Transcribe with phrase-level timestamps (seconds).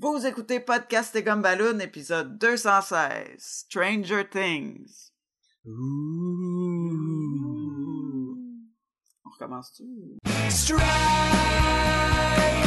[0.00, 5.10] Vous écoutez Podcast et Gumballoon, épisode 216, Stranger Things.
[5.66, 5.70] On
[9.24, 9.82] recommence-tu?
[10.50, 10.84] Strange,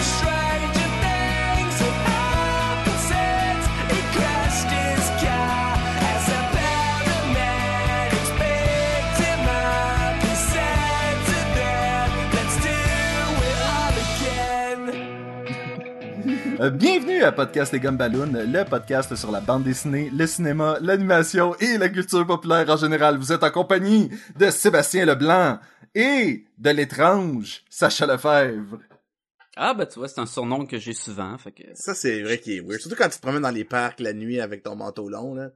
[0.02, 2.11] stranger things
[16.70, 21.80] bienvenue à Podcast et Gumballoon, le podcast sur la bande dessinée, le cinéma, l'animation et
[21.80, 23.18] la culture populaire en général.
[23.18, 25.58] Vous êtes en compagnie de Sébastien Leblanc
[25.96, 28.78] et de l'étrange Sacha Lefebvre.
[29.56, 31.64] Ah, bah, tu vois, c'est un surnom que j'ai souvent, fait que...
[31.74, 32.80] Ça, c'est vrai qu'il est weird.
[32.80, 35.50] Surtout quand tu te promènes dans les parcs la nuit avec ton manteau long, là.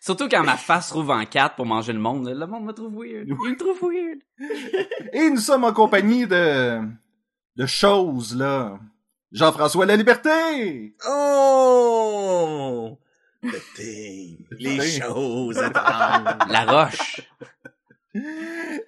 [0.00, 2.94] Surtout quand ma face rouvre en quatre pour manger le monde, le monde me trouve
[2.94, 3.28] weird.
[3.28, 4.18] Il me trouve weird.
[5.12, 6.80] Et nous sommes en compagnie de...
[7.56, 8.78] de choses, là.
[9.32, 10.94] Jean-François La Liberté!
[11.06, 12.98] Oh!
[13.76, 14.46] Thing.
[14.58, 16.38] Les choses étranges.
[16.48, 17.20] La roche.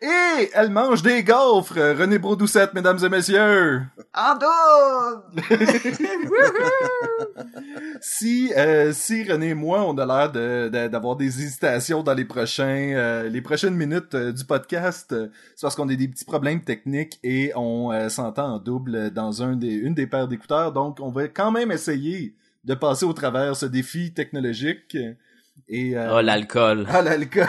[0.02, 3.82] Et elle mange des gaufres, René Brodoucette, mesdames et messieurs!
[4.14, 5.42] En double!
[8.00, 12.14] si euh, si René et moi on a l'air de- de- d'avoir des hésitations dans
[12.14, 16.24] les prochains euh, les prochaines minutes euh, du podcast, c'est parce qu'on a des petits
[16.24, 20.98] problèmes techniques et on s'entend en double dans un des une des paires d'écouteurs, donc
[21.00, 24.96] on va quand même essayer de passer au travers ce défi technologique
[25.70, 26.86] et euh, Oh, l'alcool.
[26.90, 27.46] ah, l'alcool.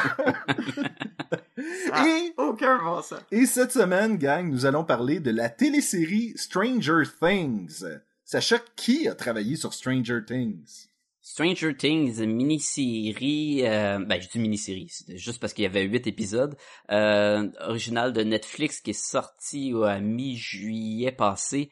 [1.91, 3.19] Ah, et Aucun bon sens.
[3.31, 7.83] et cette semaine, gang, nous allons parler de la télésérie Stranger Things.
[8.23, 10.87] Sacha, qui a travaillé sur Stranger Things?
[11.21, 16.07] Stranger Things, mini-série, euh, ben, je dis mini-série, c'était juste parce qu'il y avait huit
[16.07, 16.55] épisodes,
[16.91, 21.69] euh, original de Netflix qui est sorti à mi-juillet passé,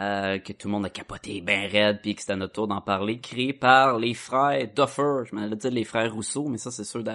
[0.00, 2.68] euh, que tout le monde a capoté ben raide, puis que c'était à notre tour
[2.68, 6.58] d'en parler, créé par les frères Duffer, je m'en allais dire les frères Rousseau, mais
[6.58, 7.12] ça c'est sûr de-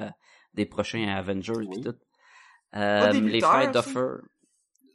[0.54, 1.68] des prochains Avengers Oui.
[1.72, 1.96] puis tout.
[2.72, 3.72] Pas Euh, les frères?
[3.72, 4.22] Duffer.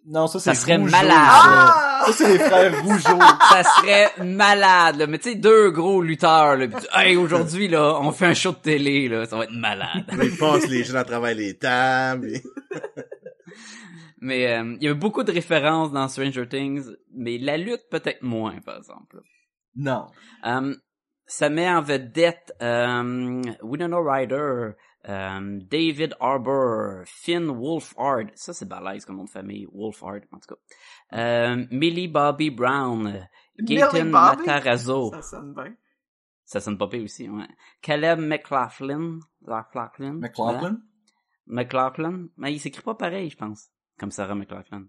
[0.04, 1.10] Non, ça, serait Rougeau, malade.
[1.12, 1.16] ça.
[1.16, 2.02] Ah!
[2.06, 3.18] Ça, c'est les frères Rougeau.
[3.50, 5.06] ça serait malade, là.
[5.06, 6.66] Mais tu sais, deux gros lutteurs, là.
[6.66, 9.26] Pis tu- hey, aujourd'hui, là, on fait un show de télé, là.
[9.26, 10.04] Ça va être malade.
[10.20, 12.32] Ils passent les gens à travers les tables.
[12.34, 12.42] et-
[14.22, 18.22] mais euh, il y avait beaucoup de références dans Stranger Things, mais la lutte peut-être
[18.22, 19.20] moins, par exemple.
[19.74, 20.06] Non.
[20.46, 20.74] Euh,
[21.26, 24.74] ça met en vedette euh, Winona Ryder,
[25.08, 28.30] euh, David Harbour, Finn Wolfhard.
[28.36, 29.66] Ça, c'est balèze comme nom de famille.
[29.72, 31.18] Wolfhard, en tout cas.
[31.18, 33.26] Euh, Millie Bobby Brown,
[33.58, 34.08] Gaten?
[34.08, 35.10] Matarazzo.
[35.10, 35.74] Ça sonne bien.
[36.44, 37.48] Ça sonne pas pire aussi, ouais.
[37.80, 39.18] Caleb McLaughlin.
[39.40, 40.12] McLaughlin.
[40.20, 40.78] McLaughlin?
[41.46, 42.28] McLaughlin?
[42.36, 43.72] Mais il s'écrit pas pareil, je pense.
[44.02, 44.86] Comme Sarah McLaughlin.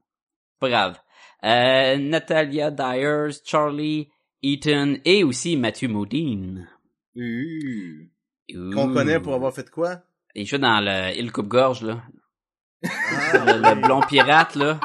[0.59, 0.99] Pas grave.
[1.43, 4.09] Euh, Natalia Dyers, Charlie
[4.41, 6.67] Eaton et aussi Matthew Modine.
[7.15, 10.01] Qu'on connaît pour avoir fait quoi?
[10.33, 12.01] Il joue dans le Il coupe-gorge, là.
[12.83, 12.89] Ah,
[13.45, 14.79] Le, le blond pirate, là.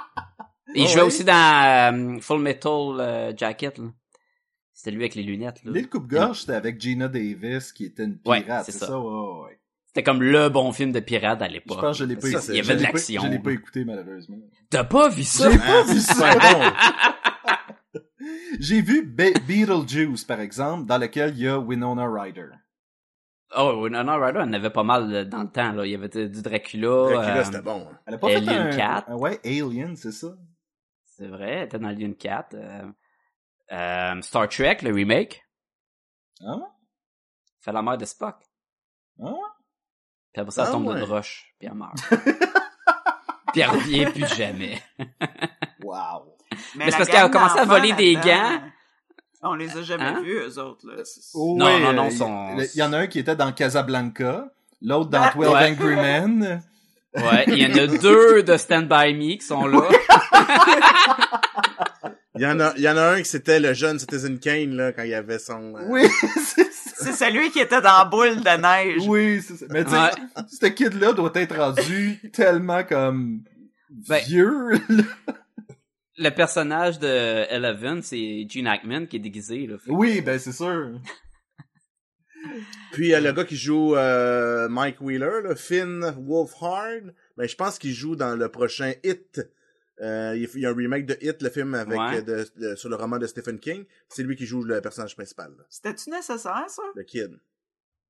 [0.74, 1.06] Il Ah jouait ouais?
[1.06, 3.86] aussi dans euh, Full Metal euh, Jacket, là.
[4.74, 5.72] C'était lui avec les lunettes, là.
[5.72, 8.86] L'île Coupe-Gorge, c'était avec Gina Davis, qui était une Ouais, pirate, c'est c'est ça.
[8.88, 9.00] ça?
[9.00, 9.58] Ouais, ouais.
[9.88, 11.80] C'était comme le bon film de pirate à Je l'époque.
[11.80, 12.46] pense que je l'ai pas écouté.
[12.52, 13.22] Il y Je avait de l'ai pas- l'action.
[13.22, 14.36] Je l'ai pas écouté, malheureusement.
[14.70, 15.50] T'as pas vu ça?
[15.50, 16.30] J'ai pas Ah, vu ça!
[18.60, 22.48] J'ai vu Be- Beetlejuice, par exemple, dans lequel il y a Winona Ryder.
[23.56, 25.86] Oh, Winona Ryder, elle en avait pas mal euh, dans le temps, là.
[25.86, 26.88] Il y avait du Dracula.
[26.88, 27.88] Dracula, euh, c'était bon.
[27.90, 27.98] hein.
[28.06, 28.76] Elle a pas Alien fait un...
[28.76, 29.10] 4.
[29.10, 30.28] un- Ouais, Alien, c'est ça?
[31.06, 32.54] C'est vrai, elle était dans Alien 4.
[32.54, 32.82] Euh,
[33.72, 35.42] euh, Star Trek, le remake.
[36.46, 36.58] Ah?
[37.60, 38.36] Fait la mère de Spock.
[39.22, 39.32] Ah?
[40.32, 40.94] Puis après ça, elle Ah tombe ouais.
[40.94, 41.94] d'une roche, puis elle meurt.
[43.52, 44.82] puis elle revient plus jamais.
[45.82, 46.34] Wow!
[46.76, 48.60] Mais c'est parce qu'elle a commencé à voler des là-dedans,
[49.42, 50.20] On les a jamais Hein?
[50.22, 51.02] vus, eux autres, là.
[51.04, 53.52] C'est- Oh, Non, non, non, euh, son- Il y en a un qui était dans
[53.52, 54.48] Casablanca,
[54.82, 55.70] l'autre dans Ah, 12 ouais.
[55.70, 56.62] Angry Men.
[57.14, 59.88] Ouais, il y en a deux de Stand By Me qui sont là.
[62.36, 64.76] Il y en a, il y en a un qui c'était le jeune Citizen Kane,
[64.76, 65.74] là, quand il avait son...
[65.74, 66.06] euh, Oui,
[66.44, 66.77] c'est ça.
[67.00, 69.02] C'est celui qui était dans la boule de neige.
[69.06, 69.66] Oui, c'est ça.
[69.70, 70.10] Mais tu sais, Ouais.
[70.48, 73.42] ce kid-là doit être rendu tellement comme
[73.90, 74.70] Ben- vieux.
[74.88, 75.04] là.
[76.20, 77.06] Le personnage de
[77.54, 79.76] Eleven, c'est Gene Hackman qui est déguisé, là.
[79.86, 81.00] Oui, ben c'est sûr.
[82.92, 87.02] Puis euh, le gars qui joue euh, Mike Wheeler, là, Finn Wolfhard,
[87.36, 89.40] ben je pense qu'il joue dans le prochain Hit.
[90.00, 92.22] Euh, il y a un remake de Hit, le film avec Ouais.
[92.22, 93.84] de, de- sur le roman de Stephen King.
[94.08, 96.82] C'est lui qui joue le personnage principal, C'était-tu nécessaire, ça?
[96.94, 97.38] le kid.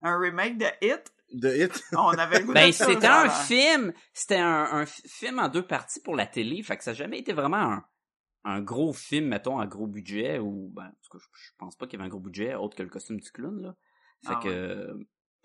[0.02, 1.12] Un remake de Hit?
[1.32, 1.82] De Hit.
[1.92, 5.66] On avait le goût Ben, c'était un film, c'était un, un fi- film en deux
[5.66, 7.84] parties pour la télé, fait que ça n'a jamais été vraiment un,
[8.44, 11.74] un gros film, mettons, à gros budget, ou ben, en tout cas, je, je pense
[11.76, 13.74] pas qu'il y avait un gros budget, autre que le costume du clown, là.
[14.26, 14.54] Fait Ah que, ouais.
[14.54, 14.94] euh,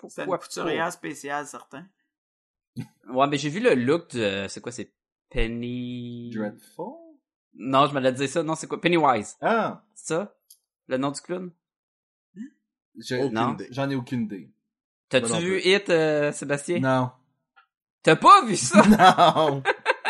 [0.09, 1.87] C'est une pourquoi couturière spéciale, certain.
[3.09, 4.93] Ouais, mais j'ai vu le look de, c'est quoi, c'est
[5.33, 6.29] Penny...
[6.33, 6.93] Dreadful?
[7.55, 8.79] Non, je m'allais dire ça, non, c'est quoi?
[8.79, 9.35] Pennywise.
[9.41, 9.83] Ah!
[9.93, 10.35] C'est ça?
[10.87, 11.51] Le nom du clown?
[12.99, 13.53] je- Aucune non.
[13.53, 13.67] idée.
[13.71, 14.51] J'en ai aucune idée.
[15.09, 15.59] T'as-tu vu.
[15.63, 16.79] Hit, euh, Sébastien?
[16.79, 17.11] Non.
[18.03, 18.81] T'as pas vu ça?
[18.87, 19.63] Non!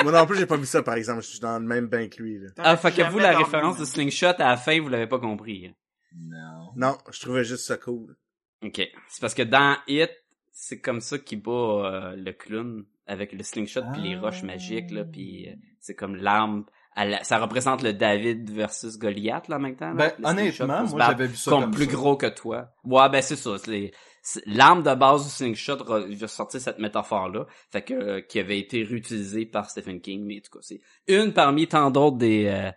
[0.04, 1.22] Moi non plus, j'ai pas vu ça, par exemple.
[1.22, 2.50] Je suis dans le même bain que lui, là.
[2.58, 3.86] Ah, fait que vous, la référence de.
[3.86, 5.68] Slingshot à la fin, vous l'avez pas compris.
[5.68, 5.74] hein.
[6.16, 6.72] Non.
[6.76, 8.16] Non, je trouvais juste ça cool.
[8.64, 8.82] Ok.
[9.08, 10.10] C'est parce que dans Hit,
[10.52, 14.22] c'est comme ça qu'il bat euh, le clown avec le slingshot puis les Ah.
[14.22, 16.66] roches magiques là, puis euh, c'est comme l'arme.
[16.96, 19.94] la- Ça représente le David versus Goliath là en même temps.
[19.94, 21.92] là, Ben, le slingshot honnêtement, moi, j'avais vu ça comme plus ça.
[21.92, 22.70] gros que toi.
[22.84, 23.58] Ouais, ben c'est ça.
[23.58, 27.94] c'est les- c'est- L'arme de base du slingshot va sortir cette métaphore là, fait que
[27.94, 31.68] euh, qui avait été réutilisée par Stephen King, mais en tout cas c'est une parmi
[31.68, 32.72] tant d'autres des euh,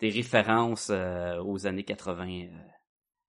[0.00, 2.46] des références euh, aux années 80 euh,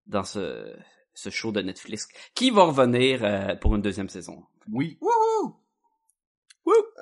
[0.06, 0.76] dans ce
[1.14, 4.42] ce show de Netflix qui va revenir euh, pour une deuxième saison.
[4.70, 4.98] Oui.
[5.00, 5.56] Wouhou!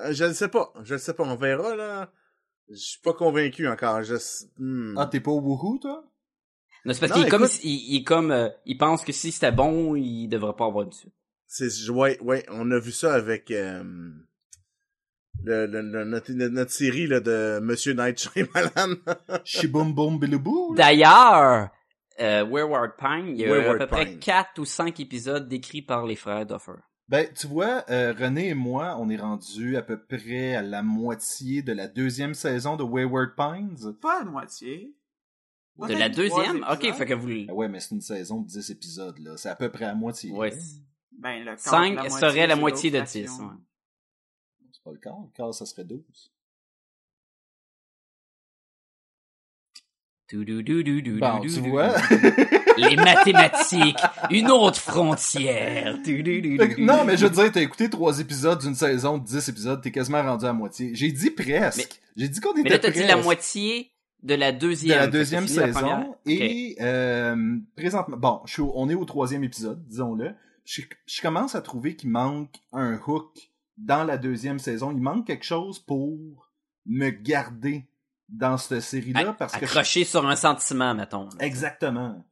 [0.01, 0.73] Euh, je ne sais pas.
[0.83, 1.23] Je ne sais pas.
[1.23, 2.11] On verra, là.
[2.69, 4.03] Je suis pas convaincu encore.
[4.03, 4.15] Je...
[4.57, 4.95] hmm.
[4.97, 6.03] Ah, t'es pas au woohoo, toi?
[6.83, 9.31] Non, c'est parce qu'il est comme il, il est comme euh, il pense que si
[9.31, 11.13] c'était bon, il devrait pas avoir de suite.
[11.47, 13.83] C'est, ouais, ouais, on a vu ça avec euh,
[15.43, 18.95] le, le- le- notre, notre série là, de Monsieur Night Shyamalan.
[19.45, 20.73] Shiboum boum bilibou.
[20.75, 21.69] D'ailleurs,
[22.19, 24.19] euh, Wayward Pine, il y a Wayward à peu près Pine.
[24.19, 26.73] quatre ou cinq épisodes décrits par les frères Duffer.
[27.07, 30.81] Ben, tu vois, euh, René et moi, on est rendu à peu près à la
[30.81, 33.93] moitié de la deuxième saison de Wayward Pines.
[34.01, 34.95] Pas à moitié.
[35.77, 36.65] De la deuxième?
[36.71, 37.27] Ok, fait fait que vous...
[37.27, 39.37] Ben ouais, mais c'est une saison de 10 épisodes, là.
[39.37, 40.31] C'est à peu près à moitié.
[40.31, 40.51] Ouais.
[41.11, 43.25] Ben, le quart, Cinq la serait la moitié de l'autre 10.
[43.25, 43.47] fraction.
[43.49, 43.55] ouais.
[44.71, 45.19] C'est pas le quart.
[45.21, 46.01] Le quart, ça serait 12.
[51.19, 51.93] Bon, tu vois?
[52.77, 53.99] Les mathématiques,
[54.31, 55.97] une autre frontière.
[56.79, 59.91] Non, mais je veux dire, t'as écouté trois épisodes d'une saison de 10 épisodes, t'es
[59.91, 60.91] quasiment rendu à moitié.
[60.93, 62.01] J'ai dit presque.
[62.17, 63.91] J'ai dit qu'on était Mais là, t'as dit la moitié
[64.23, 64.97] de la de deuxième.
[64.97, 66.15] la Fait que deuxième la saison.
[66.25, 70.31] Et euh, présentement, bon, je suis au- on est au troisième épisode, disons-le.
[70.65, 74.91] Je, je commence à trouver qu'il manque un hook dans la deuxième saison.
[74.91, 76.17] Il manque quelque chose pour
[76.87, 77.85] me garder
[78.29, 81.29] dans cette série-là parce que Accroché sur un sentiment, mettons.
[81.39, 82.25] exactement.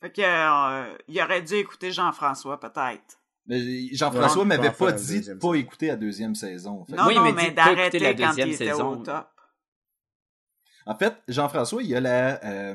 [0.00, 3.18] Fait que, euh, il aurait dû écouter Jean-François, peut-être.
[3.46, 6.84] Mais Jean-François Ouais, m'avait pas dit de pas écouter la deuxième saison.
[6.84, 8.88] Fait Non, Oui, non, mais d'arrêter la quand deuxième il était saison.
[8.90, 9.28] au top.
[10.84, 12.74] En fait, Jean-François, il y a la, euh,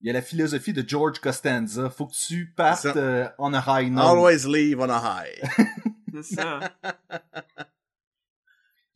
[0.00, 1.90] il y a la philosophie de George Costanza.
[1.90, 4.04] Faut que tu partes euh, on a high note.
[4.04, 5.66] Always leave on a high.
[6.22, 6.60] C'est ça.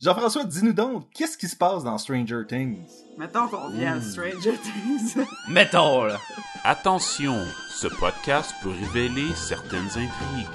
[0.01, 2.79] Jean-François, dis-nous donc, qu'est-ce qui se passe dans Stranger Things?
[3.19, 5.23] Mettons qu'on vient à Stranger Things.
[5.49, 6.19] Mettons, là.
[6.63, 10.47] Attention, ce podcast peut révéler certaines intrigues.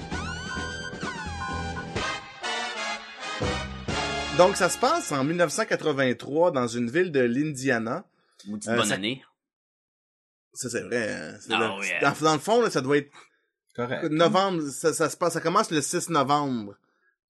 [4.36, 8.04] Donc, ça se passe en 1983 dans une ville de l'Indiana.
[8.48, 9.24] Maudite Euh, bonne ça- année.
[10.54, 11.12] Ça, c'est vrai.
[11.12, 11.38] hein.
[11.50, 13.12] Ah le- dans, dans le fond, là, ça doit être
[13.76, 14.10] Correct.
[14.10, 14.62] novembre.
[14.70, 16.74] Ça, ça se passe, ça commence le 6 novembre.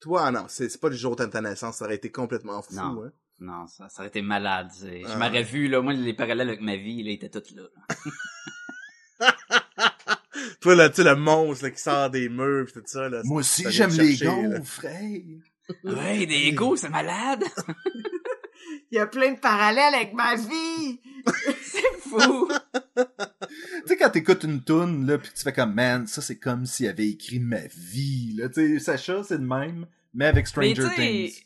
[0.01, 1.77] Toi, ah non, c'est c'est pas le jour de ta naissance.
[1.77, 2.75] Ça aurait été complètement fou.
[2.75, 3.05] Non.
[3.05, 3.13] hein.
[3.39, 4.69] Non, ça, ça aurait été malade.
[4.81, 5.17] Je Ah.
[5.19, 7.63] m'aurais vu, là, moi, les parallèles avec ma vie, là, étaient tous là.
[10.61, 13.09] Toi, là, tu sais, le monstre là, qui sort des murs pis tout ça.
[13.09, 14.59] Là, Moi aussi, j'aime les chercher, là.
[14.59, 15.41] gaufres, hey.
[15.85, 17.43] Ouais, des c'est malade.
[18.91, 21.01] Il y a plein de parallèles avec ma vie.
[21.63, 22.49] c'est fou.
[22.97, 26.67] Tu sais, quand t'écoutes une toune, là, pis tu fais comme, man, ça, c'est comme
[26.67, 28.49] s'il avait écrit ma vie, là.
[28.49, 31.31] Tu sais, Sacha, c'est le même, mais avec Mais Stranger tu Things.
[31.31, 31.43] sais,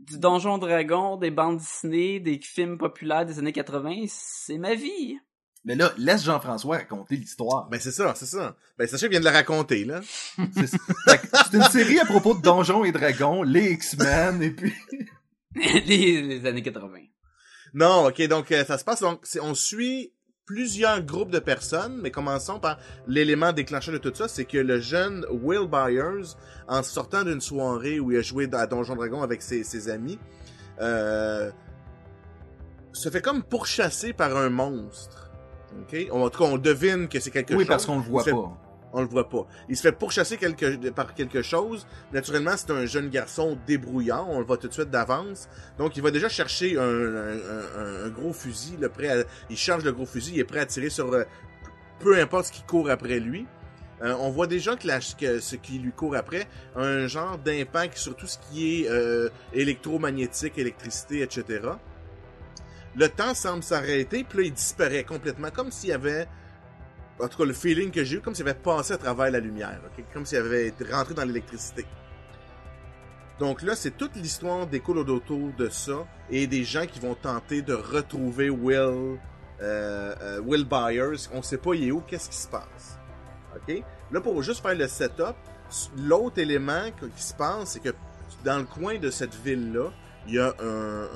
[0.00, 5.18] du Donjon Dragon, des bandes dessinées, des films populaires des années 80, c'est ma vie.
[5.64, 7.68] Mais là, laisse Jean-François raconter l'histoire.
[7.68, 8.56] Ben, c'est ça, c'est ça.
[8.78, 10.00] Ben, Sacha vient de la raconter, là.
[10.54, 14.50] C'est fait que c'est une série à propos de Donjons et Dragons, les X-Men, et
[14.50, 14.72] puis...
[15.86, 16.88] les, les années 80.
[17.74, 20.12] Non, ok, donc euh, ça se passe, donc on suit
[20.44, 24.80] plusieurs groupes de personnes, mais commençons par l'élément déclencheur de tout ça, c'est que le
[24.80, 26.36] jeune Will Byers,
[26.68, 30.18] en sortant d'une soirée où il a joué à Donjon Dragon avec ses, ses amis,
[30.80, 31.50] euh,
[32.92, 35.30] se fait comme pourchasser par un monstre.
[35.80, 37.68] Ok, en tout cas, on devine que c'est quelque Oui, chose.
[37.68, 38.58] parce qu'on le voit fait- pas.
[38.92, 39.46] On le voit pas.
[39.68, 40.38] Il se fait pourchasser
[40.94, 41.86] par quelque chose.
[42.12, 44.26] Naturellement, c'est un jeune garçon débrouillant.
[44.28, 45.48] On le voit tout de suite d'avance.
[45.78, 48.78] Donc, il va déjà chercher un, gros fusil.
[49.50, 50.32] Il charge le gros fusil.
[50.34, 51.24] Il est prêt à tirer sur euh,
[52.00, 53.46] peu importe ce qui court après lui.
[54.02, 58.26] Euh, on voit déjà que, ce qui lui court après, un genre d'impact sur tout
[58.26, 61.60] ce qui est euh, électromagnétique, électricité, etc.
[62.96, 66.26] le temps semble s'arrêter, puis là, il disparaît complètement, comme s'il y avait,
[67.20, 69.38] en tout cas, le feeling que j'ai eu, comme s'il avait passé à travers la
[69.40, 70.04] lumière, ok?
[70.12, 71.86] comme s'il avait été rentré dans l'électricité.
[73.38, 77.14] Donc là, c'est toute l'histoire des cours autour de ça, et des gens qui vont
[77.14, 79.18] tenter de retrouver Will,
[79.60, 81.28] euh, euh, Will Byers.
[81.32, 82.98] On sait pas il est où, qu'est-ce qui se passe.
[83.56, 83.82] OK?
[84.10, 85.34] Là, pour juste faire le setup,
[85.96, 86.84] l'autre élément
[87.16, 87.94] qui se passe, c'est que
[88.44, 89.90] dans le coin de cette ville-là,
[90.26, 91.08] il y a un-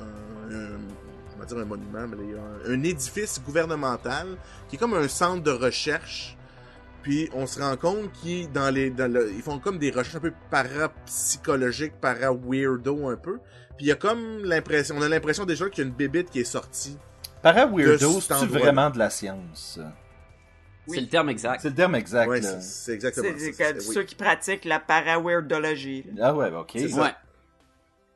[1.37, 4.27] on va dire un monument, mais il y a un, un édifice gouvernemental
[4.67, 6.35] qui est comme un centre de recherche.
[7.03, 10.15] Puis on se rend compte qu'ils dans les, dans le- ils font comme des recherches
[10.15, 13.37] un peu parapsychologiques, para-weirdo un peu.
[13.77, 16.29] Puis il y a comme l'impression, on a l'impression déjà qu'il y a une bébite
[16.31, 16.97] qui est sortie.
[17.43, 19.79] Para-weirdo, c'est vraiment de la science?
[20.89, 21.61] C'est le terme exact.
[21.61, 23.65] C'est le terme exact, Ouais, c'est exactement C'est ça.
[23.77, 23.93] c'est- oui.
[23.93, 26.05] ceux qui pratiquent la para-weirdologie.
[26.21, 26.71] Ah ouais, ok.
[26.73, 27.01] C'est ça.
[27.01, 27.09] Ouais.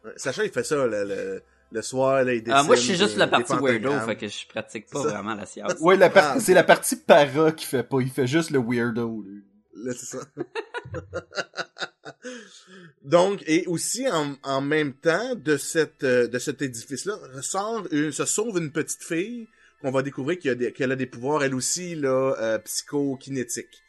[0.06, 2.96] Ouais, Sacha, il fait ça le, le, le soir, là, il Ah, moi, je suis
[2.96, 5.74] juste des- la partie weirdo, fait que je pratique pas vraiment la science.
[5.82, 6.40] Ouais, la par- Ah.
[6.40, 9.44] c'est la partie para qui fait pas, il fait juste le weirdo, lui.
[9.76, 10.20] Là, c'est ça.
[13.04, 18.12] Donc, et aussi en, en même temps de cette euh, de cet édifice-là, ressort une-
[18.12, 19.48] se sauve une petite fille
[19.82, 23.82] qu'on va découvrir qui a qu'elle a des pouvoirs, elle aussi là, euh, psychokinétiques.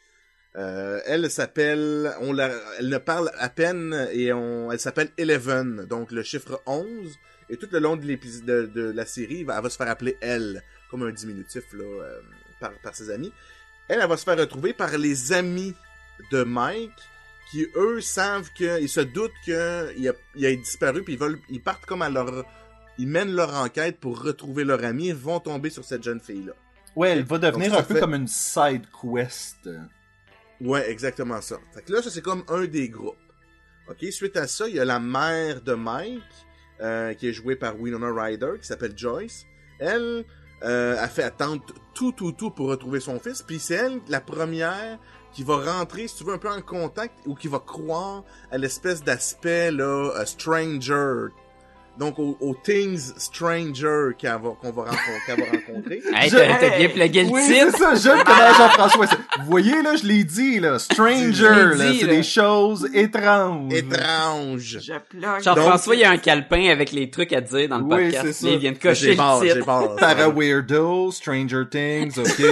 [0.55, 5.85] Euh, elle s'appelle, on la, elle ne parle à peine et on, elle s'appelle Eleven,
[5.89, 6.85] donc le chiffre 11.
[7.49, 9.77] Et tout le long de l'épisode de, de la série, elle va, elle va se
[9.77, 12.21] faire appeler elle, comme un diminutif là, euh,
[12.59, 13.31] par, par ses amis.
[13.87, 15.73] Elle, elle va se faire retrouver par les amis
[16.31, 16.91] de Mike,
[17.51, 21.19] qui eux savent que, ils se doutent que il a, il a disparu, puis ils
[21.19, 22.45] veulent, ils partent comme à leur,
[22.97, 26.45] ils mènent leur enquête pour retrouver leur ami, et vont tomber sur cette jeune fille
[26.45, 26.53] là.
[26.95, 29.67] Ouais, elle va devenir Donc, un peu comme une side quest.
[30.61, 31.57] Ouais, exactement ça.
[31.73, 33.17] Fait que là, ça c'est comme un des groupes.
[33.89, 36.21] Ok, suite à ça, il y a la mère de Mike,
[36.81, 39.45] euh, qui est jouée par Winona Ryder, qui s'appelle Joyce.
[39.79, 40.25] Elle
[40.63, 41.61] euh, a fait attendre
[41.93, 43.41] tout, tout, tout pour retrouver son fils.
[43.41, 44.99] Puis c'est elle, la première,
[45.33, 48.57] qui va rentrer, si tu veux, un peu en contact, ou qui va croire à
[48.57, 51.27] l'espèce d'aspect, là, euh, stranger.
[51.95, 56.01] Donc, au, au Things Stranger qu'elle va- qu'on va, rencontrer- qu'elle va rencontrer.
[56.15, 59.05] Hey, Je- t'as t'as bien plugué le Oui, c'est ça, j'aime comment Jean-François.
[59.07, 60.79] c'est- Vous voyez, là, je l'ai dit, là.
[60.79, 61.45] Stranger, Je
[61.77, 61.93] là.
[61.99, 62.13] C'est là.
[62.15, 63.71] des choses étranges.
[63.73, 64.79] Étrange.
[64.81, 65.43] Je plug.
[65.43, 67.89] Jean-François, Donc- il y a un calepin avec les trucs à dire dans le Oui,
[68.05, 68.25] podcast.
[68.25, 68.47] c'est ça.
[68.49, 69.95] Il vient de cocher J'ai le peur, j'ai peur.
[69.99, 72.43] Para-weirdo, Stranger Things, ok.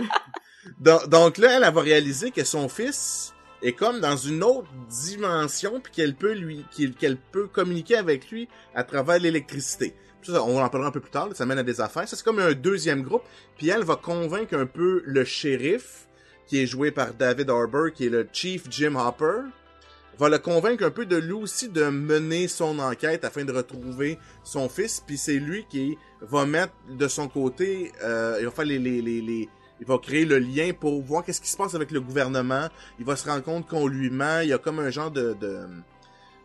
[0.80, 3.32] Donc, donc là, elle, elle va réaliser que son fils
[3.62, 6.64] est comme dans une autre dimension, puis qu'elle peut lui,
[6.98, 9.94] qu'elle peut communiquer avec lui à travers l'électricité.
[10.28, 12.08] On en parlera un peu plus tard, ça mène à des affaires.
[12.08, 13.22] Ça, c'est comme un deuxième groupe,
[13.56, 16.08] puis elle va convaincre un peu le shérif,
[16.48, 19.42] qui est joué par David Harbour, qui est le Chief Jim Hopper,
[20.18, 24.18] va le convaincre un peu de lui aussi de mener son enquête afin de retrouver
[24.42, 28.64] son fils, puis c'est lui qui va mettre de son côté, euh, il va faire
[28.64, 29.48] les-
[29.80, 32.68] il va créer le lien pour voir qu'est-ce qui se passe avec le gouvernement.
[32.98, 34.40] Il va se rendre compte qu'on lui ment.
[34.40, 35.60] Il y a comme un genre de, de,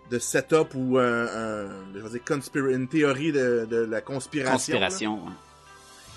[0.10, 4.74] de setup ou un, un- je vais dire conspira- une théorie de, de la conspiration.
[4.80, 4.88] là.
[4.88, 5.24] Conspiration.
[5.26, 5.32] ouais.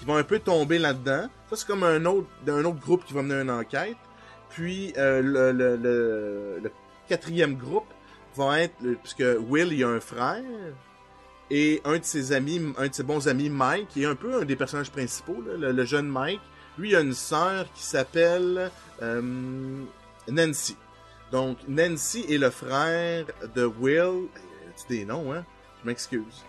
[0.03, 1.29] Ils vont un peu tomber là-dedans.
[1.51, 3.97] Ça, c'est comme un autre, un autre groupe qui va mener une enquête.
[4.51, 6.71] Puis, euh, le, le, le, le
[7.09, 7.87] quatrième groupe
[8.37, 10.43] va être, puisque Will, il a un frère,
[11.51, 14.41] et un de ses amis, un de ses bons amis, Mike, qui est un peu
[14.41, 16.41] un des personnages principaux, là, le, le jeune Mike,
[16.79, 18.71] lui, il a une sœur qui s'appelle
[19.03, 19.21] euh,
[20.29, 20.77] Nancy.
[21.33, 24.29] Donc, Nancy est le frère de Will.
[24.77, 25.45] Tu des noms, hein?
[25.83, 26.45] Je m'excuse.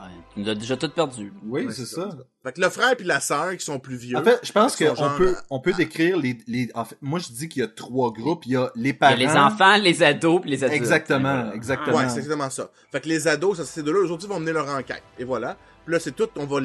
[0.00, 1.32] Ouais, tu nous as déjà tout perdu.
[1.44, 2.10] Oui, Ouais, c'est ça.
[2.44, 4.16] Fait que le frère puis la sœur qui sont plus vieux.
[4.18, 7.18] En fait, je pense qu'on genre- peut, on peut décrire les, les, en fait, moi
[7.18, 8.44] je dis qu'il y a trois groupes.
[8.46, 9.14] Il y a les Il y parents.
[9.14, 10.76] a les enfants, les ados, puis les adultes.
[10.82, 11.96] Exactement, exactement.
[11.96, 12.70] Ouais, c'est exactement ça.
[12.92, 15.02] Fait que les ados, ça, ces deux-là, aujourd'hui, vont mener leur enquête.
[15.18, 15.56] Et voilà.
[15.86, 16.60] Puis là, c'est tout, on va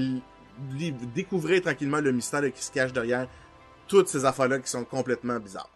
[1.13, 3.27] découvrir tranquillement le mystère qui se cache derrière
[3.87, 5.69] toutes ces affaires-là qui sont complètement bizarres.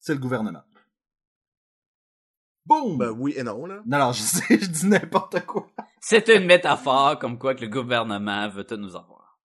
[0.00, 0.62] C'est le gouvernement.
[2.66, 2.98] Boum!
[2.98, 3.82] Ben oui et non, là.
[3.86, 5.70] Non, non, je sais, je dis n'importe quoi.
[6.00, 9.38] C'est une métaphore comme quoi que le gouvernement veut tout nous avoir.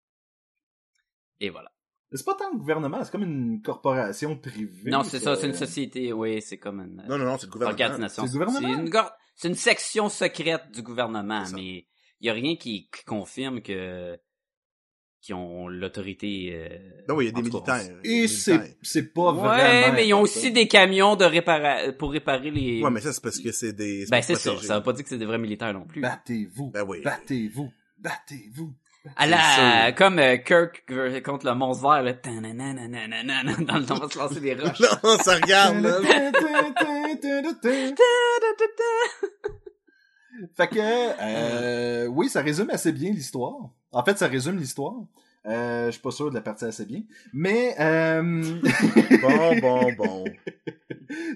[1.39, 1.71] Et voilà.
[2.11, 4.91] Mais c'est pas tant le gouvernement, c'est comme une corporation privée.
[4.91, 7.53] Non, c'est ça, c'est une société, oui, c'est comme une Non, non, non, c'est le
[7.53, 7.81] gouvernement.
[7.81, 8.27] organisation.
[8.27, 9.11] C'est le gouvernement?
[9.37, 11.87] C'est une, section secrète du gouvernement, mais
[12.21, 14.19] il y a rien qui, qui confirme que
[15.23, 16.51] qui ont l'autorité.
[16.55, 17.83] euh, Non, oui, il y a des militaires.
[18.05, 19.93] Et Des c'est, c'est pas Ouais, vraiment.
[19.93, 22.83] mais ils ont aussi des camions de répara- pour réparer les.
[22.83, 24.07] Ouais, mais ça, c'est parce que c'est des...
[24.11, 24.57] Ben c'est ça.
[24.63, 26.01] Ça veut pas dire que c'est des vrais militaires non plus.
[26.01, 26.71] Battez-vous.
[26.71, 27.03] Ben oui.
[27.03, 27.71] Battez-vous.
[27.99, 28.73] Battez-vous.
[29.17, 34.01] À la, comme euh, Kirk euh, contre le monstre vert, là, dans le temps, on
[34.01, 34.81] va se lancer des roches.
[35.03, 35.99] Non, ça regarde, là.
[40.57, 43.71] Fait que, euh, oui, ça résume assez bien l'histoire.
[43.93, 44.95] En fait, ça résume l'histoire.
[45.47, 47.03] Euh, je suis pas sûr de la partie assez bien.
[47.33, 48.61] Mais, euh...
[49.23, 50.25] Bon, bon, bon.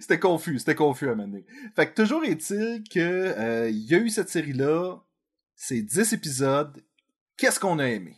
[0.00, 1.44] c'était confus, c'était confus à un moment donné.
[1.74, 4.98] Fait que toujours est-il que euh, il y a eu cette série-là,
[5.54, 6.82] c'est 10 épisodes.
[7.36, 8.16] Qu'est-ce qu'on a aimé?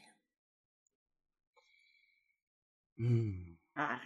[2.99, 3.46] Hmm.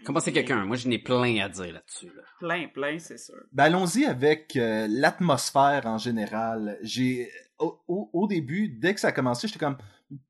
[0.05, 0.65] Comment c'est quelqu'un?
[0.67, 2.07] Moi, je n'ai plein à dire là-dessus.
[2.17, 2.23] Là.
[2.39, 3.37] Plein, plein, c'est sûr.
[3.53, 6.79] Ben, allons-y avec euh, l'atmosphère en général.
[6.83, 9.79] J'ai au, au- au début, dès que ça a commencé, j'étais comme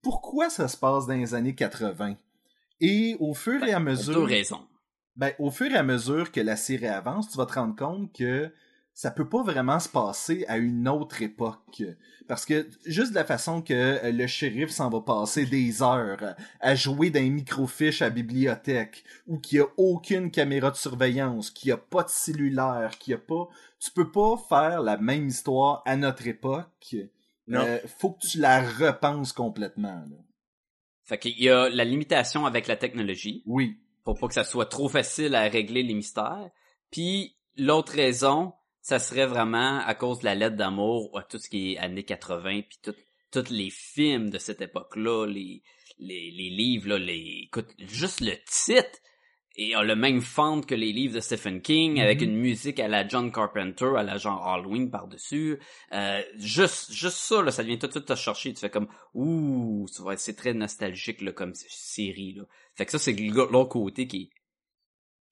[0.03, 2.17] pourquoi ça se passe dans les années 80
[2.81, 4.67] Et au fur et à Pour deux mesure, raisons.
[5.17, 8.13] ben, au fur et à mesure que la série avance, tu vas te rendre compte
[8.15, 8.53] que
[9.01, 11.83] ça peut pas vraiment se passer à une autre époque.
[12.29, 16.35] Parce que juste de la façon que euh, le shérif s'en va passer des heures
[16.61, 21.71] à jouer d'un microfiche à bibliothèque, ou qu'il y a aucune caméra de surveillance, qu'il
[21.71, 23.49] y a pas de cellulaire, qu'il y a pas...
[23.79, 26.95] Tu peux pas faire la même histoire à notre époque.
[27.47, 27.61] Non.
[27.61, 30.05] Euh, faut que tu la repenses complètement.
[30.11, 30.17] là.
[31.05, 33.79] Fait qu'il y a la limitation avec la technologie, Oui.
[34.05, 36.51] pour pas que ça soit trop facile à régler les mystères.
[36.91, 38.53] Puis l'autre raison,
[38.83, 42.05] ça serait vraiment à cause de la lettre d'amour à tout ce qui est années
[42.05, 42.95] 80 puis tout
[43.33, 45.63] tous les films de cette époque-là, les,
[45.99, 48.99] les, les livres, là, les, écoute, juste le titre
[49.57, 52.29] et a le même fond que les livres de Stephen King, avec Mhm.
[52.31, 55.59] une musique à la John Carpenter, à la genre Halloween par-dessus.
[55.93, 58.55] Euh, juste, juste ça, là, ça devient tout de suite te chercher.
[58.55, 62.45] Tu fais comme, ouh, c'est très nostalgique, là, comme série, là.
[62.75, 64.31] Fait que ça, c'est l'autre côté qui,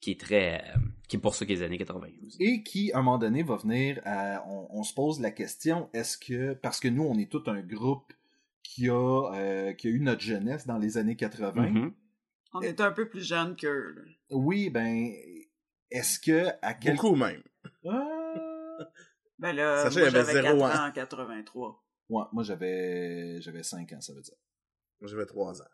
[0.01, 2.07] qui est très, euh, qui est pour ça les années 80.
[2.25, 2.37] aussi.
[2.41, 4.43] et qui, à un moment donné, va venir à...
[4.47, 6.53] On, on se pose la question, est-ce que...
[6.53, 8.13] Parce que nous, on est tout un groupe
[8.63, 11.69] qui a, euh, qui a eu notre jeunesse dans les années 80.
[11.69, 11.93] Mhm.
[12.53, 13.93] On est un peu plus jeunes qu'eux.
[13.95, 14.01] là.
[14.31, 15.11] Oui, ben...
[15.91, 16.47] Est-ce que...
[16.61, 16.95] à quel...
[16.95, 17.43] Beaucoup même.
[17.87, 18.05] Ah!
[19.39, 20.87] Ben là, moi, j'avais zéro 4 ans.
[20.87, 21.83] en 83.
[22.09, 23.39] Ouais, moi, j'avais...
[23.39, 24.35] J'avais 5 ans, ça veut dire.
[25.01, 25.65] J'avais trois ans.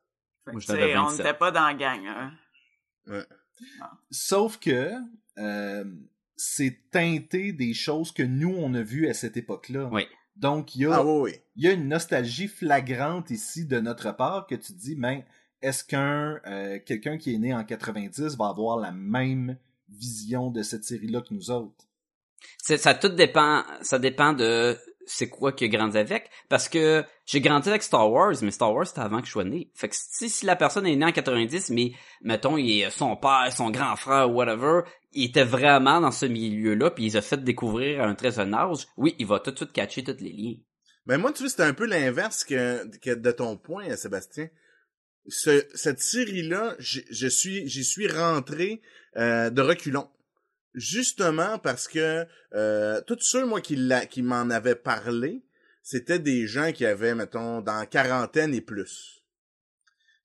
[0.46, 0.56] Fait que,
[0.94, 1.26] Moi, on 27.
[1.26, 2.06] n'était pas dans la gang.
[2.06, 3.26] Hein.
[4.12, 4.92] Sauf que...
[5.38, 5.84] euh,
[6.38, 9.90] c'est teinté des choses que nous, on a vues à cette époque-là.
[9.92, 10.06] Oui.
[10.36, 10.96] Donc, il y a...
[10.96, 11.40] Ah oui, oui.
[11.56, 15.24] il y a une nostalgie flagrante ici de notre part que tu te dis, ben,
[15.62, 20.62] est-ce qu'un euh, quelqu'un qui est né en 90 va avoir la même vision de
[20.62, 21.86] cette série-là que nous autres?
[22.62, 26.30] C'est- ça tout dépend, ça dépend de c'est quoi que grandi avec?
[26.50, 29.44] Parce que j'ai grandi avec Star Wars, mais Star Wars c'était avant que je sois
[29.44, 29.70] né.
[29.74, 33.52] Fait que si, si la personne est née en 90, mais mettons, il son père,
[33.52, 34.82] son grand frère, whatever,
[35.14, 38.88] il était vraiment dans ce milieu-là, puis il a fait découvrir un très jeune âge,
[38.98, 40.56] oui, il va tout de suite catcher tous les liens.
[41.06, 44.50] Ben moi, tu vois, c'était un peu l'inverse que, que de ton point, Sébastien.
[45.28, 48.82] Ce, cette série-là, je je suis, j'y suis rentré
[49.18, 50.08] euh, de reculons.
[50.76, 55.42] Justement parce que euh, tous ceux, moi, qui, l'a- qui m'en avaient parlé,
[55.82, 59.24] c'était des gens qui avaient, mettons, dans quarantaine et plus.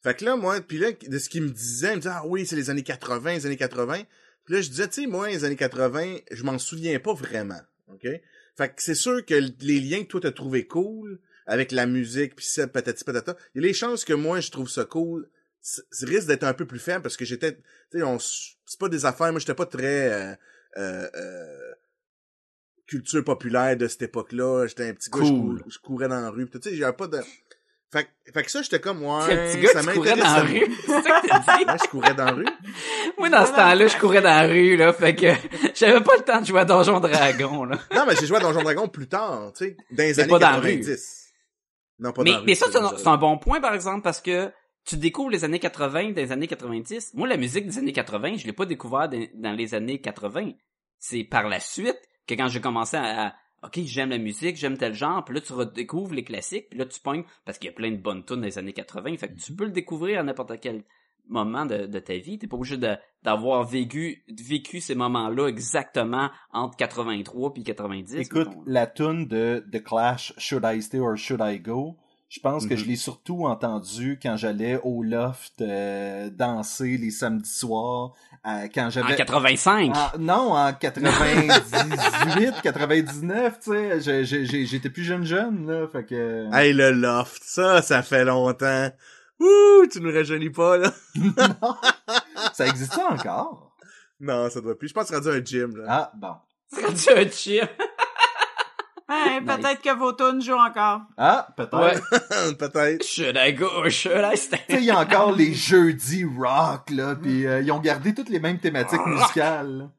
[0.03, 2.27] Fait que là, moi, puis là, de ce qu'ils me disaient, ils me disaient, ah
[2.27, 4.03] oui, c'est les années 80, les années 80.
[4.45, 7.61] Puis là, je disais, tu sais, moi, les années 80, je m'en souviens pas vraiment,
[7.89, 8.09] OK?
[8.57, 12.37] Fait que c'est sûr que les liens que toi t'as trouvé cool, avec la musique,
[12.37, 15.29] puis ça, patati patata, il y a les chances que moi, je trouve ça cool,
[16.03, 19.05] risque d'être un peu plus faible, parce que j'étais, tu sais, on c'est pas des
[19.05, 20.13] affaires, moi, j'étais pas très...
[20.13, 20.35] euh,
[20.79, 21.73] euh, euh,
[22.87, 24.67] culture populaire de cette époque-là.
[24.67, 26.49] J'étais un petit gars, je, je courais dans la rue.
[26.51, 27.21] Tu sais, j'avais pas de...
[27.93, 30.41] Fait, que- fait que ça, j'étais comme, ouais, petit gars ça qui courait dans la
[30.43, 30.67] rue.
[30.87, 31.65] C'est ça que t'as dit?
[31.65, 32.47] Ouais, je courais dans la rue.
[33.19, 35.27] Moi, dans ce temps-là, je courais dans la rue, là, fait que
[35.75, 37.79] j'avais pas le temps de jouer à Donjon Dragon, là.
[37.95, 40.39] Non, mais j'ai joué à Donjon Dragon plus tard, tu sais, dans les années pas
[40.39, 40.79] dans la rue.
[40.81, 41.33] 90.
[41.99, 44.03] Non, pas Mais, dans la rue, mais ça, un, c'est un bon point, par exemple,
[44.03, 44.51] parce que
[44.85, 47.15] tu découvres les années 80 des années 90.
[47.15, 50.53] Moi, la musique des années 80, je l'ai pas découvert dans, les années 80.
[50.99, 54.79] C'est par la suite que quand j'ai commencé à, à, OK, j'aime la musique, j'aime
[54.79, 57.73] tel genre, puis là, tu redécouvres les classiques, puis là, tu pognes, parce qu'il y
[57.73, 60.23] a plein de bonnes tunes des années 80, fait que tu peux le découvrir à
[60.23, 60.85] n'importe quel
[61.29, 62.39] moment de, de ta vie.
[62.39, 62.77] T'es pas obligé
[63.23, 68.15] d'avoir vécu, vécu ces moments-là exactement entre 83 puis 90.
[68.17, 68.63] Écoute, mettons.
[68.67, 71.97] la tune de The Clash, Should I Stay or Should I Go,
[72.31, 77.51] je pense que je l'ai surtout entendu quand j'allais au loft euh, danser les samedis
[77.51, 78.13] soirs,
[78.47, 79.17] euh, quand en j'avais...
[79.17, 79.93] 85.
[79.97, 85.89] En- non, en 98, 99, tu sais, j'ai- j'ai- j'ai- j'étais plus jeune jeune, là,
[85.89, 86.47] fait que...
[86.55, 88.89] Hey, le loft, ça, ça fait longtemps.
[89.41, 90.93] Ouh, tu nous rajeunis pas, là.
[92.55, 93.75] Ça existe encore?
[94.21, 94.89] Non, ça doit plus.
[94.89, 95.85] Je pense que c'est rendu un gym, là.
[95.89, 96.35] Ah, bon.
[96.71, 97.63] C'est rendu un chip.
[99.11, 99.43] Nice.
[99.45, 101.03] peut-être que vos tunes jouent encore.
[101.17, 101.79] Ah, peut-être.
[101.79, 102.55] Ouais.
[102.59, 103.05] Peut-être.
[103.05, 104.59] Should I go or should I stay?
[104.69, 108.15] Tu sais, il y a encore les jeudis rock, là, puis euh, ils ont gardé
[108.15, 109.91] toutes les mêmes thématiques musicales.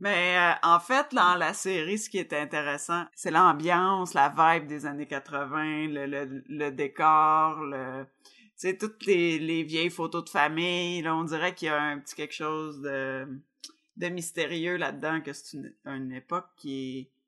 [0.00, 4.66] Mais euh, en fait, dans la série, ce qui est intéressant, c'est l'ambiance, la vibe
[4.66, 8.04] des années 80, le, le, le décor, le...
[8.58, 11.80] Tu sais, toutes les, les vieilles photos de famille, là, on dirait qu'il y a
[11.80, 13.26] un petit quelque chose de,
[13.96, 17.19] de mystérieux là-dedans, que c'est une, une époque qui est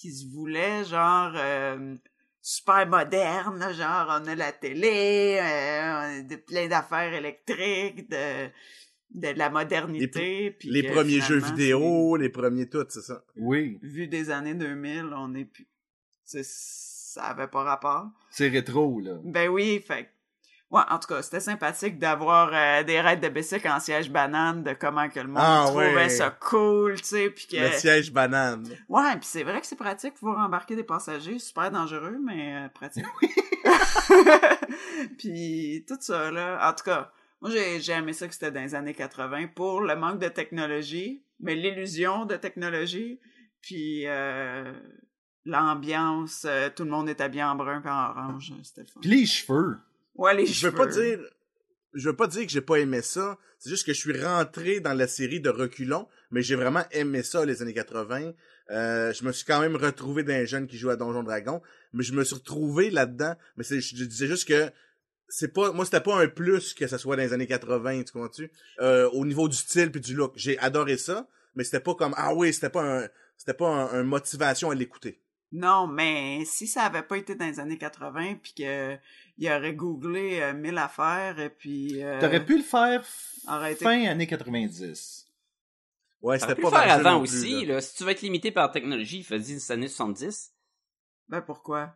[0.00, 1.94] qui se voulait genre euh,
[2.40, 8.48] super moderne, genre on a la télé, euh, de plein d'affaires électriques, de
[9.12, 13.24] de la modernité, puis Les premiers jeux vidéo, les premiers tout, c'est ça?
[13.36, 15.66] Oui, Vu des années 2000, on est plus...
[16.24, 18.06] Ça avait pas rapport.
[18.30, 19.18] c'est rétro, là.
[19.24, 20.08] Ben oui, fait que-
[20.70, 24.62] Ouais, en tout cas, c'était sympathique d'avoir euh, des raids de bicycle en siège banane,
[24.62, 26.08] de comment que le monde Ah, trouvait ouais.
[26.08, 27.56] ça cool, tu sais, puis que...
[27.56, 28.68] Le siège banane.
[28.88, 32.68] Ouais, puis c'est vrai que c'est pratique pour embarquer des passagers, super dangereux, mais euh,
[32.68, 33.04] pratique.
[35.18, 38.60] puis tout ça, là, en tout cas, moi j'ai j'ai aimé ça que c'était dans
[38.60, 43.20] les années 80 pour le manque de technologie, mais l'illusion de technologie,
[43.60, 44.72] puis euh,
[45.44, 49.00] l'ambiance, euh, tout le monde est habillé en brun puis en orange, c'était le fun.
[49.00, 49.78] Puis les cheveux.
[50.14, 51.20] Ouais, les Je veux pas dire,
[51.94, 53.38] je veux pas dire que j'ai pas aimé ça.
[53.58, 57.22] C'est juste que je suis rentré dans la série de reculons, mais j'ai vraiment aimé
[57.22, 58.32] ça les années 80.
[58.70, 61.60] Euh, je me suis quand même retrouvé dans les jeunes qui jouent à Donjon Dragon,
[61.92, 63.34] mais je me suis retrouvé là-dedans.
[63.56, 64.70] Mais c'est, je disais juste que
[65.28, 68.12] c'est pas, moi c'était pas un plus que ça soit dans les années 80, tu
[68.12, 68.50] comprends-tu?
[68.80, 72.14] Euh, au niveau du style puis du look, j'ai adoré ça, mais c'était pas comme
[72.16, 75.20] ah oui, c'était pas un, c'était pas un, un motivation à l'écouter.
[75.52, 78.96] Non, mais si ça avait pas été dans les années 80 puis que
[79.40, 84.26] il aurait googlé euh, mille affaires et puis euh, T'aurais pu le faire fin années
[84.26, 85.26] 90.
[86.22, 87.74] Ouais, Ça c'était pu pas le faire avant plus, aussi, là.
[87.74, 87.80] là.
[87.80, 90.52] Si tu veux être limité par la technologie, fais-y les années 70.
[91.28, 91.94] Ben pourquoi?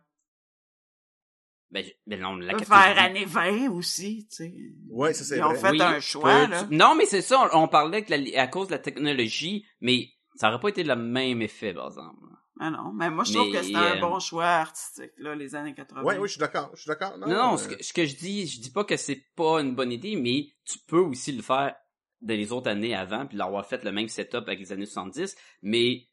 [1.71, 4.53] Ben, ben non, la faire année 20 aussi, tu sais.
[4.89, 5.59] Ouais, ça, c'est Ils ont vrai.
[5.59, 6.63] fait Oui, un choix, là.
[6.63, 9.65] tu- Non, mais c'est ça, on, on parlait que la- à cause de la technologie,
[9.81, 12.17] mais ça aurait pas été le même effet, par exemple.
[12.59, 15.35] Ah non, mais moi je trouve Mais, que c'était un euh, bon choix artistique, là,
[15.35, 16.03] les années 80.
[16.03, 17.17] Ouais, oui, je suis d'accord, je suis d'accord.
[17.17, 19.59] Non, non, euh, ce, que, ce que je dis, je dis pas que c'est pas
[19.61, 21.75] une bonne idée, mais tu peux aussi le faire
[22.21, 25.35] dans les autres années avant, puis l'avoir fait le même setup avec les années 70,
[25.63, 26.07] mais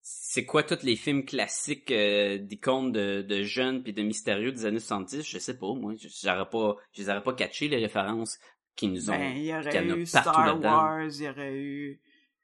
[0.00, 4.66] c'est quoi tous les films classiques euh, d'icônes de, de jeunes puis de mystérieux des
[4.66, 5.26] années 70?
[5.26, 5.94] Je sais pas, moi.
[5.96, 8.38] Je- J'aurais pas, je les aurais pas catché les références
[8.76, 9.14] qui nous ont...
[9.16, 10.60] Ben, il y aurait eu partout Star.
[10.62, 12.00] Wars, il y aurait eu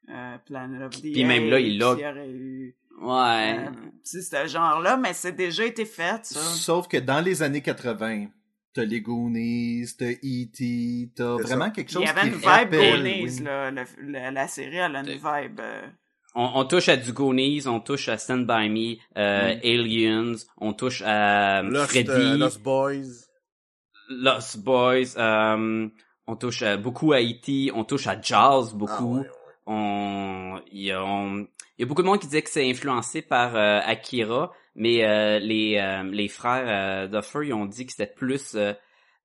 [0.08, 2.76] euh, Planet of the Puis même là, il l'a- Apes, il y aurait eu...
[2.98, 3.56] Ouais.
[3.58, 3.70] Euh,
[4.02, 6.40] c'est ce genre-là, mais c'est déjà été fait, ça.
[6.40, 8.26] Sauf que dans les années 80,
[8.74, 11.70] t'as les Goonies, t'as E.T., t'as vraiment ça.
[11.70, 13.44] quelque Il chose y avait qui une vibe rappelle, Goonies, oui.
[13.44, 13.70] là.
[13.70, 15.60] Le- le- la série, elle a une vibe...
[15.60, 15.86] euh,
[16.34, 20.72] On, on touche à du Goonies, on touche à Stand By Me, euh, Aliens, on
[20.74, 23.26] touche à Lost, Freddy, euh, Lost Boys.
[24.08, 25.88] Lost Boys, euh,
[26.26, 29.14] on touche à, beaucoup à E.T., on touche à Jaws Ah, beaucoup.
[29.16, 29.30] ouais, ouais.
[29.66, 31.46] On, il y a, on-
[31.80, 35.02] il y a beaucoup de monde qui disait que c'est influencé par euh, Akira, mais
[35.02, 38.74] euh, les euh, les frères euh, Duffer ils ont dit que c'était plus euh,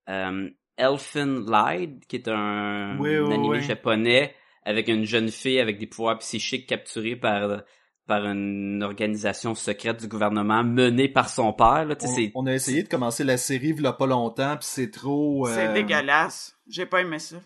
[0.07, 3.61] euh, Elfen Lied, qui est un, Oui, un oui, animé oui.
[3.61, 7.63] japonais avec une jeune fille avec des pouvoirs psychiques capturés par
[8.07, 11.83] par une organisation secrète du gouvernement menée par son père.
[11.83, 14.07] Là, tu sais, On, on a essayé de commencer la série il y a pas
[14.07, 15.45] longtemps, puis c'est trop...
[15.47, 16.55] C'est dégueulasse.
[16.69, 17.37] J'ai pas aimé ça.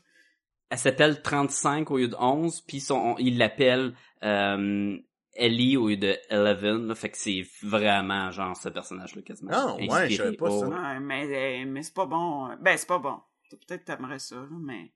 [0.70, 4.98] Elle s'appelle 35 au lieu de 11, puis son, il l'appelle euh,
[5.34, 9.52] Ellie au lieu de Eleven, là, fait que c'est vraiment genre ce personnage-là quasiment.
[9.54, 10.66] Ah, ouais, je savais pas ça.
[10.68, 12.50] Oh, Ouais, mais, mais c'est pas bon.
[12.62, 13.20] Ben, c'est pas bon.
[13.50, 14.92] Peut-être que t'aimerais ça, là, mais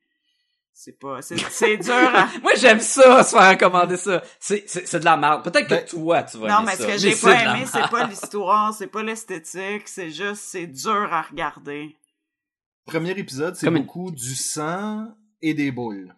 [0.73, 1.21] c'est pas...
[1.21, 2.27] C'est c'est dur à...
[2.41, 4.21] Moi j'aime ça, se faire recommander ça.
[4.39, 5.43] C'est, c'est, c'est de la merde.
[5.43, 7.65] Peut-être que Ben, toi tu vas Non, aimer mais ce ça, que j'ai pas aimé,
[7.65, 11.95] c'est pas l'histoire, c'est pas l'esthétique, c'est juste, c'est dur à regarder.
[12.86, 15.07] Premier épisode, c'est Comme une- beaucoup du sang
[15.43, 16.15] et des boules.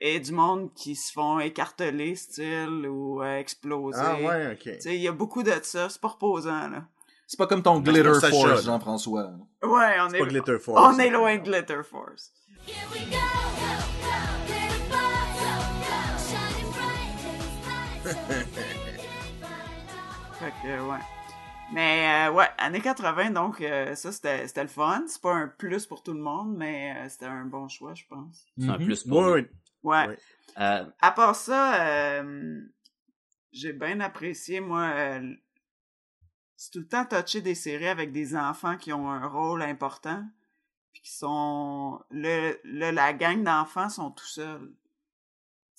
[0.00, 3.98] Et du monde qui se font écarteler, style, ou euh, exploser.
[4.00, 4.62] Ah ouais, ok.
[4.62, 6.84] Tu sais, il y a beaucoup de ça, c'est pas reposant, là.
[7.26, 8.64] C'est pas comme ton Glitter Force.
[8.64, 9.32] Jean-François.
[9.62, 10.94] Ouais, on est, Pas Glitter Force.
[10.94, 12.32] on est loin de Glitter Force.
[12.66, 13.16] Here we go,
[13.58, 14.78] go, go, glitter
[16.18, 16.36] so
[20.38, 21.17] Fait que, ouais.
[21.70, 25.04] Mais, euh, ouais, années 80, donc, euh, ça, c'était c'était le fun.
[25.06, 28.04] C'est pas un plus pour tout le monde, mais euh, c'était un bon choix, je
[28.08, 28.46] pense.
[28.58, 28.86] C'est un Mhm.
[28.86, 29.46] plus pour Ouais, nous.
[30.08, 30.18] ouais.
[30.58, 32.60] Euh, À part ça, euh,
[33.52, 35.34] j'ai bien apprécié, moi, euh,
[36.56, 40.24] c'est tout le temps touché des séries avec des enfants qui ont un rôle important,
[40.92, 42.00] puis qui sont...
[42.10, 44.72] Le, le- la gang d'enfants sont tout seuls.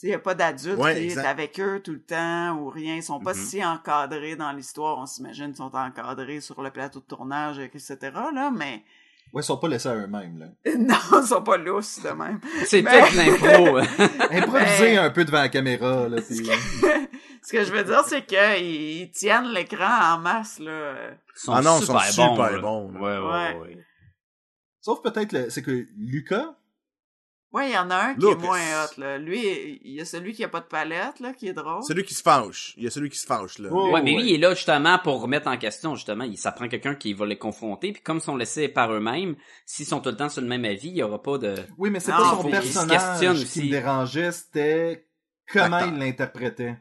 [0.01, 1.23] Il n'y a pas d'adulte Ouais, qui exact.
[1.23, 2.95] est avec eux tout le temps ou rien.
[2.95, 3.39] Ils sont pas Mhm.
[3.39, 4.97] si encadrés dans l'histoire.
[4.97, 7.97] On s'imagine qu'ils sont encadrés sur le plateau de tournage, etc.,
[8.33, 8.83] là, mais
[9.33, 10.47] Ouais, ils sont pas laissés à eux-mêmes, là.
[10.77, 12.39] Non, ils sont pas lousses de même.
[12.65, 13.77] C'est Ben- peut-être l'impro.
[14.31, 16.21] Improviser Ben- un peu devant la caméra, là.
[16.21, 16.49] puis-
[17.43, 18.37] Ce que je veux dire, c'est qu'ils
[19.01, 20.93] ils tiennent l'écran en masse, là.
[21.11, 22.91] Ils sont Ah non, ils super sont super bons.
[22.93, 23.59] Ouais, ouais, Ouais.
[23.61, 23.77] ouais.
[24.81, 26.55] Sauf peut-être, le- c'est que Lucas,
[27.51, 28.31] Ouais, il y en a un qui Lucas.
[28.33, 29.17] est moins hot, là.
[29.17, 31.81] Lui, il y a celui qui a pas de palette, là, qui est drôle.
[31.83, 32.75] Celui qui se fâche.
[32.77, 33.69] Il y a celui qui se fâche, là.
[33.71, 36.25] Oh, Ouais, mais lui, il est là justement pour remettre en question, justement.
[36.25, 37.91] Il, ça prend quelqu'un qui va les confronter.
[37.91, 39.35] Puis comme ils sont laissés par eux-mêmes,
[39.65, 41.55] s'ils sont tout le temps sur le même avis, il y aura pas de...
[41.79, 45.07] oui, mais c'est pas son personnage qui me dérangeait, c'était
[45.51, 45.93] comment L'acteur.
[45.93, 46.77] il l'interprétait.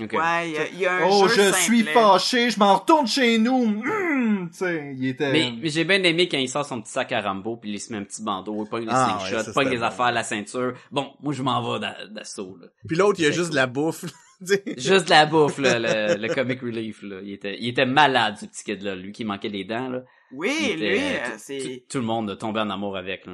[0.00, 0.12] Ok.
[0.12, 2.76] Ouais, il y a, il y a un Oh, jeu je suis fâché, je m'en
[2.76, 3.64] retourne chez nous.
[3.64, 5.32] Hum, tu sais, il était.
[5.32, 7.80] Mais, mais j'ai bien aimé quand il sort son petit sac à Rambo, puis il
[7.80, 9.82] se met un petit bandeau, il pogne les Ah, ouais, pogne c'était les bon.
[9.84, 10.74] affaires à la ceinture.
[10.90, 12.68] Bon, moi je m'en vais d'a- d'assaut, là.
[12.86, 14.04] Puis l'autre, il y a juste de la bouffe.
[14.40, 14.62] Tu sais.
[14.76, 17.18] Juste de la bouffe, là, le, le comic relief, là.
[17.24, 18.94] Il était, il était malade, ce petit kid-là.
[18.94, 20.02] Lui qui manquait des dents, là.
[20.30, 21.84] Oui, lui, euh, tout- c'est...
[21.90, 23.32] tout, le monde a tombé en amour avec, là.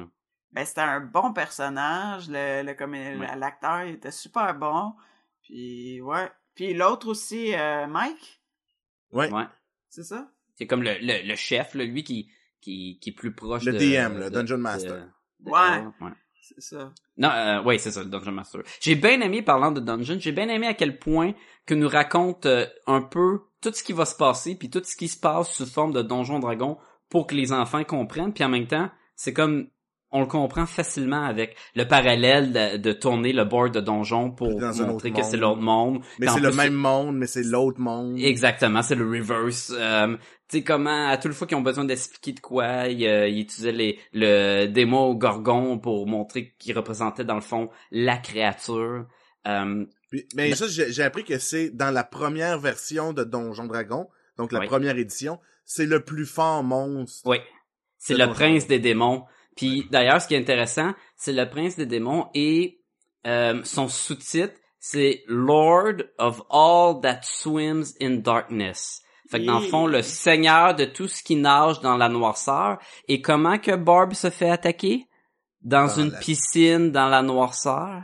[0.51, 2.23] Ben, c'était un bon personnage.
[2.27, 3.27] Le, le Ouais.
[3.37, 4.93] L'acteur, il était super bon.
[5.43, 6.27] Puis, ouais.
[6.55, 8.41] Puis l'autre aussi, euh, Mike,
[9.11, 9.31] Ouais.
[9.31, 9.45] Ouais.
[9.89, 10.29] c'est ça?
[10.55, 12.29] C'est comme le, le, le chef, là, lui qui,
[12.61, 13.77] qui, qui est plus proche Le de...
[13.79, 14.95] DM, le Dungeon Master.
[15.39, 15.83] de- Ouais.
[16.01, 16.11] ouais.
[16.41, 16.93] C'est ça.
[17.17, 18.61] Non, euh, ouais, c'est ça, le Dungeon Master.
[18.79, 21.33] J'ai bien aimé, parlant de Dungeon, j'ai bien aimé à quel point
[21.65, 24.95] que nous raconte euh, un peu tout ce qui va se passer, puis tout ce
[24.95, 26.77] qui se passe sous forme de Donjon Dragon
[27.09, 29.69] pour que les enfants comprennent, puis en même temps, c'est comme
[30.15, 34.59] on le comprend facilement avec le parallèle de, de tourner le board de donjon pour
[34.59, 36.01] Dans montrer que c'est l'autre monde.
[36.19, 38.17] Mais c'est le plus, même monde, mais c'est l'autre monde.
[38.17, 39.73] Exactement, c'est le reverse.
[39.75, 40.15] Euh,
[40.47, 43.41] tu sais comment à toute fois qu'ils ont besoin d'expliquer de quoi, ils, euh, ils
[43.41, 49.05] utilisaient les, le démo gorgon pour montrer qu'il représentait dans le fond la créature.
[49.47, 54.07] Euh, Puis- mais ça, j'ai appris que c'est dans la première version de Donjon Dragon,
[54.37, 54.67] donc la Oui.
[54.67, 57.27] première édition, c'est le plus fort monstre.
[57.29, 57.37] oui,
[57.97, 59.23] c'est le prince des démons.
[59.55, 62.81] Puis d'ailleurs, ce qui est intéressant, c'est le prince des démons et
[63.25, 69.01] euh, son sous-titre, c'est Lord of all that swims in darkness.
[69.31, 72.77] Fait que dans le fond, le seigneur de tout ce qui nage dans la noirceur.
[73.07, 75.07] Et comment que Barb se fait attaquer?
[75.61, 78.03] Dans, Dans une la- piscine dans la noirceur.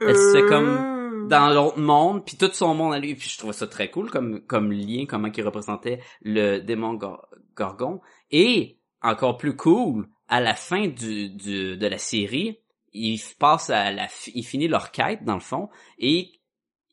[0.00, 3.14] Elle se fait comme Euh, dans l'autre monde, puis tout son monde à lui.
[3.14, 7.24] Puis je trouvais ça très cool comme comme lien, comment il représentait le démon Gor-
[7.54, 8.00] Gorgon.
[8.30, 12.58] Et encore plus cool, à la fin du, du de la série,
[12.92, 16.30] ils passent à la, ils finissent leur quête dans le fond et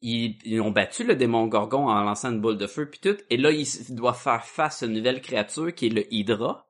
[0.01, 3.17] ils, ils ont battu le démon Gorgon en lançant une boule de feu puis tout.
[3.29, 6.67] Et là, ils doivent faire face à une nouvelle créature qui est le Hydra,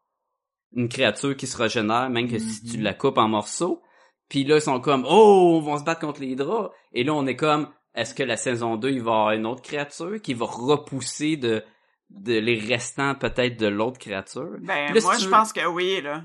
[0.76, 3.82] une créature qui se régénère même que si tu la coupes en morceaux.
[4.28, 6.72] Puis là, ils sont comme, oh, on va se battre contre les hydras.
[6.92, 9.46] Et là, on est comme, est-ce que la saison 2, il va y avoir une
[9.46, 11.64] autre créature qui va repousser de,
[12.10, 14.58] de les restants peut-être de l'autre créature?
[14.60, 16.24] Ben, si moi, je pense que oui, là.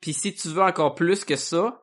[0.00, 1.82] Puis si tu veux encore plus que ça,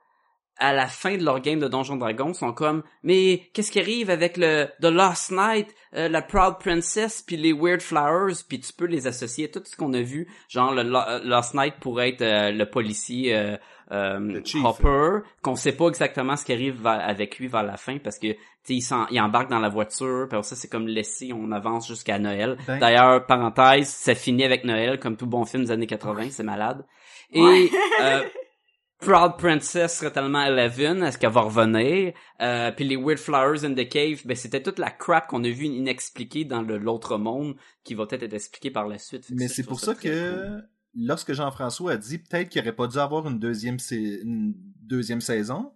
[0.59, 3.79] à la fin de leur game de Donjon Dragon, ils sont comme, mais qu'est-ce qui
[3.79, 8.59] arrive avec le The Last Night, euh, la Proud Princess, puis les Weird Flowers, puis
[8.59, 11.53] tu peux les associer à tout ce qu'on a vu, genre le Lo- euh, Last
[11.53, 13.55] Night pourrait être euh, le policier euh,
[13.91, 14.65] euh, Le.
[14.65, 18.31] Hopper, qu'on sait pas exactement ce qui arrive avec lui vers la fin parce que
[18.33, 21.51] tu sais il, s'en- il embarque dans la voiture, puis ça c'est comme laissé, on
[21.51, 22.57] avance jusqu'à Noël.
[22.65, 26.43] Ben- D'ailleurs, parenthèse, ça finit avec Noël comme tout bon film des années 80, c'est
[26.43, 26.83] malade.
[27.31, 27.69] Et Ouais.
[28.01, 28.23] euh,
[28.99, 32.13] Proud Princess serait tellement Eleven, est-ce qu'elle va revenir?
[32.41, 35.49] Euh, puis les Weird Flowers in the Cave, ben c'était toute la crap qu'on a
[35.49, 39.25] vu inexpliquée dans l'autre monde qui va peut-être être expliquée par la suite.
[39.29, 40.69] Mais c'est pour ça que cool.
[40.95, 45.21] lorsque Jean-François a dit peut-être qu'il aurait pas dû avoir une deuxième, sa- une deuxième
[45.21, 45.73] saison,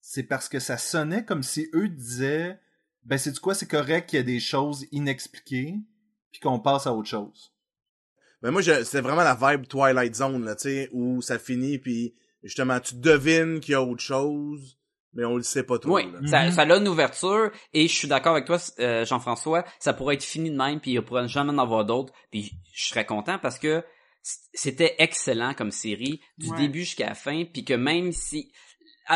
[0.00, 2.58] c'est parce que ça sonnait comme si eux disaient
[3.04, 5.76] ben c'est du quoi c'est correct qu'il y a des choses inexpliquées
[6.32, 7.53] puis qu'on passe à autre chose.
[8.44, 11.78] Mais moi, je- c'est vraiment la vibe Twilight Zone, là, tu sais, où ça finit,
[11.78, 14.78] puis justement, tu devines qu'il y a autre chose,
[15.14, 15.94] mais on le sait pas trop.
[15.96, 16.18] Oui, là.
[16.28, 16.52] ça, Mhm.
[16.52, 20.22] ça a une ouverture et je suis d'accord avec toi, euh, Jean-François, ça pourrait être
[20.24, 23.58] fini de même puis il pourrait jamais en avoir d'autres puis je serais content parce
[23.58, 23.82] que
[24.52, 26.56] c'était excellent comme série du Ouais.
[26.58, 28.50] début jusqu'à la fin puis que même si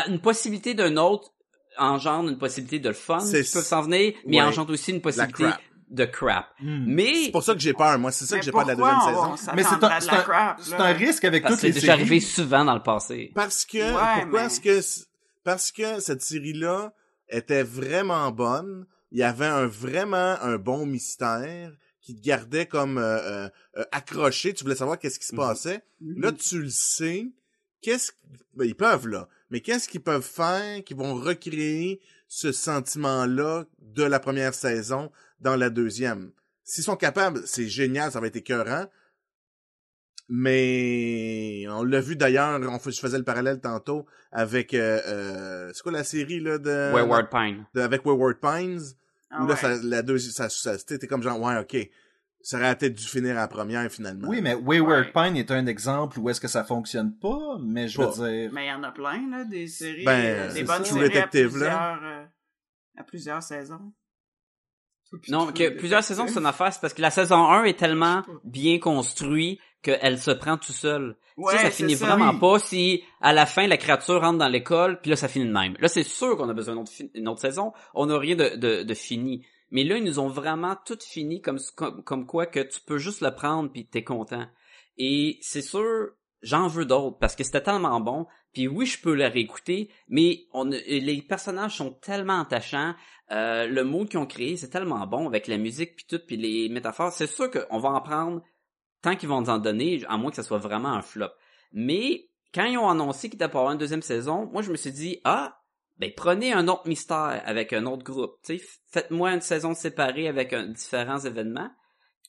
[0.07, 1.31] une possibilité d'un autre
[1.77, 4.43] engendre une possibilité de le fun C'est- qui peut s'en venir mais Ouais.
[4.47, 5.45] engendre aussi une possibilité.
[5.89, 6.47] De crap.
[6.59, 6.83] Hmm.
[6.87, 8.11] Mais C'est pour ça que j'ai peur, moi.
[8.11, 9.51] C'est ça Mais que j'ai peur de la deuxième on- saison.
[9.51, 10.83] on Mais c'est un, c'est un- c'est là?
[10.85, 12.01] un risque avec parce que toutes c'est les déjà séries.
[12.01, 13.31] arrivé souvent dans le passé.
[13.33, 14.79] Parce que, Ouais, pourquoi mais- est-ce que,
[15.43, 16.93] parce que cette série-là
[17.29, 18.85] était vraiment bonne.
[19.11, 21.71] Il y avait un vraiment un bon mystère
[22.01, 24.53] qui te gardait comme euh, euh, euh, accroché.
[24.53, 25.41] Tu voulais savoir qu'est-ce qui se Mhm.
[25.41, 25.83] passait.
[26.01, 27.27] Là, tu le sais.
[27.81, 28.11] Qu'est-ce
[28.55, 34.03] ben, ils peuvent là, mais qu'est-ce qu'ils peuvent faire qui vont recréer ce sentiment-là de
[34.03, 36.31] la première saison dans la deuxième.
[36.63, 38.85] S'ils sont capables, c'est génial, ça va être écœurant.
[40.31, 45.71] Mais on l'a vu d'ailleurs, on fait- je faisais le parallèle tantôt avec euh, euh,
[45.73, 47.65] c'est quoi la série là de, Wayward Pine.
[47.73, 48.79] de- avec Wayward Pines
[49.31, 49.59] Ah où là ouais.
[49.59, 51.77] ça, la deuxième ça, ça c'était comme genre ouais ok
[52.41, 54.27] ça aurait peut-être dû finir à la première finalement.
[54.29, 55.11] Oui, mais Wayward Ouais.
[55.29, 58.49] Pine est un exemple où est-ce que ça fonctionne pas, mais je veux dire...
[58.53, 61.21] Mais il y en a plein, là, des séries, Ben, euh, des bonnes séries à
[61.21, 61.27] là.
[61.27, 62.23] plusieurs, euh,
[62.97, 63.91] à plusieurs saisons.
[65.29, 68.23] Non, que plusieurs saisons, c'est une affaire, c'est parce que la saison 1 est tellement
[68.43, 71.15] bien construite qu'elle se prend tout seul.
[71.37, 72.05] Ouais, tu sais, ça c'est finit ça.
[72.05, 72.39] vraiment Oui.
[72.39, 75.51] pas si, à la fin, la créature rentre dans l'école, puis là, ça finit de
[75.53, 75.75] même.
[75.79, 77.71] Là, c'est sûr qu'on a besoin d'une autre, fi- une autre saison.
[77.93, 79.45] On n'a rien de, de, de fini.
[79.71, 82.97] Mais là, ils nous ont vraiment tout fini comme, comme, comme quoi que tu peux
[82.97, 84.47] juste le prendre puis t'es content.
[84.97, 86.09] Et c'est sûr,
[86.41, 88.25] j'en veux d'autres parce que c'était tellement bon.
[88.51, 92.95] Puis oui, je peux le réécouter, mais on, les personnages sont tellement attachants.
[93.31, 96.37] Euh, le mood qu'ils ont créé, c'est tellement bon avec la musique puis tout, puis
[96.37, 97.11] les métaphores.
[97.11, 98.41] C'est sûr qu'on va en prendre
[99.01, 101.29] tant qu'ils vont nous en donner, à moins que ça soit vraiment un flop.
[101.71, 104.77] Mais quand ils ont annoncé qu'il était pour avoir une deuxième saison, moi je me
[104.77, 105.59] suis dit ah
[105.97, 110.27] ben prenez un autre mystère avec un autre groupe, tu sais, faites-moi une saison séparée
[110.27, 111.69] avec un, différents événements.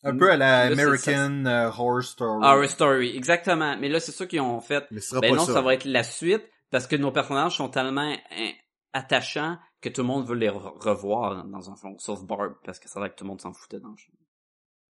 [0.02, 2.44] Un peu à la Là, American euh, Horror Story.
[2.44, 3.76] Horror Story, exactement.
[3.78, 5.54] Mais là c'est sûr qu'ils ont fait Mais ce sera ben pas non, ça.
[5.54, 5.60] ça.
[5.62, 8.14] va être la suite parce que nos personnages sont tellement
[8.92, 12.78] attachants que tout le monde veut les re- revoir dans un fond, sauf Barb parce
[12.78, 14.12] que c'est vrai que tout le monde s'en foutait dans le jeu.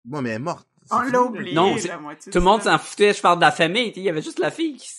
[0.03, 0.67] Bon, mais elle est morte.
[0.89, 3.43] On l'a oublié, Non, c'est- la moitié Tout le monde s'en foutait, je parle de
[3.45, 4.89] la famille, tu sais, il y avait juste la fille qui,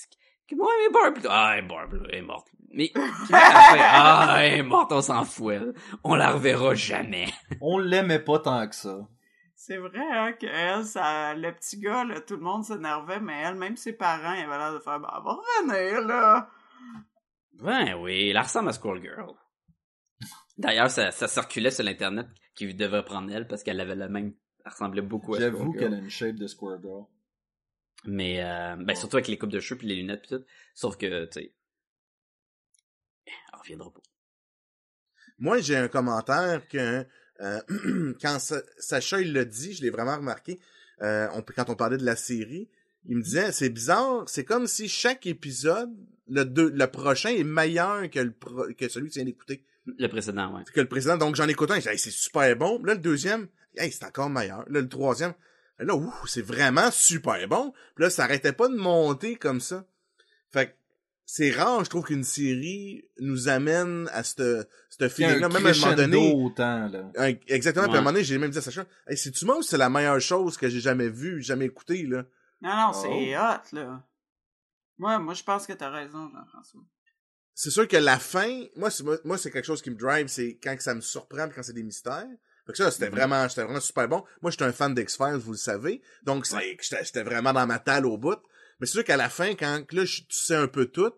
[0.47, 2.49] qui moi mais Barb, ah elle est Barb, là, elle est morte.
[2.75, 2.91] Mais
[3.33, 5.75] ah elle est morte, on s'en fout, elle.
[6.05, 7.27] on la reverra jamais.
[7.61, 8.99] On l'aimait pas tant que ça.
[9.55, 13.43] C'est vrai, hein, que elle, ça, le petit gars, là, tout le monde s'énervait, mais
[13.45, 16.49] elle, même ses parents, ils avaient l'air de faire, bah, elle va revenir, là.
[17.55, 19.35] Ben oui, elle ressemble à Squirrel Girl.
[20.59, 24.35] D'ailleurs, ça, ça circulait sur l'internet qu'il devait prendre elle parce qu'elle avait le même,
[24.65, 25.95] elle ressemblait beaucoup à J'avoue Squirrel qu'elle Girl.
[25.95, 27.05] a une shape de Square Girl.
[28.05, 30.45] Mais euh, ben surtout avec les coupes de cheveux puis les lunettes pis tout.
[30.75, 31.55] Sauf que tu sais,
[33.27, 34.01] elle reviendra pas.
[35.39, 37.07] Moi, j'ai un commentaire que
[37.41, 40.59] euh, quand Sa- Sacha il l'a dit, je l'ai vraiment remarqué.
[41.01, 42.69] euh, on, quand on parlait de la série,
[43.07, 45.91] il me disait c'est bizarre, c'est comme si chaque épisode,
[46.29, 49.65] le deux, le prochain est meilleur que le pro- que celui que tu viens d'écouter,
[49.99, 50.63] Le précédent, ouais.
[50.73, 51.17] que le précédent.
[51.17, 52.81] Donc j'en écoute un, Hey, c'est super bon.
[52.85, 54.65] Là le deuxième, hey, c'est encore meilleur.
[54.69, 55.35] Là le troisième,
[55.79, 57.73] là ouh, c'est vraiment super bon.
[57.97, 59.85] Puis là ça arrêtait pas de monter comme ça.
[60.53, 60.73] Fait que
[61.25, 64.65] c'est rare, je trouve qu'une série nous amène à ce
[65.09, 66.33] feeling-là, même à un moment donné.
[66.35, 67.11] autant, là.
[67.17, 67.87] Un- exactement.
[67.87, 69.79] Puis à un moment donné, j'ai même dit à Sacha, hey, c'est-tu moi ou c'est
[69.79, 72.25] la meilleure chose que j'ai jamais vue, jamais écoutée, là?
[72.61, 73.01] Non, non, Oh.
[73.03, 74.05] c'est hot, là.
[74.99, 76.83] Moi, moi, je pense que t'as raison, Jean-François.
[77.55, 80.59] C'est sûr que la fin, moi, c'est, moi, c'est quelque chose qui me drive, c'est
[80.63, 82.27] quand ça me surprend, quand c'est des mystères.
[82.67, 84.25] Fait que ça, c'était vraiment, c'était vraiment super bon.
[84.41, 86.01] Moi, j'étais un fan d'X-Files, vous le savez.
[86.23, 88.39] Donc, c'est, j'étais, j'étais vraiment dans ma talle au bout.
[88.79, 91.13] Mais c'est sûr qu'à la fin, quand là, je- tu sais un peu tout,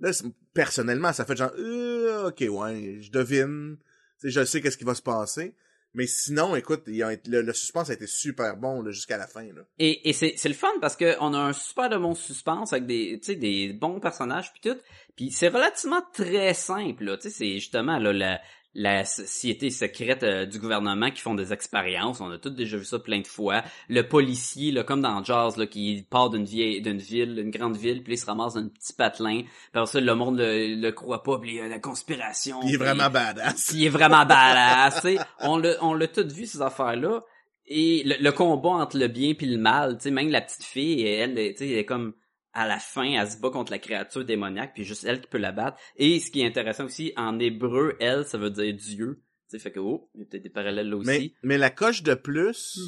[0.00, 0.10] là,
[0.54, 3.76] personnellement, ça fait genre, euh, ok, ouais, je devine.
[4.22, 5.54] Je sais qu'est-ce qui va se passer.
[5.96, 9.62] Mais sinon, écoute, le, suspense a été super bon, jusqu'à la fin, là.
[9.78, 13.16] Et, c'est, le fun parce que on a un super de bon suspense avec des,
[13.16, 14.78] des bons personnages puis tout.
[15.16, 17.16] Puis c'est relativement très simple, là.
[17.18, 18.40] C'est justement là, la,
[18.78, 22.20] la société secrète euh, du gouvernement qui font des expériences.
[22.20, 23.62] On a tous déjà vu ça plein de fois.
[23.88, 27.76] Le policier, là, comme dans Jazz, là, qui part d'une vieille, d'une ville, une grande
[27.78, 29.42] ville, puis il se ramasse dans un petit patelin.
[29.72, 32.60] Après ça, le monde le, le croit pas, puis il y a la conspiration.
[32.64, 33.68] Il est puis- vraiment badass.
[33.68, 35.18] Puis il est vraiment badass, tu sais.
[35.40, 37.24] On l'a, on l'a tout vu, ces affaires-là.
[37.68, 40.64] Et le, le combat entre le bien puis le mal, tu sais, même la petite
[40.64, 42.12] fille, elle, tu sais, elle est comme,
[42.56, 45.38] à la fin, elle se bat contre la créature démoniaque, puis juste elle qui peut
[45.38, 45.78] la battre.
[45.96, 49.22] Et ce qui est intéressant aussi, en hébreu, elle, ça veut dire Dieu.
[49.50, 51.06] Tu fait que, oh, il y a peut-être des parallèles là aussi.
[51.06, 52.80] Mais, mais la coche de plus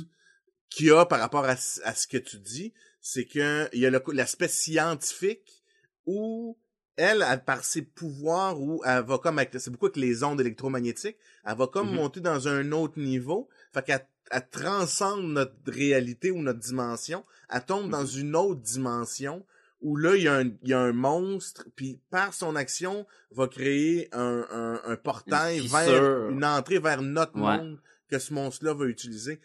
[0.71, 3.81] qu'il y a par rapport à, ce- à ce que tu dis, c'est que il
[3.81, 5.63] y a l'aspect scientifique
[6.07, 6.59] où
[6.97, 10.41] elle, elle, par ses pouvoirs, où elle va comme avec, c'est beaucoup avec les ondes
[10.41, 11.95] électromagnétiques, elle va comme Mhm.
[11.95, 13.49] monter dans un autre niveau.
[13.73, 17.25] Fait qu'elle elle transcende notre réalité ou notre dimension.
[17.49, 19.47] Elle tombe dans une autre dimension
[19.81, 23.07] où là, il y a un, il y a un monstre, puis par son action,
[23.31, 27.59] va créer un, un, un portail Une vers une entrée vers notre Ouais.
[27.59, 29.41] monde que ce monstre-là va utiliser.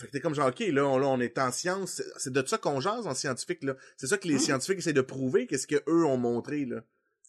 [0.00, 2.02] Fait, que t'es comme genre, OK, là, on, là, on est en science.
[2.16, 3.74] C'est- de ça qu'on jase en scientifique, là.
[3.96, 4.38] C'est ça que les Mm.
[4.40, 6.82] scientifiques essaient de prouver, qu'est-ce que eux ont montré, là.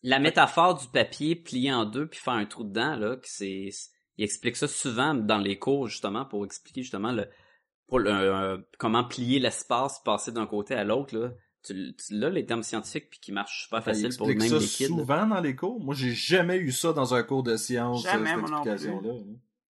[0.03, 3.69] La métaphore du papier plié en deux puis faire un trou dedans, là, c'est,
[4.17, 7.26] il explique ça souvent dans les cours, justement, pour expliquer, justement, le,
[7.88, 11.32] pour le, euh, comment plier l'espace, passer d'un côté à l'autre, là.
[11.66, 14.57] Tu, tu l'as, les termes scientifiques, puis qui marchent super Il facile pour même ça
[14.57, 14.84] les kids.
[14.84, 14.88] là.
[14.89, 15.80] souvent dans les cours.
[15.84, 19.13] Moi, j'ai jamais eu ça dans un cours de sciences, Jamais, cette explication-là.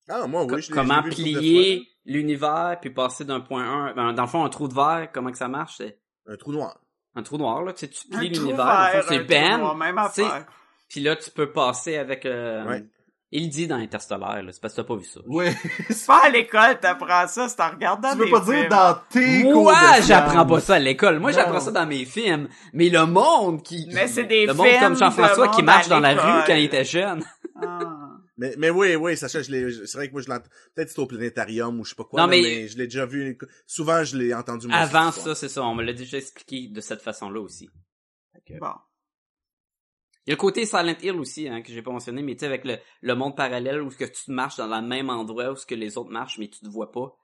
[0.10, 4.22] Ah, moi, oui, je comment vu plier l'univers puis passer d'un point 1 ben, dans
[4.24, 5.78] le fond un trou de verre comment que ça marche?
[5.78, 6.80] C'est Un trou noir.
[7.16, 9.60] Un trou noir, là, tu sais, tu plies l'univers, c'est Ben,
[10.89, 12.26] puis là, tu peux passer avec...
[12.26, 12.86] Euh, Ouais.
[13.32, 15.19] Il dit dans Interstellar, là, c'est parce que t'as pas vu ça.
[15.26, 15.53] Ouais.
[15.89, 18.69] C'est pas à l'école, t'apprends ça, c'est en regardant tu veux pas dire films.
[18.69, 21.19] dans tes cours Moi, de j'apprends pas ça à l'école.
[21.19, 22.47] Moi, j'apprends ça dans mes films.
[22.73, 23.89] Mais le monde qui...
[23.93, 26.13] Mais c'est des Le monde films comme Jean-François de qui monde marche à dans la
[26.13, 27.23] rue quand il était jeune.
[27.61, 27.80] Ah.
[28.38, 30.49] Mais, mais oui, oui, Sacha, je l'ai, c'est vrai que moi, je l'entends.
[30.76, 32.19] Peut-être c'est au planétarium ou je sais pas quoi.
[32.21, 32.67] Non, là, mais- mais...
[32.67, 33.38] je l'ai déjà vu.
[33.65, 34.67] Souvent, je l'ai entendu.
[34.67, 35.38] moi, Avant cette ça, histoire.
[35.38, 35.63] c'est ça.
[35.63, 37.69] On me l'a déjà expliqué de cette façon-là aussi.
[38.59, 38.73] Bon.
[40.26, 42.39] Il y a le côté Silent Hill aussi, hein, que j'ai pas mentionné, mais tu
[42.39, 45.51] sais, avec le, le monde parallèle où ce que tu marches dans le même endroit
[45.51, 47.15] où ce que les autres marchent, mais tu te vois pas.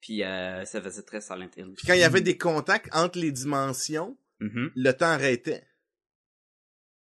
[0.00, 1.72] Puis euh, ça faisait très Silent Hill.
[1.76, 4.72] Puis quand il y avait des contacts entre les dimensions, Mhm.
[4.74, 5.66] le temps arrêtait.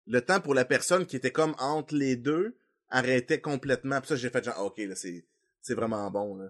[0.07, 2.57] Le temps pour la personne qui était comme entre les deux
[2.89, 3.99] arrêtait complètement.
[4.01, 5.25] Puis ça, j'ai fait genre, ah, ok, là, c'est,
[5.61, 6.49] c'est vraiment bon, là.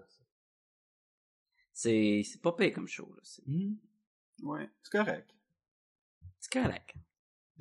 [1.74, 3.12] C'est c'est pas payé comme show.
[3.14, 3.20] là.
[3.22, 3.42] C'est
[4.42, 4.68] Ouais.
[4.82, 5.30] C'est correct.
[6.40, 6.94] c'est correct.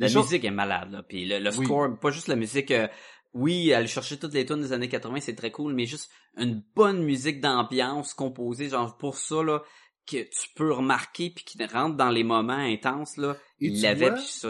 [0.01, 1.03] La Les choses- musique est malade, là.
[1.03, 1.65] Puis le, le Oui.
[1.65, 2.71] score, pas juste la musique...
[2.71, 2.87] euh,
[3.33, 6.61] oui, aller chercher toutes les tunes des années 80, c'est très cool, mais juste une
[6.75, 9.61] bonne musique d'ambiance composée, genre pour ça, là,
[10.05, 13.37] que tu peux remarquer puis qui rentre dans les moments intenses, là.
[13.61, 14.49] Et il tu l'avait, vois, puis ça,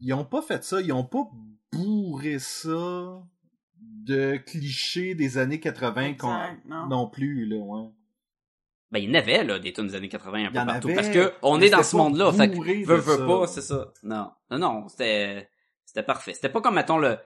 [0.00, 1.22] Ils ont pas fait ça, ils ont pas
[1.70, 3.22] bourré ça
[3.80, 6.86] de clichés des années 80 qu'on- Exact, non.
[6.88, 7.88] non plus, là, ouais.
[8.96, 10.88] Ben, il y en avait, là, des tunes des années 80 un peu partout.
[10.88, 12.32] avait, Parce que on est dans ce monde-là.
[12.32, 13.92] Fait que, veux, veux pas, c'est ça.
[14.02, 14.30] Non.
[14.50, 15.50] Non, non, c'était,
[15.84, 16.32] c'était parfait.
[16.32, 17.18] C'était pas comme, mettons, le,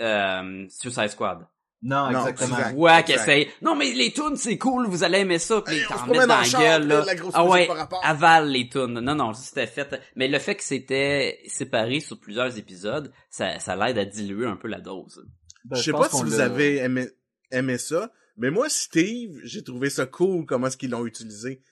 [0.00, 1.46] euh, Suicide Squad.
[1.82, 2.58] Non, Non, exactement.
[2.58, 3.10] exact.
[3.10, 3.48] essaye.
[3.60, 5.60] Non, mais les tunes, c'est cool, vous allez aimer ça.
[5.62, 7.04] Puis t'en promène dans la char, gueule, là.
[7.04, 7.68] la Ah ouais,
[8.02, 9.00] avale les tunes.
[9.00, 10.00] Non, non, c'était fait.
[10.14, 14.56] Mais le fait que c'était séparé sur plusieurs épisodes, ça, ça l'aide à diluer un
[14.56, 15.26] peu la dose.
[15.64, 17.08] Ben, je sais pas si vous avez aimé,
[17.50, 21.62] aimé ça, mais moi, Steve, j'ai trouvé ça cool comment est-ce qu'ils l'ont utilisé.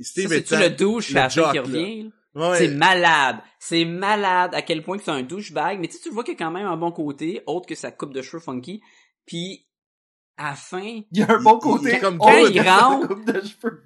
[0.00, 1.62] Steve Ça, C'est-tu étant- le douche le qui jock, là.
[1.62, 2.02] revient?
[2.34, 2.50] là?
[2.50, 2.58] Ouais.
[2.58, 3.36] C'est malade.
[3.60, 5.78] C'est malade à quel point que c'est un douchebag.
[5.78, 7.76] Mais tu sais, tu vois qu'il y a quand même un bon côté, autre que
[7.76, 8.82] sa coupe de cheveux funky.
[9.24, 9.68] Puis,
[10.36, 10.82] à la fin,
[11.12, 11.90] Il y a un bon côté.
[11.90, 13.84] il est comme quand il rentre- coupe de cheveux,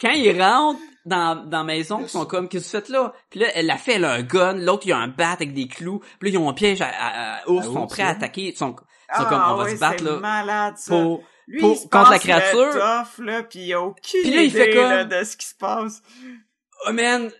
[0.00, 3.12] quand ils rentrent dans, dans la maison, ils sont comme, qu'est-ce que tu fais là?
[3.28, 5.52] Puis là, elle a fait, elle a un gun, l'autre, il a un bat avec
[5.52, 5.98] des clous.
[6.20, 8.10] Puis là, ils ont un piège à, à, à ours, ils sont prêts à là.
[8.12, 8.52] attaquer.
[8.52, 10.94] Ils sont, ils sont Ah, comme, on va se battre, c'est là, malade, ça.
[10.94, 12.72] pour, Lui, pour- il se contre la créature.
[12.72, 15.36] tough, là, pis il a aucune Puis là, il fait idée, comme- là, de ce
[15.36, 16.00] qui se passe.
[16.86, 17.30] oh man,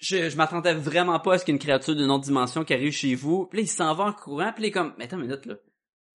[0.00, 3.14] je, je m'attendais vraiment pas à ce qu'une créature d'une autre dimension qui arrive chez
[3.14, 3.46] vous.
[3.46, 5.22] Puis là, il s'en va en courant, puis là, il est comme, mais attends une
[5.26, 5.54] minute, là.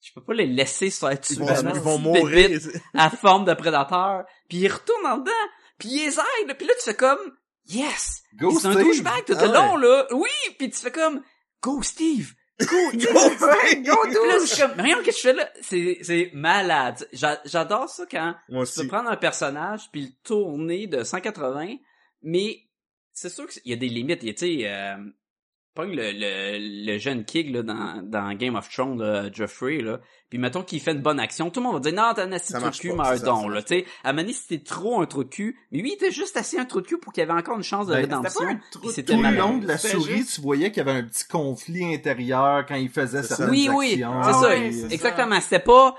[0.01, 2.59] Je peux pas les laisser se faire tuer Ils vont, ils vont mourir.
[2.93, 4.23] à forme de prédateur.
[4.49, 5.31] Puis il retourne en dedans,
[5.79, 6.57] puis il les aide.
[6.57, 7.17] Puis là, tu fais comme,
[7.67, 8.21] yes!
[8.39, 8.83] Go, Puis c'est un Steve.
[8.85, 10.05] douchebag tout Ah le long, là.
[10.11, 10.29] Oui!
[10.59, 11.21] Puis tu fais comme,
[11.63, 12.33] go Steve!
[12.61, 12.65] Go!
[12.93, 15.49] Ouais, go, là, comme, mais regarde ce que je fais là?
[15.61, 17.07] C'est, c'est malade.
[17.11, 21.75] J'a- J'adore ça quand Moi tu peux prendre un personnage puis le tourner de 180,
[22.23, 22.59] mais
[23.11, 24.23] c'est sûr qu'il y a des limites.
[24.23, 24.97] Il y a, Tu sais, euh,
[25.75, 29.99] pogne le, le, le jeune Kig là, dans, dans Game of Thrones, là, Joffrey, là,
[30.29, 32.31] puis mettons qu'il fait une bonne action, tout le monde va dire «Non, t'as un
[32.31, 33.61] assis Ça trou de cul, pas, mais un ça, don, ça là.
[33.61, 36.37] Tu sais, à Mané, c'était trop un trou de cul, mais lui, il était juste
[36.37, 38.15] assis un trou de cul pour qu'il y avait encore une chance de Ben, pas
[38.17, 38.47] rédemption.
[38.47, 40.77] un trou puis de c'était Tout le long de la souris, juste- tu voyais qu'il
[40.85, 43.51] y avait un petit conflit intérieur quand il faisait certaines ça.
[43.51, 44.23] Oui, oui, actions.
[44.23, 45.41] c'est Ah ça, ouais, c'est exactement.
[45.41, 45.95] C'était pas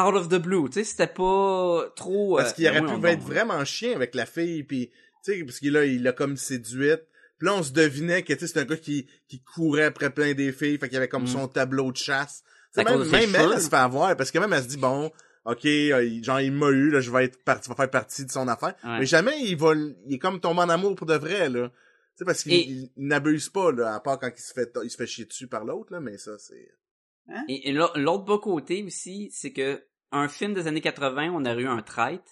[0.00, 2.36] out of the blue, tu sais, c'était pas trop...
[2.36, 4.90] Parce euh, qu'il aurait oui, pu être vraiment chien avec la fille, puis
[5.24, 7.02] tu sais, parce qu'il a, il l'a comme séduite.
[7.40, 10.10] Puis là, on se devinait que tu sais, c'est un gars qui, qui courait après
[10.10, 11.26] plein des filles, fait qu'il avait comme Mm.
[11.28, 12.44] son tableau de chasse.
[12.76, 15.10] Même même elle, elle se fait avoir, parce que même elle se dit, bon,
[15.46, 18.24] ok, euh, il- genre il m'a eu, là, je vais être parti, va faire partie
[18.24, 18.74] de son affaire.
[18.84, 19.00] Ouais.
[19.00, 21.68] Mais jamais il va, il est comme tombé en amour pour de vrai, là.
[21.70, 21.74] Tu
[22.16, 24.70] sais, parce qu'il Et- il- il n'abuse pas, là, à part quand il se fait,
[24.84, 26.68] il se fait chier dessus par l'autre, là, mais ça, c'est...
[27.48, 29.82] Et, et l'au- l'autre bas côté aussi, c'est que
[30.12, 32.24] un film des années 80, on aurait eu un traître.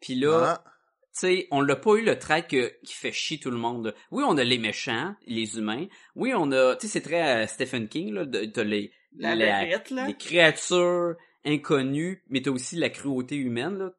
[0.00, 0.69] Puis là, Ah,
[1.12, 3.94] sais, on l'a pas eu le trait que, qui fait chier tout le monde.
[4.10, 5.86] Oui, on a les méchants, les humains.
[6.14, 9.34] Oui, on a, tu sais, c'est très euh, Stephen King, là, de, t'as les, La
[9.34, 10.06] la- bébête, là.
[10.06, 13.90] les créatures inconnues, mais t'as aussi la cruauté humaine, là,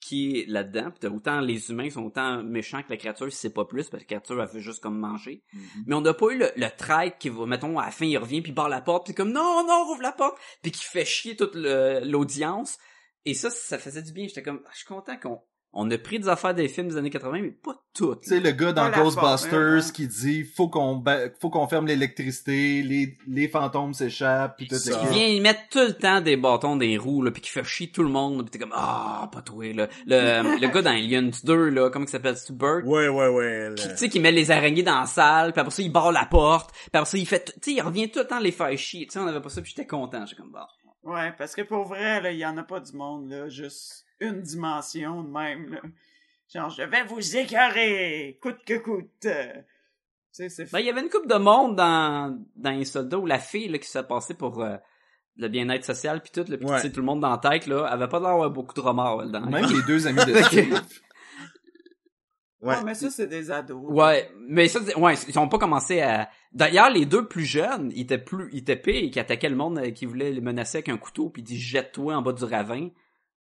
[0.00, 0.90] qui est là-dedans.
[0.98, 4.02] Puis autant les humains sont autant méchants que la créature, si c'est pas plus, parce
[4.04, 5.42] que la créature, elle fait juste comme manger.
[5.86, 8.16] Mais on n'a pas eu le, le traître qui va, mettons, à la fin, il
[8.18, 11.04] revient, puis barre la porte, puis comme, non, non, rouvre la porte, puis qui fait
[11.04, 12.78] chier toute l'audience.
[13.24, 14.26] Et ça, ça faisait du bien.
[14.28, 15.40] J'étais comme, ah, je suis content qu'on
[15.78, 18.22] on a pris des affaires des films des années 80, mais pas toutes.
[18.22, 19.92] Tu sais, le gars dans Ghostbusters forme, hein.
[19.94, 21.04] qui dit faut qu'on
[21.38, 25.02] faut qu'on ferme l'électricité, les, les fantômes s'échappent, puis tout Ça.
[25.02, 27.50] le Il vient y mettre tout le temps des bâtons des roues, là, puis qui
[27.50, 29.86] fait chier tout le monde, puis t'es comme, ah, pas toi, là.
[30.06, 32.82] Le, le gars dans Aliens 2, là, comment il s'appelle, c'est Burt?
[32.86, 33.74] Ouais, ouais, ouais.
[33.76, 36.10] Qui, tu sais, qui met les araignées dans la salle, puis après ça, il barre
[36.10, 38.50] la porte, puis après ça, il fait, tu sais, il revient tout le temps les
[38.50, 39.06] faire chier.
[39.06, 40.24] Tu sais, on avait pas ça, puis j'étais content.
[40.24, 40.68] J'étais comme, bah.
[41.02, 43.50] Ouais, parce que pour vrai, là, il y en a pas du monde, là.
[43.50, 45.80] Juste une dimension de même, là.
[46.52, 49.08] Genre, je vais vous écœurer, coûte que coûte.
[49.20, 49.28] Tu
[50.30, 53.26] sais, c'est Ben, il y avait une coupe de monde dans, dans les soldats où
[53.26, 54.76] la fille, là, qui s'est passée pour, euh,
[55.38, 56.90] le bien-être social puis tout, là, puis Ouais.
[56.90, 59.26] tout le monde dans la tête, là, avait pas l'air d'avoir beaucoup de remords, là,
[59.26, 59.50] dedans.
[59.50, 60.34] Même les deux amis de.
[60.44, 60.72] Steve.
[62.62, 62.74] Ouais.
[62.76, 63.82] Ouais, mais ça, c'est des ados.
[63.90, 66.30] Ouais, mais ça, ouais, ils ont pas commencé à.
[66.52, 69.78] D'ailleurs, les deux plus jeunes, ils étaient plus, ils étaient pires, qui attaquaient le monde,
[69.78, 72.44] euh, qui voulait les menacer avec un couteau, puis ils disent jette-toi en bas du
[72.44, 72.88] ravin.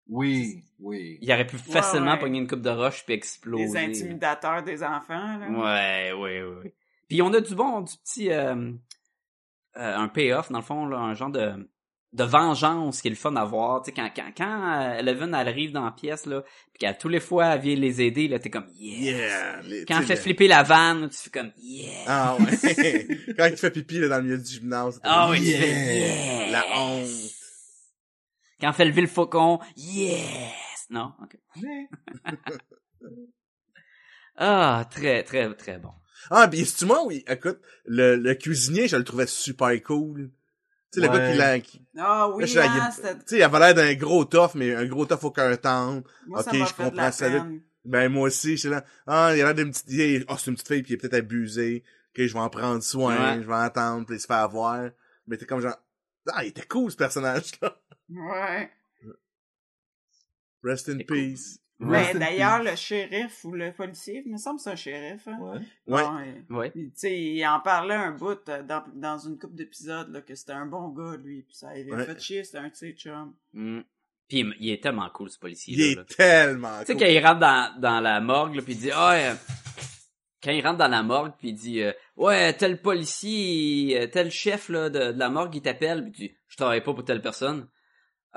[0.09, 1.17] Oui, oui.
[1.21, 2.19] Il aurait pu facilement ouais.
[2.19, 3.65] pogner une coupe de roche puis exploser.
[3.65, 5.47] Les intimidateurs des enfants, là.
[5.49, 6.73] Ouais, ouais, ouais.
[7.09, 8.71] Puis on a du bon, du petit, euh,
[9.77, 11.69] euh, un payoff dans le fond, là, un genre de
[12.13, 13.81] de vengeance qui est le fun à voir.
[13.83, 16.41] Tu sais, quand, quand, quand euh, Eleven elle arrive dans la pièce, là,
[16.71, 19.11] puis qu'à tous les fois elle vient les aider, là, t'es comme yeah.
[19.17, 19.61] Yeah!
[19.63, 21.91] les- Quand elle fait le- flipper la vanne, tu fais comme yeah.
[22.07, 23.07] Ah ouais.
[23.37, 24.99] Quand il fait pipi là, dans le milieu du gymnase.
[25.03, 25.59] Ah oui, tu Yeah.
[25.67, 26.51] yeah.
[26.51, 27.07] La honte.
[28.59, 30.87] Quand fait lever le faucon, yes.
[30.89, 31.37] Non, ok.
[34.37, 35.91] ah, très, très, très bon.
[36.29, 40.31] Ah, pis c'est-tu moi, oui, écoute, le, le cuisinier, je le trouvais super cool.
[40.91, 41.17] Tu sais, le Ouais.
[41.19, 43.15] gars qui l'a, qui- tu Ah oui, Je suis là, hein, c'était...
[43.25, 46.03] sais, il avait l'air d'un gros tough, mais un gros tough au cœur tendre.
[46.27, 47.29] Moi, ça ok, je comprends ça.
[47.85, 50.55] Ben, moi aussi, j'étais là, ah, il a l'air d'une petite, il oh, c'est une
[50.55, 51.83] petite fille, puis il est peut-être abusé.
[52.15, 53.41] Ok, je vais en prendre soin, Ouais.
[53.43, 54.89] je vais attendre, puis il se fait avoir.
[55.27, 55.77] Mais t'es comme genre,
[56.33, 57.77] ah, il était cool, ce personnage-là.
[58.09, 58.69] Ouais.
[60.63, 61.05] Rest in cool.
[61.05, 61.59] peace.
[61.79, 65.27] Mais d'ailleurs, le shérif ou le policier, il me semble que c'est un shérif.
[65.27, 65.37] Hein?
[65.39, 65.59] Ouais.
[65.87, 66.03] Ouais.
[66.03, 66.69] Bon, et- Ouais.
[66.71, 70.21] puis, tu sais, il en parlait un bout euh, dans, dans une couple d'épisodes, là,
[70.21, 72.03] que c'était un bon gars, lui, puis ça avait Ouais.
[72.05, 73.35] fait chier, c'était un de ses chums.
[73.53, 73.81] Mm.
[74.27, 76.01] Puis il- il est tellement cool, ce policier Il là.
[76.01, 77.01] est tellement Tu sais, cool.
[77.03, 79.35] quand il rentre dans, dans la morgue, là, puis il dit, ah, euh,
[80.43, 84.69] quand il rentre dans la morgue, puis il dit, euh, ouais, tel policier, tel chef
[84.69, 87.21] là, de, de la morgue, il t'appelle, puis tu dis, je travaille pas pour telle
[87.21, 87.67] personne.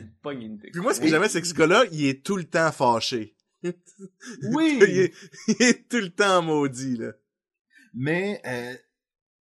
[0.72, 3.36] Puis moi, ce que j'aimais, c'est que ce gars-là, il est tout le temps fâché.
[4.54, 4.80] Oui!
[4.82, 5.14] il, est,
[5.48, 7.12] il est tout le temps maudit, là.
[7.94, 8.74] Mais euh,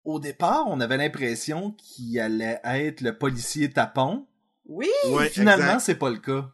[0.04, 4.26] au départ, on avait l'impression qu'il allait être le policier tapon.
[4.64, 4.88] Oui!
[5.08, 6.50] Ouais, Finalement, c'est pas le cas.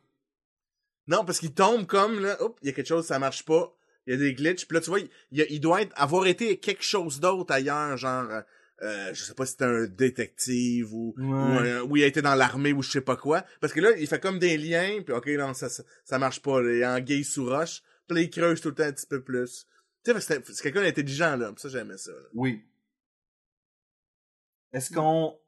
[1.07, 3.73] Non, parce qu'il tombe comme, là, hop, il y a quelque chose, ça marche pas.
[4.09, 4.67] Il y a des glitches.
[4.67, 7.97] Puis là, tu vois, il, il, il doit être, avoir été quelque chose d'autre ailleurs,
[7.97, 8.27] genre,
[8.83, 12.21] euh, je sais pas si c'était un détective ou, ou, un- ou il a été
[12.23, 13.45] dans l'armée ou je sais pas quoi.
[13.61, 16.43] Parce que là, il fait comme des liens, puis ok, non, ça, ça, ça marche
[16.43, 17.83] pas, là, il est en gay sous roche.
[18.07, 19.67] Puis là, il creuse tout le temps un petit peu plus.
[20.05, 21.53] Tu sais, que c'est c'est quelqu'un d'intelligent, là.
[21.57, 22.29] Ça, j'aimais ça, là.
[22.35, 22.63] Oui.
[24.73, 25.39] Est-ce qu'on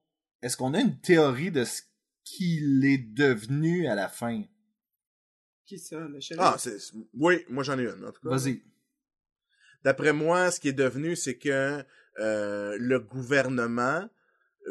[0.43, 1.83] est-ce qu'on a une théorie de ce
[2.25, 4.43] qu'il est devenu à la fin?
[5.67, 6.43] Qui ça, le shérif?
[6.43, 8.31] Ah, c'est, c'est- oui, moi j'en ai une, en tout cas.
[8.31, 8.63] Vas-y.
[9.85, 11.85] D'après moi, ce qui est devenu, c'est que
[12.21, 14.09] euh, le gouvernement,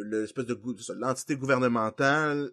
[0.04, 0.60] l'espèce de
[1.00, 2.52] l'entité gouvernementale,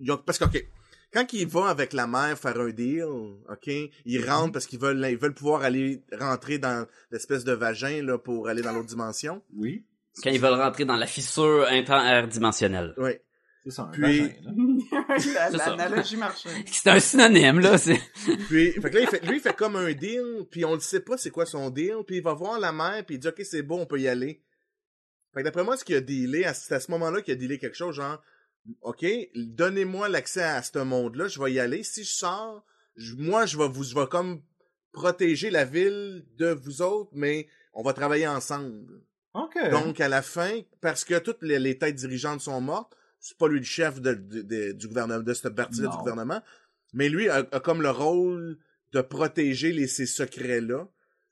[0.00, 0.64] ils ont- parce que ok,
[1.12, 3.66] quand il va avec la mère faire un deal, ok,
[4.04, 8.18] ils rentrent parce qu'ils veulent, ils veulent pouvoir aller rentrer dans l'espèce de vagin là
[8.18, 9.42] pour aller dans l'autre dimension.
[9.56, 9.84] Oui.
[10.22, 12.94] Quand ils veulent rentrer dans la fissure interdimensionnelle.
[12.98, 13.12] Oui.
[13.64, 14.30] C'est ça, un Puis-.
[15.52, 16.50] L'analogie marchait.
[16.66, 17.98] C'est un synonyme, là, c'est...
[18.48, 20.80] Puis, fait que là, il fait, lui, il fait comme un deal, puis on ne
[20.80, 23.28] sait pas c'est quoi son deal, puis il va voir la mère, puis il dit,
[23.28, 24.42] OK, c'est bon, on peut y aller.
[25.32, 27.36] Fait que d'après moi, ce qu'il a dealé, à- c'est à ce moment-là qu'il a
[27.36, 28.22] dealé quelque chose, genre,
[28.82, 29.04] OK,
[29.34, 31.82] donnez-moi l'accès à ce monde-là, je vais y aller.
[31.82, 32.64] Si je sors,
[32.96, 34.42] je- moi, je vais vous, je vais comme
[34.92, 39.00] protéger la ville de vous autres, mais on va travailler ensemble.
[39.34, 39.58] OK.
[39.70, 42.96] Donc, à la fin, parce que toutes les, les têtes dirigeantes sont mortes,
[43.26, 46.42] c'est pas lui le chef de, de- de- du gouvernement, de cette partie-là du gouvernement,
[46.92, 48.58] mais lui a, a comme le rôle
[48.92, 50.86] de protéger les, ces secrets-là.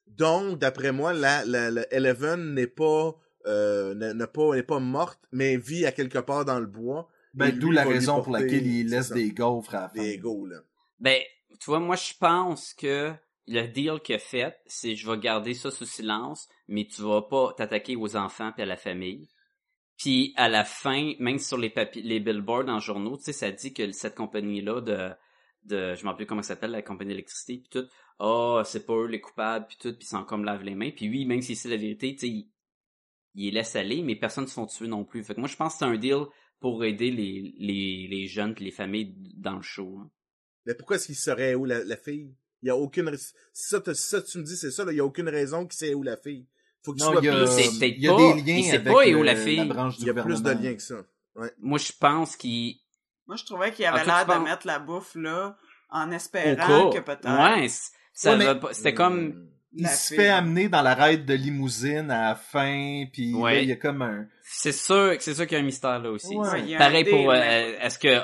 [0.07, 3.15] Donc, d'après moi, la, la, la Eleven n'est pas,
[3.47, 7.09] euh, n'est pas, n'est pas morte, mais vit à quelque part dans le bois.
[7.35, 10.03] ben, Et d'où la raison pour laquelle il laisse ça, des gaufres à la fin.
[10.03, 10.57] Des égaux, là.
[10.99, 11.21] Ben,
[11.61, 13.13] tu vois, moi, je pense que
[13.47, 17.23] le deal qu'il a fait, c'est je vais garder ça sous silence, mais tu vas
[17.23, 19.29] pas t'attaquer aux enfants puis à la famille.
[20.03, 23.53] Puis à la fin, même sur les papiers, les billboards en journaux, tu sais, ça
[23.53, 25.11] dit que cette compagnie-là de,
[25.63, 27.89] de, je m'en rappelle comment ça s'appelle, la compagnie d'électricité, puis tout,
[28.19, 30.91] ah, c'est pas eux les coupables, puis tout, puis ils comme lave les mains.
[30.91, 32.51] Puis oui, même si c'est la vérité, tu sais, il,
[33.37, 35.23] il les laisse aller, mais personne ne se font tuer non plus.
[35.23, 36.25] Fait que moi, je pense que c'est un deal
[36.59, 37.55] pour aider les,
[38.09, 40.01] les, jeunes les familles dans le show.
[40.01, 40.11] hein.
[40.67, 42.35] Mais pourquoi est-ce qu'il saurait où la, fille?
[42.63, 43.09] Il y a aucune,
[43.53, 46.03] ça, ça, tu me dis, c'est ça, il y a aucune raison qu'il sait où
[46.03, 46.49] la fille.
[46.85, 47.45] Faut qu'il Non, soit il y a, plus,
[47.79, 49.37] peut-être il y a pas- des il liens sait avec pas et où euh, la
[49.37, 49.65] fille.
[49.67, 50.95] branche du il y a plus de liens que ça.
[51.61, 52.77] Moi, je pense qu'il
[53.27, 55.57] Moi, je trouvais qu'il avait l'air de penses- mettre la bouffe là
[55.91, 57.25] en espérant que peut-être.
[57.29, 57.69] Ouais,
[58.13, 59.49] ça Ouais, mais- c'était comme Hmm.
[59.75, 63.55] Il se fait amener dans la raide de limousine à la fin, puis Ouais.
[63.55, 64.27] là, il y a comme un...
[64.43, 66.35] c'est sûr, c'est sûr qu'il y a un mystère là aussi.
[66.67, 67.35] Il Pareil pour euh,
[67.81, 68.21] est-ce que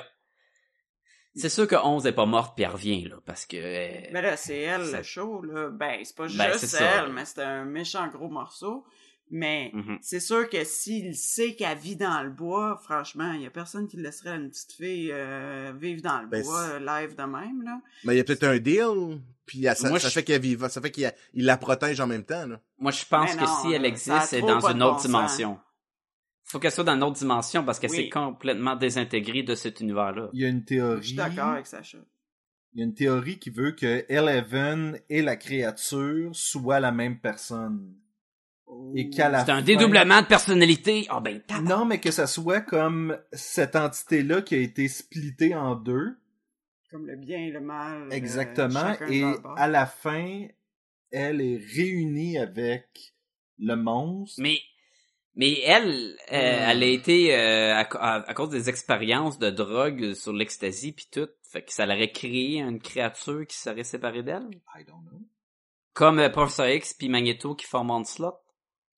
[1.38, 3.56] C'est sûr que 11 est pas morte puis elle revient, là, parce que...
[3.56, 5.68] euh, Mais là, c'est elle, Ça- le show, là.
[5.70, 6.84] Ben, c'est pas Ben, juste ça.
[7.04, 8.84] elle, mais c'est un méchant gros morceau.
[9.30, 9.98] Mais Mhm.
[10.00, 13.86] c'est sûr que s'il sait qu'elle vit dans le bois, franchement, il y a personne
[13.86, 17.78] qui laisserait une petite fille euh, vivre dans le Ben, bois live de même, là.
[18.04, 20.66] Mais il y a peut-être un deal, puis ça, Moi, ça je- fait qu'elle vive,
[20.68, 22.58] ça fait qu'il il la protège en même temps, là.
[22.78, 25.42] Moi, je pense que si elle existe, c'est dans une autre bon sens.
[26.50, 27.96] Faut qu'elle soit dans une autre dimension parce qu'elle Oui.
[28.04, 30.30] s'est complètement désintégrée de cet univers-là.
[30.32, 31.04] Il y a une Je théorie.
[31.06, 31.98] suis d'accord avec Sacha.
[32.74, 37.18] Il y a une théorie qui veut que Eleven et la créature soient la même
[37.18, 37.94] personne.
[38.94, 41.06] Et qu'à la C'est un fin- dédoublement de personnalité.
[41.08, 41.68] Ah ben, tabarnak.
[41.70, 46.16] Non, mais que ça soit comme cette entité-là qui a été splittée en deux.
[46.90, 48.04] Comme le bien et le mal.
[48.04, 48.94] euh, Exactement.
[49.08, 49.24] et
[49.56, 50.46] à la fin,
[51.10, 53.14] elle est réunie avec
[53.58, 54.40] le monstre.
[54.42, 54.58] Mais,
[55.38, 60.12] mais elle, euh, elle a été euh, à, à- à cause des expériences de drogue
[60.12, 64.48] sur l'ecstasy puis tout, fait que ça l'aurait créé une créature qui serait séparée d'elle,
[64.76, 65.20] I don't know.
[65.94, 68.36] comme euh, Professor X puis Magneto qui forment Onslaught.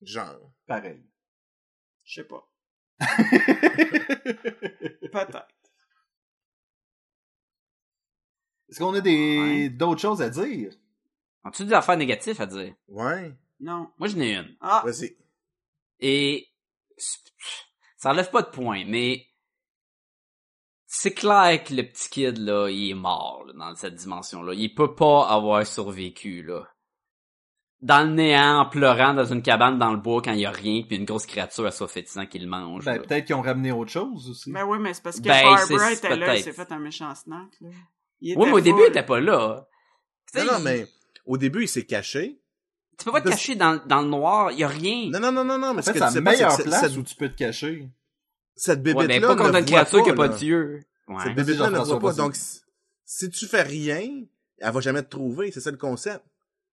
[0.02, 0.50] Genre.
[0.66, 1.04] Pareil.
[2.04, 2.44] Je sais pas.
[5.12, 5.46] Peut-être.
[8.68, 9.68] Est-ce qu'on a des Ouais.
[9.68, 10.72] d'autres choses à dire?
[11.44, 12.74] As-tu des affaires négatives à dire?
[12.88, 13.32] Ouais.
[13.58, 13.90] Non.
[13.98, 14.56] Moi, j'en ai une.
[14.60, 14.82] Ah!
[14.84, 15.16] Vas-y.
[16.00, 16.48] Et
[17.96, 19.26] ça enlève pas de point, mais
[20.86, 24.54] c'est clair que le petit kid là, il est mort là, dans cette dimension-là.
[24.54, 26.66] Il peut pas avoir survécu là.
[27.80, 30.50] Dans le néant, en pleurant dans une cabane dans le bois quand il y a
[30.50, 32.84] rien, puis une grosse créature à soif sang qui le mange.
[32.84, 32.98] Ben, là.
[32.98, 34.52] peut-être qu'ils ont ramené autre chose aussi.
[34.52, 37.14] Ben oui, mais c'est parce que Ben, Barbara était là, il s'est fait un méchant
[37.14, 37.70] snack, là.
[38.22, 39.66] Oui, mais au début, il était pas là.
[40.34, 40.86] Non, mais
[41.24, 42.39] au début, il s'est caché.
[43.00, 45.08] Tu peux pas te cacher dans, dans le noir, il y a rien.
[45.10, 47.30] Non, non, non, non, non, mais c'est la meilleure que place cette, où tu peux
[47.30, 47.88] te cacher.
[48.54, 50.82] cette ouais, bébête-là mais pas contre ne une créature qui a pas, d'yeux.
[51.08, 51.24] Ouais.
[51.24, 52.12] Cette bébête-là ne voit pas.
[52.12, 54.06] Donc, si- tu fais rien,
[54.58, 55.50] elle va jamais te trouver.
[55.50, 56.22] C'est ça le concept.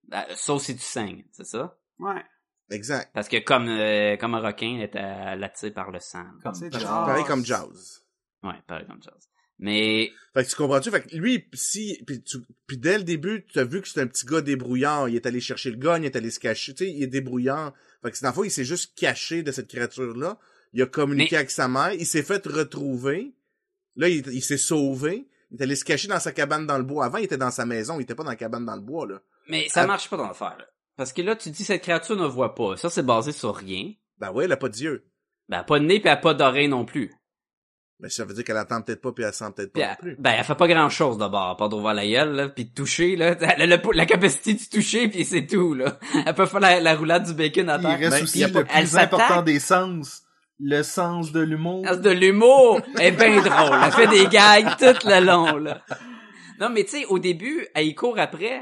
[0.10, 1.78] Ben, sauf si tu saignes, c'est ça?
[2.00, 2.24] Ouais.
[2.70, 3.10] Exact.
[3.14, 6.26] Parce que comme, euh, comme un requin, elle est attiré par le sang.
[6.44, 6.70] Comme.
[6.70, 8.04] Pareil comme Jazz.
[8.44, 9.30] Ouais, pareil comme Jazz.
[9.60, 10.92] Mais, Fait que tu comprends-tu?
[10.92, 12.38] Fait que lui, si, puis, tu,
[12.68, 15.10] puis dès le début, tu as vu que c'est un petit gars débrouillard.
[15.10, 16.74] Il est allé chercher le gun, il est allé se cacher.
[16.76, 17.74] Tu sais, il est débrouillard.
[18.04, 20.38] Fait que dans le fond, il s'est juste caché de cette créature-là.
[20.74, 21.94] Il a communiqué Mais- avec sa mère.
[21.94, 23.34] Il s'est fait retrouver.
[23.96, 25.28] Là, il, il s'est sauvé.
[25.50, 27.06] Il est allé se cacher dans sa cabane dans le bois.
[27.06, 28.00] Avant, il était dans sa maison.
[28.00, 29.22] Il était pas dans la cabane dans le bois, là.
[29.50, 30.66] mais ça marche pas dans l'affaire, là.
[30.98, 32.76] Parce que là, tu dis cette créature ne voit pas.
[32.78, 33.94] Ça, c'est basé sur rien.
[34.20, 35.06] Ben ouais, elle a pas d'yeux.
[35.48, 37.12] Ben, elle a pas de nez pis elle a pas d'oreille non plus.
[38.00, 39.98] Ben, ça veut dire qu'elle entend peut-être pas puis elle sent peut-être pas non elle,
[39.98, 40.16] plus.
[40.20, 42.74] ben, elle fait pas grand chose d'abord, à part d'ouvrir la gueule, là, pis de
[42.74, 43.36] toucher, là.
[43.58, 45.98] Elle a le- la capacité de toucher pis c'est tout, là.
[46.28, 47.98] Elle peut faire la, la roulade du bacon à Il terre.
[47.98, 50.24] reste Ben, aussi y a pas- le elle plus important des sens.
[50.60, 51.84] Le sens de l'humour.
[51.86, 52.82] Elle a de l'humour.
[53.00, 53.80] Est bien drôle.
[53.84, 55.84] Elle fait des gags tout le long, là.
[56.60, 58.62] Non, mais tu sais, au début, elle y court après.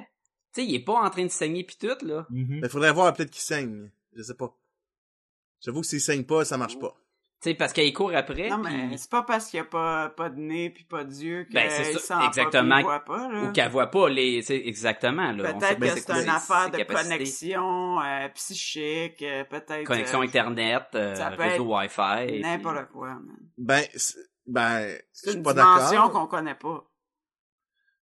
[0.54, 2.26] Tu sais, il est pas en train de saigner pis tout, là.
[2.30, 2.60] Mhm.
[2.62, 3.90] Mais faudrait voir peut-être qu'il saigne.
[4.16, 4.54] Je sais pas.
[5.64, 6.96] J'avoue que s'il saigne pas, ça marche pas.
[7.46, 8.50] Tu sais, parce qu'elle court après.
[8.50, 11.04] Non, pis- mais c'est pas parce qu'il y a pas, pas de nez puis pas
[11.04, 12.78] d'yeux Ben, c'est qu'il ça, sent exactement.
[12.78, 13.44] pas, voit pas, là.
[13.44, 19.22] Ou qu'elle voit pas les, exactement, Peut-être que c'est une affaire de connexion euh, psychique,
[19.22, 22.42] euh, peut-être Connexion euh, Internet, euh, réseau Wi-Fi.
[22.42, 23.38] n'importe quoi, man.
[23.60, 24.18] Ben, c'est-
[24.48, 26.12] ben, je C'est suis une pas dimension d'accord.
[26.14, 26.84] qu'on connaît pas.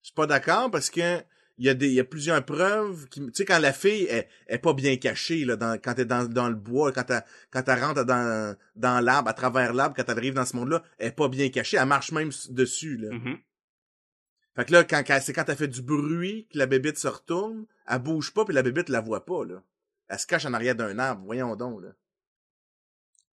[0.03, 1.21] Je suis pas d'accord parce que
[1.58, 4.04] il y a des, il y a plusieurs preuves qui, tu sais, quand la fille
[4.06, 7.10] est, est pas bien cachée, là, dans, quand elle est dans, dans le bois, quand
[7.12, 10.56] elle, quand elle rentre dans, dans l'arbre, à travers l'arbre, quand elle arrive dans ce
[10.56, 13.12] monde-là, elle est pas bien cachée, elle marche même dessus, là.
[13.12, 13.38] Mhm.
[14.56, 17.08] Fait que là, quand, quand- c'est quand elle fait du bruit que la bébite se
[17.08, 19.62] retourne, elle bouge pas puis la bébite la voit pas, là.
[20.08, 21.89] Elle se cache en arrière d'un arbre, voyons donc, là.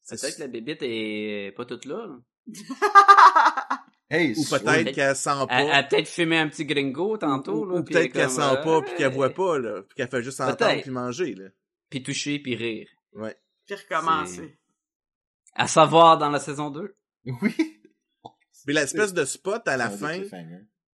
[0.10, 2.06] Peut-être que la bébite est pas toute là.
[2.08, 2.20] là.
[4.12, 5.62] Hey, Ou peut-être qu'elle sent pas.
[5.62, 7.76] Elle, a peut-être fumé un petit gringo tantôt, ou là.
[7.80, 9.84] ou peut-être qu'elle comme, sent pas puis qu'elle euh, voit pas, là.
[9.84, 11.50] Puis qu'elle fait juste entendre puis manger, là.
[11.90, 12.90] Puis toucher, puis rire.
[13.14, 13.36] Ouais.
[13.68, 14.58] Puis recommencer.
[15.54, 16.96] À savoir dans la saison 2.
[17.42, 17.56] Oui.
[18.66, 20.20] Puis l'espèce de spot à la fin.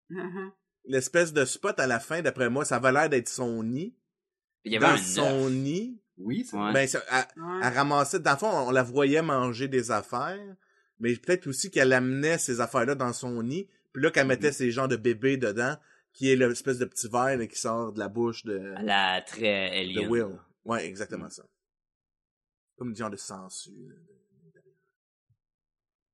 [0.08, 0.50] Mhm.
[0.84, 3.94] l'espèce de spot à la fin, d'après moi, ça va l'air d'être son nid.
[4.64, 6.72] Il y avait Dans un son nid, Oui, c'est Ouais.
[6.72, 7.60] ben, ça- elle, Ouais.
[7.62, 10.38] elle ramassait, dans le fond, on la voyait manger des affaires,
[11.00, 14.70] mais peut-être aussi qu'elle amenait ces affaires-là dans son nid, puis là qu'elle mettait ces
[14.70, 15.76] genres de bébés dedans,
[16.12, 19.20] qui est l'espèce de petit verre là, qui sort de la bouche de, Elle a
[19.22, 20.10] très de alien.
[20.10, 20.38] Will.
[20.64, 21.42] Ouais, exactement ça.
[22.76, 23.70] Comme du genre de sangsue.
[23.88, 23.94] là.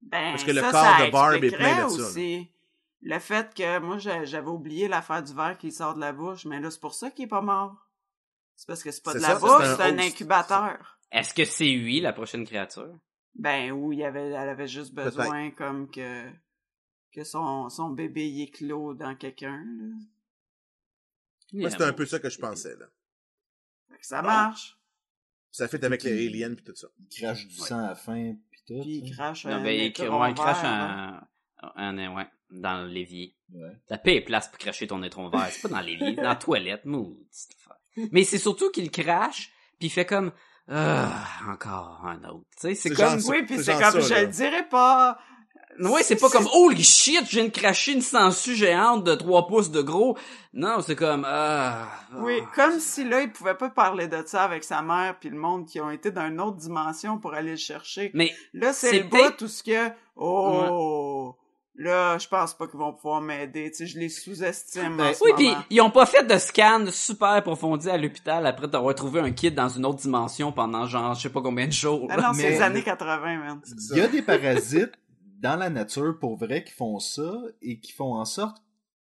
[0.02, 2.06] Ben, Parce que le ça, corps ça de Barb est plein de ça, là.
[2.08, 2.48] aussi
[3.02, 6.44] le fait que moi j'a- j'avais oublié l'affaire du verre qui sort de la bouche,
[6.44, 7.74] mais là c'est pour ça qu'il est pas mort.
[8.56, 10.98] C'est parce que c'est pas de ça, la bouche, c'est un incubateur.
[11.12, 12.94] Est-ce que c'est lui, la prochaine créature?
[13.38, 16.30] Ben où il y avait, elle avait juste besoin comme que
[17.12, 19.56] que son, son bébé y est clos dans quelqu'un.
[19.56, 19.94] là.
[21.52, 22.86] Moi, c'était un peu ça que je pensais, là.
[23.88, 24.78] Fait que ça marche.
[25.50, 26.88] Ça fait avec les aliens pis tout ça.
[26.98, 28.80] Il crache du sang à la fin, pis tout.
[28.80, 29.14] Puis il hein?
[29.14, 31.26] crache Non, un ben, il, ouais, il crache vert, hein.
[31.76, 33.34] un, un, ouais, dans l'évier.
[33.54, 33.72] Ouais.
[33.88, 35.48] La paix est place pour cracher ton étron vert.
[35.50, 38.10] C'est pas dans l'évier, c'est dans la toilette, mood, cette affaire.
[38.12, 40.32] Mais c'est surtout qu'il crache, puis il fait comme,
[40.68, 42.44] ah, encore un autre.
[42.60, 45.18] Tu sais, c'est comme, Oui, puis C'est comme, ça, je le dirais pas.
[45.78, 49.46] ouais, c'est pas comme, holy shit, je viens de cracher une sangsue géante de 3
[49.46, 50.18] pouces de gros.
[50.52, 51.88] Non, c'est comme, ah.
[52.16, 52.50] Oui, ah.
[52.54, 55.66] comme si là, il pouvait pas parler de ça avec sa mère puis le monde
[55.66, 58.10] qui ont été dans une autre dimension pour aller le chercher.
[58.14, 61.36] Mais, Là, c'est le bout tout ce que oh
[61.78, 64.96] là, je pense pas qu'ils vont pouvoir m'aider, tu sais, je les sous-estime.
[64.96, 68.94] Ben, oui, puis ils ont pas fait de scan super approfondi à l'hôpital après t'avoir
[68.94, 72.06] trouvé un kid dans une autre dimension pendant genre, je sais pas combien de jours.
[72.10, 73.60] Ah non, c'est les années 80, man.
[73.92, 74.92] Il y a des parasites
[75.40, 78.56] dans la nature pour vrai qui font ça et qui font en sorte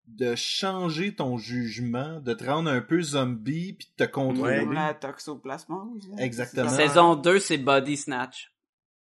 [0.08, 4.60] de changer ton jugement, de te rendre un peu zombie puis de te contrôler.
[4.60, 6.12] Comme la toxoplasmose.
[6.18, 6.70] Exactement.
[6.70, 8.54] Saison 2, c'est Body Snatch.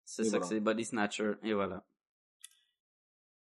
[0.05, 0.41] C'est ça voilà.
[0.41, 1.33] que c'est Body Snatcher.
[1.43, 1.83] Et voilà.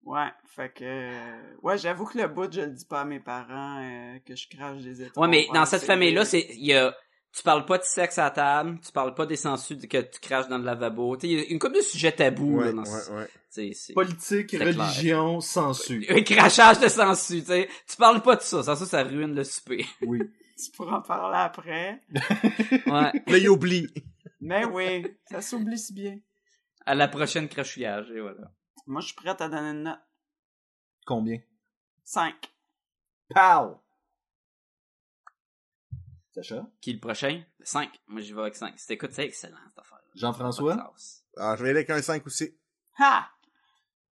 [0.06, 3.20] Ouais, fait que euh, ouais, j'avoue que le bout, je le dis pas à mes
[3.22, 5.30] parents euh, que je crache des étoiles.
[5.30, 6.93] Ouais, mais dans cette famille-là, c'est, il y a,
[7.32, 10.49] tu parles pas de sexe à table, tu parles pas des sangsues que tu craches
[10.49, 11.16] dans le lavabo.
[11.16, 13.26] Tu sais, il y a une couple de sujets tabous, Ouais, là, dans ouais, ouais.
[13.28, 16.06] tu sais, c'est- Politique, religion, sensu.
[16.10, 17.70] Un crachage de sangsues, tu sais.
[17.89, 19.86] Tu parles pas de ça, ça, ça, ça ruine le souper.
[20.01, 20.20] Oui.
[20.64, 21.99] Tu pourras en parler après.
[22.14, 22.82] Ouais.
[22.86, 23.88] Là, il oublie.
[24.39, 26.20] Mais oui, ça s'oublie si bien.
[26.86, 28.51] À la prochaine crachouillage, et voilà.
[28.86, 29.99] Moi, je suis prête à donner une note.
[31.05, 31.39] Combien?
[32.03, 32.34] 5.
[33.34, 33.79] Pow!
[36.36, 36.65] Sacha?
[36.81, 37.43] Qui est le prochain?
[37.63, 37.89] 5.
[38.07, 38.73] Moi, j'y vais avec 5.
[38.77, 39.99] Si t'écoutes, c'est excellent, cette affaire.
[40.15, 40.93] Jean-François?
[41.38, 42.55] Ah, je vais aller avec un 5 aussi.
[42.99, 43.27] Ha!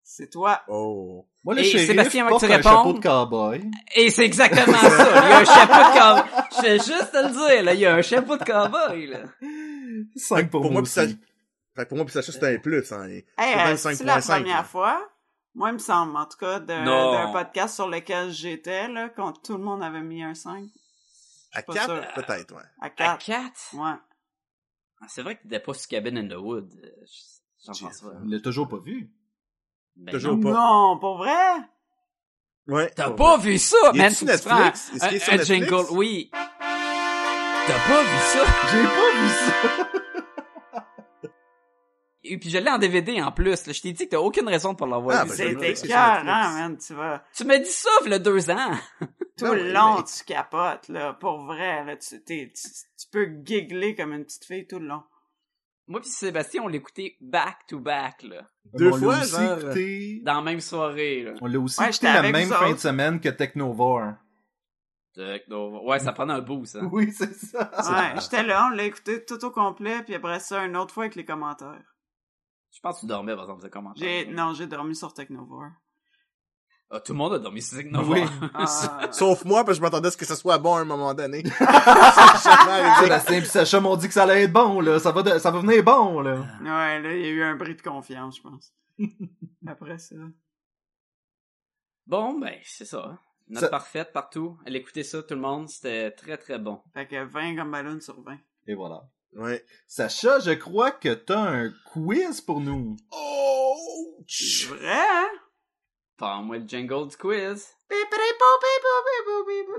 [0.02, 0.62] C'est toi.
[0.68, 1.26] Oh.
[1.44, 3.70] Moi, le Et shérif Sébastien, porte un chapeau de cowboy.
[3.94, 4.88] Et c'est exactement ça.
[5.24, 6.44] Il y a un chapeau de cowboy.
[6.50, 7.74] Je fais juste te le dire, là.
[7.74, 9.20] Il y a un chapeau de cowboy, là.
[10.16, 11.18] 5 pour, Pour moi moi, pis ça- aussi.
[11.78, 12.90] Fait que pour moi, pis Sacha, c'était un plus.
[12.90, 13.06] Hein.
[13.08, 13.56] Hey, C'est
[13.92, 14.64] euh, c'est la 5.5, première là.
[14.64, 15.08] fois?
[15.54, 19.56] Moi, il me semble, en tout cas, d'un podcast sur lequel j'étais, là, quand tout
[19.56, 20.64] le monde avait mis un 5.
[21.52, 22.04] À pas 4, sûr.
[22.16, 22.62] peut-être, ouais.
[22.80, 23.24] À À 4.
[23.24, 23.52] 4?
[23.74, 23.90] Ouais.
[25.00, 26.68] Ah, c'est vrai que t'étais pas sur Cabin in the Wood.
[26.82, 26.90] euh,
[27.64, 28.14] Jean-François.
[28.24, 29.10] Il l'a toujours pas vu.
[29.94, 30.42] Ben Toujours non.
[30.42, 30.58] pas.
[30.58, 31.54] Non, pour vrai?
[32.66, 32.90] Ouais.
[32.96, 34.12] T'as pas vu ça, man?
[34.12, 34.42] tu Netflix?
[34.44, 35.46] prends Est-ce qu'il est sur Netflix?
[35.68, 36.28] jingle, oui.
[36.32, 38.44] T'as pas vu ça?
[38.72, 39.88] J'ai pas vu ça!
[42.30, 43.66] Et puis je l'ai en DVD en plus.
[43.66, 43.72] Là.
[43.72, 45.30] Je t'ai dit que t'as aucune raison de pas l'avoir Ah, vu.
[45.30, 46.76] ben, C'était le man.
[46.78, 48.70] Tu vas, Tu m'as dit ça, il y a deux ans.
[49.36, 51.14] tout Non, le long, mais- tu capotes, là.
[51.14, 51.96] Pour vrai, là.
[51.96, 55.02] Tu, t'es- tu, tu peux giggler comme une petite fille tout le long.
[55.86, 58.42] Moi puis Sébastien, on l'écoutait back to back, là.
[58.74, 59.58] Deux On fois, aussi genre.
[59.60, 60.20] écouté...
[60.22, 61.32] Dans la même soirée, là.
[61.40, 64.12] On l'a aussi Ouais, écouté la même fin de semaine que Technovore.
[65.14, 66.80] Techno- Ouais, ça prend un bout, ça.
[66.92, 67.70] Oui, c'est ça.
[67.90, 71.04] Ouais, j'étais là, on l'a écouté tout au complet, puis après ça, une autre fois
[71.04, 71.82] avec les commentaires.
[72.78, 74.08] Je pense que tu dormais, par exemple, commentaires.
[74.08, 75.64] J'ai, non, j'ai dormi sur Technovore.
[76.90, 78.04] Ah, tout le monde a dormi sur Techno.
[78.04, 78.22] Oui.
[78.54, 80.84] Ah, Sauf moi, parce que je m'attendais à ce que ce soit bon à un
[80.84, 81.42] moment donné.
[81.42, 83.02] C'est.
[83.02, 85.00] Sébastien et Sacha m'ont dit que ça allait être bon, là.
[85.00, 86.36] Ça va, de- ça va venir bon, là.
[86.60, 88.72] ouais, là, il y a eu un bris de confiance, je pense.
[89.66, 90.14] Après ça.
[92.06, 93.18] Bon, ben, c'est ça.
[93.48, 94.56] Note Ça- parfaite partout.
[94.64, 95.68] Allez écouter ça, tout le monde.
[95.68, 96.80] C'était très, très bon.
[96.94, 98.38] Fait que 20 comme ballon sur 20.
[98.68, 99.02] Et voilà.
[99.34, 99.64] Ouais.
[99.86, 102.96] Sacha, je crois que t'as un quiz pour nous.
[103.12, 103.76] Oh!
[104.26, 105.28] C'est vrai, hein?
[106.16, 107.66] Parle-moi le jingle du quiz.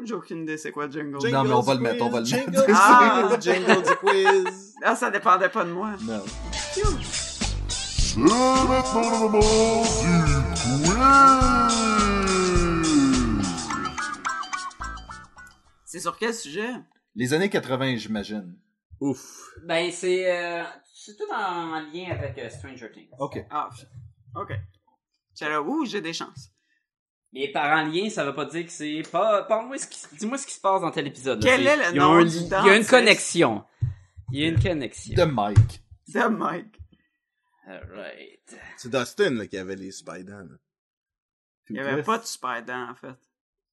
[0.06, 1.18] J'ai aucune idée c'est quoi le jingle.
[1.32, 2.52] Non, mais on va le mettre, on va le mettre.
[2.52, 3.28] Jingle, Ah.
[3.30, 4.76] quiz, jingle du quiz.
[4.84, 5.92] Ah, ça dépendait pas de moi.
[6.04, 6.24] Non.
[6.74, 10.24] C'est maintenant le moment du
[10.56, 10.96] quiz.
[15.86, 16.70] C'est sur quel sujet?
[17.16, 18.56] Les années 80, j'imagine.
[19.02, 19.50] Ouf.
[19.64, 23.10] Ben, c'est, euh, c'est tout en lien avec euh, Stranger Things.
[23.20, 23.46] OK.
[23.50, 23.70] Ah,
[24.36, 24.52] ok.
[25.42, 26.52] Là, ouh, j'ai des chances.
[27.32, 30.38] Mais par en lien, ça veut pas dire que c'est pas, parle-moi ce qui, dis-moi
[30.38, 31.42] ce qui se passe dans tel épisode.
[31.42, 32.90] Quel est le il y a nom un du Il y a une dentiste?
[32.90, 33.64] connexion.
[34.32, 35.16] Il y a une connexion.
[35.16, 35.84] De Mike.
[36.08, 36.76] C'est Mike.
[37.68, 38.58] Alright.
[38.78, 40.32] C'est Dustin, là, qui avait les Spider.
[40.32, 40.58] là.
[41.70, 43.16] Il y avait pas de Spider, en fait.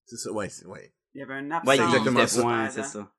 [0.05, 0.95] C'est ça, ouais, c'est, ouais.
[1.15, 2.47] Il y avait un absence Ouais, exactement de ça.
[2.47, 3.11] Ouais, c'est ça.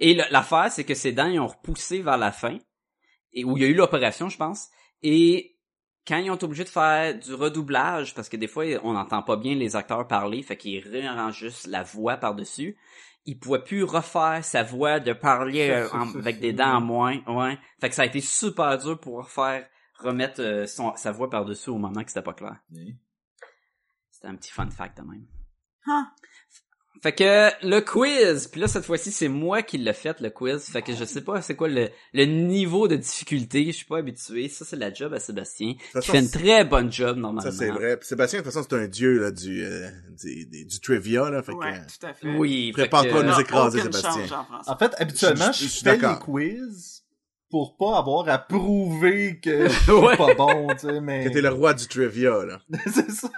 [0.00, 2.58] Et l'affaire, c'est que ces dents, ils ont repoussé vers la fin,
[3.32, 4.68] et où il y a eu l'opération, je pense,
[5.02, 5.56] et
[6.08, 9.22] quand ils ont été obligés de faire du redoublage, parce que des fois, on n'entend
[9.22, 12.76] pas bien les acteurs parler, fait qu'ils réarrangent juste la voix par-dessus,
[13.26, 17.20] ils pouvaient plus refaire sa voix de parler euh, en- avec des dents en moins,
[17.26, 17.58] ouais.
[17.80, 21.68] Fait que ça a été super dur pour refaire, remettre euh, son, sa voix par-dessus
[21.68, 22.56] au moment que c'était pas clair.
[22.72, 22.96] Oui.
[24.10, 25.26] C'était un petit fun fact, quand même.
[25.86, 26.06] Huh.
[27.02, 30.64] Fait que le quiz, puis là cette fois-ci c'est moi qui l'ai fait le quiz,
[30.64, 33.98] fait que je sais pas c'est quoi le, le niveau de difficulté, je suis pas
[33.98, 34.48] habitué.
[34.48, 37.40] Ça c'est la job à Sébastien, qui façon, fait une très bonne job normalement.
[37.50, 37.96] Ça, c'est vrai.
[37.96, 39.88] Puis Sébastien, de toute façon, c'est un dieu là, du, euh,
[40.22, 41.30] du, du, du trivia.
[41.30, 42.28] Là, fait Ouais, que, tout à fait.
[42.36, 44.26] Oui, Prépare que- pas à nous écraser, Sébastien.
[44.66, 47.02] En fait, habituellement, Je- je, je suis fais les quiz
[47.50, 50.16] pour pas avoir à prouver que je suis Ouais.
[50.16, 51.24] pas bon, tu sais, mais...
[51.24, 52.44] que t'es le roi du trivia.
[52.44, 52.60] Là.
[52.92, 53.30] c'est ça.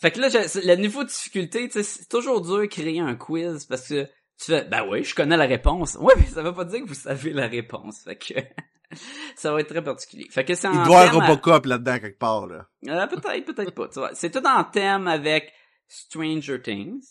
[0.00, 3.88] Fait que là, le niveau de difficulté, c'est toujours dur de créer un quiz parce
[3.88, 4.04] que
[4.38, 5.96] tu fais, ben oui, je connais la réponse.
[6.00, 8.02] Ouais, mais ça veut pas dire que vous savez la réponse.
[8.04, 8.34] Fait que
[9.36, 10.26] ça va être très particulier.
[10.30, 12.46] Fait que c'est Il doit thème avoir à- Robocop là-dedans quelque part.
[12.46, 12.66] Là.
[12.88, 13.88] Euh, peut-être, peut-être pas.
[13.88, 14.14] tu vois.
[14.14, 15.52] C'est tout en thème avec
[15.88, 17.04] Stranger Things.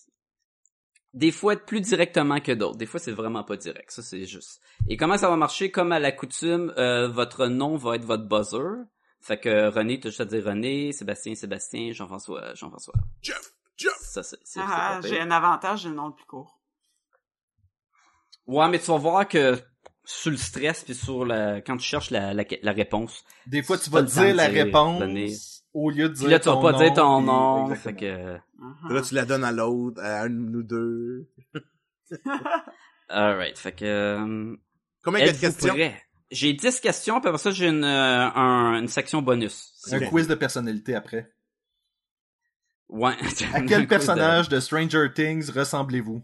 [1.14, 2.78] Des fois plus directement que d'autres.
[2.78, 3.92] Des fois c'est vraiment pas direct.
[3.92, 4.62] Ça c'est juste.
[4.88, 5.70] Et comment ça va marcher?
[5.70, 8.86] Comme à la coutume, euh, votre nom va être votre buzzer.
[9.22, 12.94] Fait que René, tu as juste à dire René, Sébastien, Sébastien, Jean-François, Jean-François.
[13.22, 13.94] Jeff, Jeff.
[14.02, 14.38] Ça c'est.
[14.44, 16.60] c'est- Ah, j'ai un avantage, j'ai le nom le plus court.
[18.48, 19.58] Ouais, mais tu vas voir que
[20.04, 23.24] sur le stress puis sur la quand tu cherches la, la, la réponse.
[23.46, 25.32] Des fois, tu vas dire la dire, réponse donner.
[25.74, 27.74] au lieu de dire là tu vas pas dire ton nom.
[27.76, 28.36] Fait que.
[28.36, 28.94] Uh-huh.
[28.94, 31.30] Là, tu la donnes à l'autre, à un nous deux.
[33.10, 33.58] Alright.
[33.58, 33.86] Fait que.
[33.86, 34.56] euh,
[35.04, 35.74] Combien il y a de questions?
[36.32, 39.74] J'ai 10 questions, puis après ça, j'ai une, euh, un- une section bonus.
[39.92, 41.32] Un quiz de personnalité après.
[42.90, 43.14] Ouais.
[43.54, 46.24] À quel personnage de Stranger Things ressemblez-vous?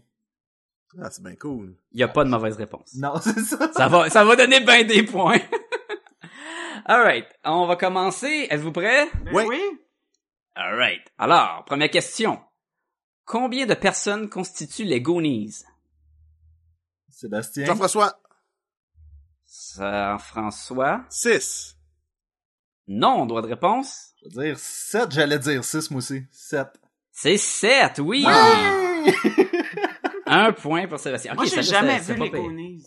[1.02, 1.76] Ah, c'est bien cool.
[1.92, 2.94] Il y a pas de mauvaise réponse.
[2.94, 3.70] Non, c'est ça.
[3.74, 5.38] Ça va, ça va donner bien des points.
[6.86, 7.26] Alright.
[7.44, 8.46] On va commencer.
[8.50, 9.08] Êtes-vous prêts?
[9.24, 9.60] Ben oui.
[10.54, 11.02] Alright.
[11.18, 12.40] Alors, première question.
[13.26, 15.64] Combien de personnes constituent les Goonies?
[17.10, 17.66] Sébastien?
[17.66, 18.18] Jean-François,
[19.50, 21.04] Ça, François?
[21.08, 21.74] 6.
[22.86, 24.12] Non, droit de réponse?
[24.20, 26.22] Je veux dire 7, j'allais dire 6 moi aussi.
[26.30, 26.68] 7.
[27.10, 28.26] C'est 7, oui!
[30.26, 31.32] Un point pour Sébastien.
[31.34, 32.30] Moi, Ok, j'ai jamais vu pas les.
[32.30, 32.84] Goonies.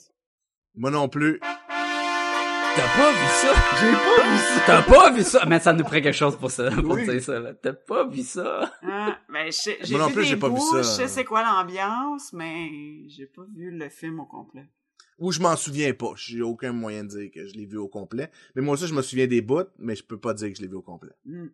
[0.76, 1.40] Moi non plus.
[1.40, 3.54] T'as pas vu ça?
[3.80, 4.62] J'ai pas vu ça.
[4.68, 5.46] T'as pas vu ça?
[5.48, 7.06] Mais ça nous prend quelque chose pour ça, pour Oui.
[7.06, 7.54] dire ça, là.
[7.56, 8.72] T'as pas vu ça?
[8.84, 9.18] Hein?
[9.30, 10.78] Ben, je sais- j'ai Moi non vu plus, des j'ai pas vu ça.
[10.78, 12.70] Je sais c'est quoi l'ambiance, mais
[13.10, 14.70] j'ai pas vu le film au complet.
[15.18, 16.14] Ou je m'en souviens pas.
[16.16, 18.32] J'ai aucun moyen de dire que je l'ai vu au complet.
[18.56, 20.62] Mais moi aussi, je me souviens des bouts, mais je peux pas dire que je
[20.62, 21.14] l'ai vu au complet.
[21.26, 21.48] Hmm.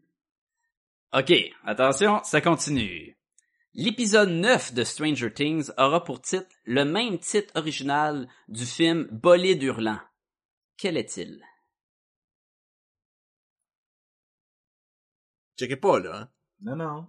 [1.13, 1.33] Ok,
[1.63, 3.17] attention, ça continue.
[3.73, 9.63] L'épisode 9 de Stranger Things aura pour titre le même titre original du film Bolide
[9.63, 9.99] hurlant.
[10.77, 11.43] Quel est-il?
[15.57, 16.21] Checkez pas, là.
[16.21, 16.29] Hein.
[16.61, 17.07] Non, non.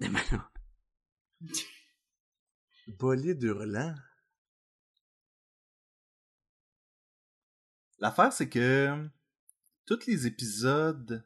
[2.99, 3.95] Bolide hurlant?
[8.01, 9.09] L'affaire, c'est que
[9.87, 11.25] tous les épisodes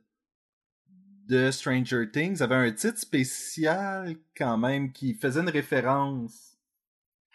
[1.27, 6.57] de Stranger Things avaient un titre spécial quand même qui faisait une référence.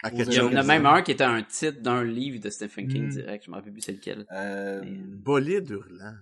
[0.02, 0.56] À Il y en chose.
[0.56, 3.10] a même un qui était un titre d'un livre de Stephen King Hmm.
[3.10, 4.26] direct, je m'en rappelle plus c'est lequel.
[4.30, 6.14] Euh, Bolide hurlant.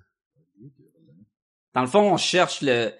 [1.74, 2.92] Dans le fond, on cherche le...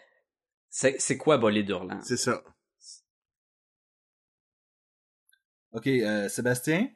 [0.68, 2.00] C'est c'est quoi Bolide hurlant?
[2.02, 2.42] C'est ça.
[5.72, 6.90] Ok, euh, Sébastien?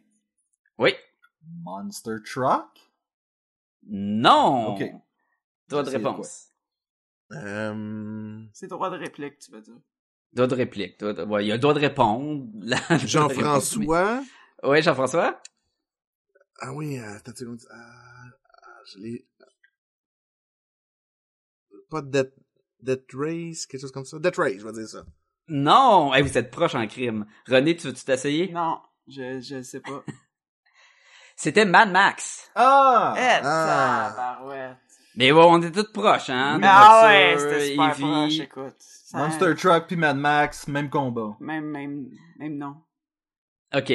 [0.79, 0.95] Oui.
[1.63, 2.90] Monster Truck?
[3.87, 4.75] Non!
[4.75, 4.85] Ok.
[5.69, 6.49] Droit de réponse.
[7.33, 8.43] Euh...
[8.53, 9.79] C'est droit de réplique, tu veux dire.
[10.33, 10.99] Droit de réplique.
[10.99, 12.47] Droit de- Ouais, il y a droit de répondre.
[13.07, 14.23] Jean-François?
[14.63, 15.41] Oui, Jean-François?
[16.61, 17.61] Ah oui, euh, attends une seconde.
[17.71, 18.25] Ah,
[18.63, 19.27] ah, je l'ai...
[21.89, 22.33] Pas Death...
[22.81, 24.19] Death Race, quelque chose comme ça?
[24.19, 25.05] Death Race, je vais dire ça.
[25.49, 26.15] Non!
[26.15, 27.27] Hey, vous êtes proche en crime.
[27.47, 28.53] René, tu veux-tu t'essayer?
[28.53, 30.05] Non, je, je sais pas.
[31.43, 32.51] C'était Mad Max.
[32.55, 33.15] Ah!
[33.17, 34.13] Eh, Ah.
[34.15, 34.77] tabarouette.
[35.15, 36.61] Mais ouais, on est tous proches, hein?
[36.63, 38.03] Ah ouais, c'était super Evie.
[38.03, 38.77] proche, écoute.
[38.79, 41.39] Ça- Monster Truck puis Mad Max, même combat.
[41.41, 42.77] Même, même, même non.
[43.75, 43.91] OK.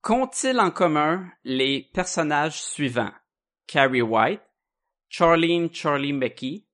[0.00, 3.12] Qu'ont-ils en commun les personnages suivants?
[3.66, 4.40] Carrie White,
[5.10, 6.66] Charlene Charlie McKee,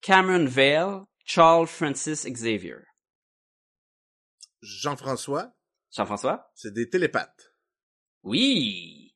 [0.00, 2.78] Cameron Vale, Charles Francis Xavier.
[4.60, 5.52] Jean-François,
[5.92, 6.50] Jean-François?
[6.56, 7.49] c'est des télépathes.
[8.22, 9.14] Oui!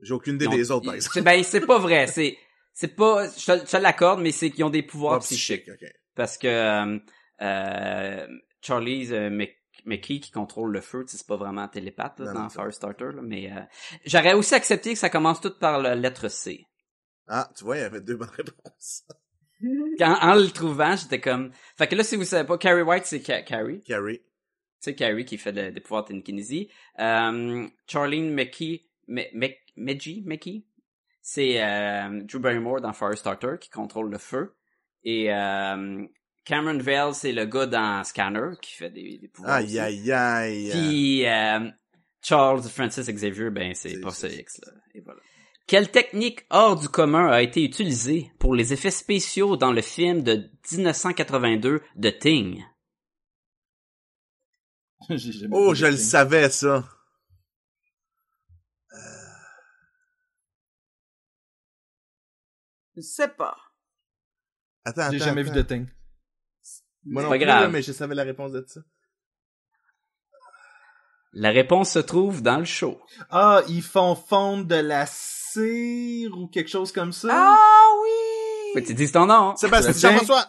[0.00, 1.14] J'ai aucune idée ont- des autres, par exemple.
[1.14, 2.06] c'est- Ben, c'est pas vrai.
[2.06, 2.36] C'est,
[2.72, 5.70] c'est pas, je te, l'accorde, mais c'est qu'ils ont des pouvoirs Pas psychiques.
[6.14, 6.98] Parce que, euh,
[7.42, 8.26] euh,
[8.60, 9.56] Charlie euh, Mc-
[9.86, 13.22] McKee qui contrôle le feu, c'est pas vraiment un télépathe, là, Non, dans Firestarter, là,
[13.22, 13.60] mais, euh,
[14.06, 16.64] j'aurais aussi accepté que ça commence tout par la lettre C.
[17.26, 19.04] Ah, tu vois, il y avait deux bonnes réponses.
[19.98, 23.06] Quand, en le trouvant, j'étais comme, fait que là, si vous savez pas, Carrie White,
[23.06, 23.82] c'est Ca- Carrie.
[23.82, 24.20] Carrie.
[24.84, 26.68] Sais, Carrie qui fait le- des pouvoirs de télékinésie.
[27.00, 28.86] Euh, Charlene McKee,
[29.76, 30.64] Meggie, McKee,
[31.22, 34.54] c'est euh, Drew Barrymore dans Firestarter qui contrôle le feu.
[35.04, 36.04] Et euh,
[36.44, 39.54] Cameron Vale, c'est le gars dans Scanner qui fait des, des pouvoirs.
[39.56, 40.70] Aïe, aïe, aïe.
[40.72, 41.70] Puis euh,
[42.22, 43.96] Charles Francis Xavier, ben c'est
[44.28, 44.72] c'est- X là.
[44.94, 45.20] Et voilà.
[45.66, 50.22] Quelle technique hors du commun a été utilisée pour les effets spéciaux dans le film
[50.22, 52.62] de 1982 de Thing?
[55.52, 56.84] Oh, je le savais, ça.
[62.96, 63.56] Je sais pas.
[64.84, 65.12] Attends, attends.
[65.12, 65.52] J'ai jamais attends.
[65.52, 65.86] vu de Thing.
[67.06, 67.62] Moi C'est non pas plus, grave.
[67.62, 68.80] là, mais je savais la réponse de ça.
[71.32, 73.00] La réponse se trouve dans le show.
[73.28, 77.28] Ah, ils font fondre de la cire ou quelque chose comme ça?
[77.32, 78.80] Ah oui!
[78.80, 79.56] Que tu dises ton nom.
[79.56, 80.10] Sébastien, Sébastien.
[80.18, 80.48] Jean-François!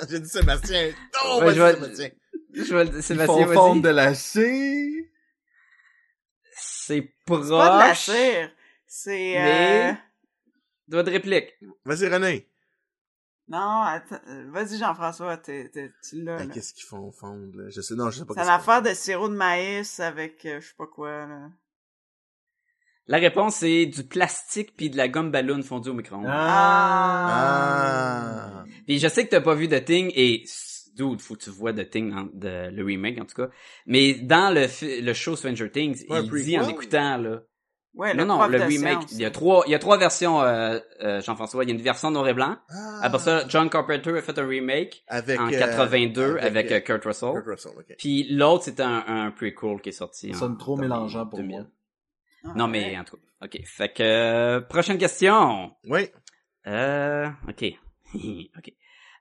[0.08, 0.92] J'ai dit Sébastien.
[1.24, 2.10] Non, Ouais, vas-y, je vais- Sébastien.
[2.54, 5.04] Je vais le- Ils Sébastien, font fondre de la cire?
[6.54, 7.98] C'est C'est pas de la proche.
[7.98, 8.50] cire.
[8.86, 9.34] C'est...
[9.34, 9.94] Mais- Euh...
[10.88, 11.54] Doigt de réplique.
[11.84, 12.48] Vas-y, René.
[13.48, 14.20] Non, attends.
[14.28, 16.36] euh, Vas-y, Jean-François, t'es- t'es- tu l'as.
[16.38, 16.54] Ben, là.
[16.54, 17.70] Qu'est-ce qu'ils font fondre, là?
[17.70, 20.60] Je sais, non, je sais pas C'est une affaire de sirop de maïs avec euh,
[20.60, 21.48] je sais pas quoi, là.
[23.08, 26.26] La réponse c'est du plastique puis de la gomme ballon fondue au micro-ondes.
[27.32, 28.64] Ah!
[28.86, 30.44] Puis je sais que t'as pas vu The Thing et
[30.94, 33.48] dude, faut que tu vois The Thing dans de- le remake en tout cas.
[33.86, 34.66] Mais dans le
[35.02, 37.40] le show Stranger Things, il dit en écoutant là.
[37.94, 39.98] Ouais, non le non, le de remake, il y a trois il y a trois
[39.98, 42.56] versions euh, euh, Jean-François, il y a une version noir et blanc.
[42.70, 43.00] Ah.
[43.02, 46.80] Après ça, John Carpenter a fait un remake avec, en euh, 82 avec, euh, euh,
[46.80, 47.32] Kurt Russell.
[47.34, 47.94] Kurt Russell, ok.
[47.98, 50.32] Puis l'autre c'était un, un prequel qui est sorti.
[50.32, 50.88] Ça sonne trop 2000.
[50.88, 51.66] mélangeant pour moi.
[52.44, 52.70] Ah, Non ouais.
[52.70, 53.46] mais en tout cas.
[53.46, 55.72] OK, fait que euh, prochaine question.
[55.84, 56.08] Oui.
[56.66, 57.64] Euh, ok.
[58.14, 58.72] ok.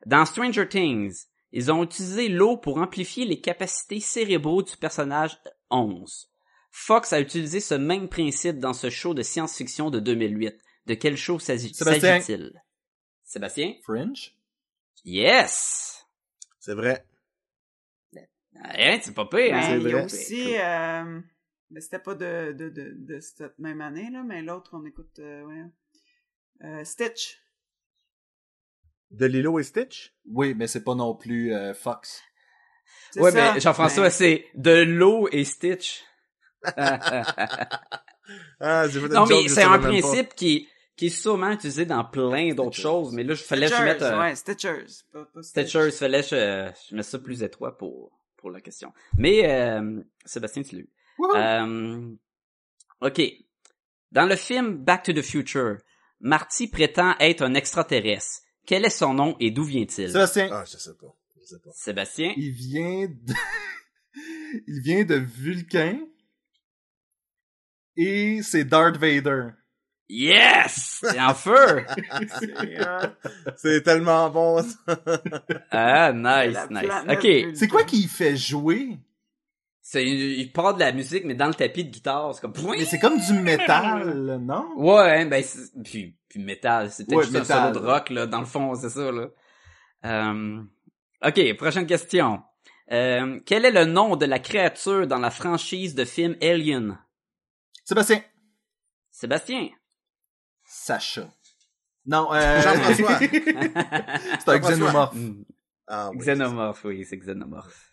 [0.06, 5.38] Dans Stranger Things, ils ont utilisé l'eau pour amplifier les capacités cérébraux du personnage
[5.70, 6.30] 11.
[6.72, 10.56] Fox a utilisé ce même principe dans ce show de science-fiction de 2008.
[10.86, 12.62] De quel show s'agit-il?
[13.24, 13.76] Sébastien?
[13.84, 14.36] Fringe?
[15.04, 16.06] Yes!
[16.60, 17.06] C'est vrai.
[18.56, 19.62] Hein, c'est pas pire, hein?
[19.70, 20.06] Mais il y a vrai.
[20.06, 21.22] aussi, euh,
[21.72, 25.20] mais c'était pas de, de, de, de cette même année, là, mais l'autre, on écoute,
[25.20, 25.66] euh, ouais.
[26.64, 27.41] Euh, Stitch.
[29.12, 30.14] De Lilo et Stitch?
[30.30, 32.22] Oui, mais c'est pas non plus euh, Fox.
[33.14, 33.32] Ça.
[33.32, 36.04] mais Jean-François, Ben, c'est de l'eau et Stitch.
[38.62, 39.88] Ah, non, joke, mais c'est un pas.
[39.90, 42.82] principe qui, qui est sûrement utilisé dans plein d'autres Stitchers.
[42.82, 44.02] choses, mais là, je fallait que je mette...
[44.02, 44.86] euh, ouais, Stitchers.
[45.12, 45.68] Pas, pas Stitch.
[45.68, 48.94] Stitchers, fallait que je, je mette ça plus étroit pour, pour la question.
[49.18, 50.90] Mais, euh, Sébastien, tu l'as eu.
[51.36, 52.10] Euh,
[53.02, 53.22] ok.
[54.12, 55.78] Dans le film Back to the Future,
[56.22, 58.44] Marty prétend être un extraterrestre.
[58.66, 60.10] Quel est son nom et d'où vient-il?
[60.12, 61.16] Sébastien, Ah, je sais pas.
[61.40, 61.70] Je sais pas.
[61.74, 62.34] Sébastien?
[62.38, 63.34] il vient de...
[64.68, 66.00] il vient de Vulcain.
[67.98, 69.50] Et c'est Darth Vader.
[70.10, 71.00] Yes!
[71.02, 71.86] C'est en feu!
[73.58, 75.00] C'est, tellement bon, ça.
[75.72, 76.92] ah, nice, nice.
[77.10, 77.56] Ok.
[77.56, 78.98] C'est quoi qui fait jouer?
[79.94, 82.54] C'est, il part de la musique, mais dans le tapis de guitare, c'est comme...
[82.70, 84.70] Mais c'est comme du métal, non?
[84.78, 87.74] Ouais, hein, ben, c'est- puis, puis métal, c'est peut-être Ouais, juste un métal.
[87.74, 89.28] solo de rock, là, dans le fond, c'est ça, là.
[90.06, 90.62] Euh,
[91.26, 92.42] ok, prochaine question.
[92.94, 96.98] Euh, quel est le nom de la créature dans la franchise de film Alien?
[97.84, 98.22] Sébastien.
[99.10, 99.68] Sébastien?
[100.64, 101.28] Sacha.
[102.06, 102.62] Non, euh...
[102.62, 103.20] Jean-François.
[104.40, 105.16] c'est un xénomorphe.
[105.16, 105.44] Mm,
[105.88, 107.91] Ah, oui, Xénomorphe, oui, c'est xénomorphe.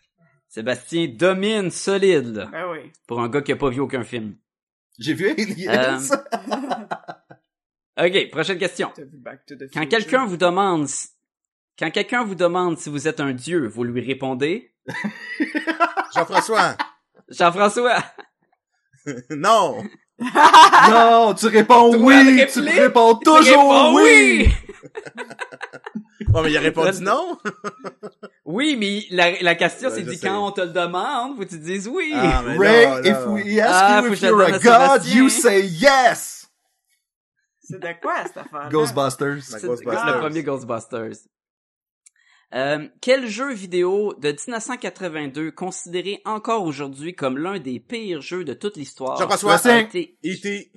[0.49, 2.91] Sébastien domine solide, là, Ben oui.
[3.07, 4.35] pour un gars qui a pas vu aucun film.
[4.97, 5.99] J'ai vu Aliens.
[8.01, 8.93] Ok, prochaine question.
[9.73, 11.09] Quand quelqu'un vous demande, si-
[11.77, 14.73] quand quelqu'un vous demande si vous êtes un dieu, vous lui répondez,
[16.15, 16.77] Jean-François.
[17.27, 18.01] Jean-François,
[19.31, 19.83] non.
[20.89, 24.47] non, tu réponds oui, tu réponds Tu toujours oui.
[26.33, 27.37] Oh, mais il a répondu non.
[28.45, 31.49] Oui, mais la, la question, Ouais, c'est dit quand on te le demande, faut que
[31.49, 32.11] tu dises oui.
[32.13, 33.33] Ah, mais Ray, non, if non.
[33.35, 36.47] we ask Ah, you if you're a god, you say yes.
[37.61, 39.43] C'est de quoi, cette affaire Ghostbusters.
[39.43, 40.13] C'est Ghostbusters.
[40.15, 41.27] le premier Ghostbusters.
[42.55, 48.53] Euh, quel jeu vidéo de 1982 considéré encore aujourd'hui comme l'un des pires jeux de
[48.55, 49.57] toute l'histoire Jean-François.
[49.63, 50.71] E.T.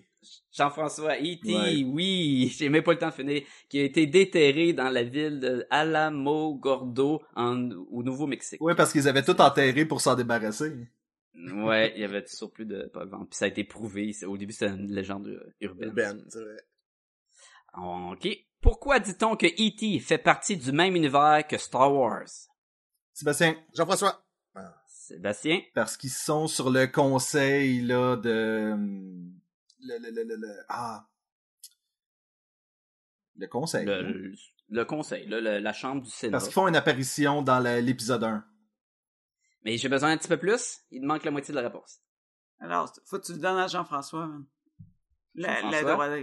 [0.52, 1.54] Jean-François E.T.
[1.54, 1.84] Ouais.
[1.84, 5.40] oui, j'ai même pas le temps de finir, qui a été déterré dans la ville
[5.40, 8.60] de Alamogordo en, au Nouveau-Mexique.
[8.60, 10.72] Ouais, parce qu'ils avaient tout enterré pour s'en débarrasser.
[11.34, 13.06] Ouais, il y avait toujours plus de pas.
[13.06, 14.14] Puis ça a été prouvé.
[14.26, 15.28] Au début, c'était une légende
[15.60, 15.90] urbaine.
[15.90, 16.56] Ben, c'est vrai.
[17.78, 18.28] Ok.
[18.60, 19.98] Pourquoi dit-on que E.T.
[20.00, 22.28] fait partie du même univers que Star Wars?
[23.12, 24.22] Sébastien, Jean-François.
[24.86, 25.60] Sébastien?
[25.74, 28.76] parce qu'ils sont sur le conseil là de
[29.82, 31.06] le, le, le, le, le- ah
[33.36, 33.84] le conseil.
[33.86, 34.32] Le,
[34.68, 36.32] Le conseil, là, le- la chambre du Sénat.
[36.32, 38.44] Parce qu'ils font une apparition dans l'épisode 1.
[39.64, 40.80] Mais j'ai besoin un petit peu plus.
[40.90, 42.00] Il me manque la moitié de la réponse.
[42.60, 44.30] Alors, faut que tu le donnes à Jean-François.
[45.34, 45.80] La, la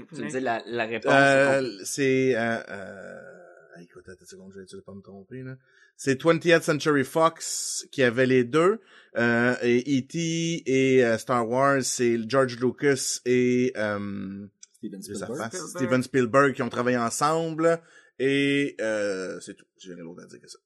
[0.07, 1.11] Tu me dis la, la réponse.
[1.11, 3.48] Euh, c'est, euh, euh,
[3.81, 5.55] écoute, attends une seconde, je vais essayer de pas me tromper, là.
[5.95, 8.81] C'est 20th Century Fox qui avait les deux,
[9.17, 10.63] euh, et E.T.
[10.65, 15.37] et euh, Star Wars, c'est George Lucas et, euh, Steven Spielberg.
[15.37, 15.69] face, Spielberg.
[15.75, 17.81] Steven Spielberg qui ont travaillé ensemble,
[18.17, 19.65] et, euh, c'est tout.
[19.77, 20.59] J'ai rien d'autre à dire que ça.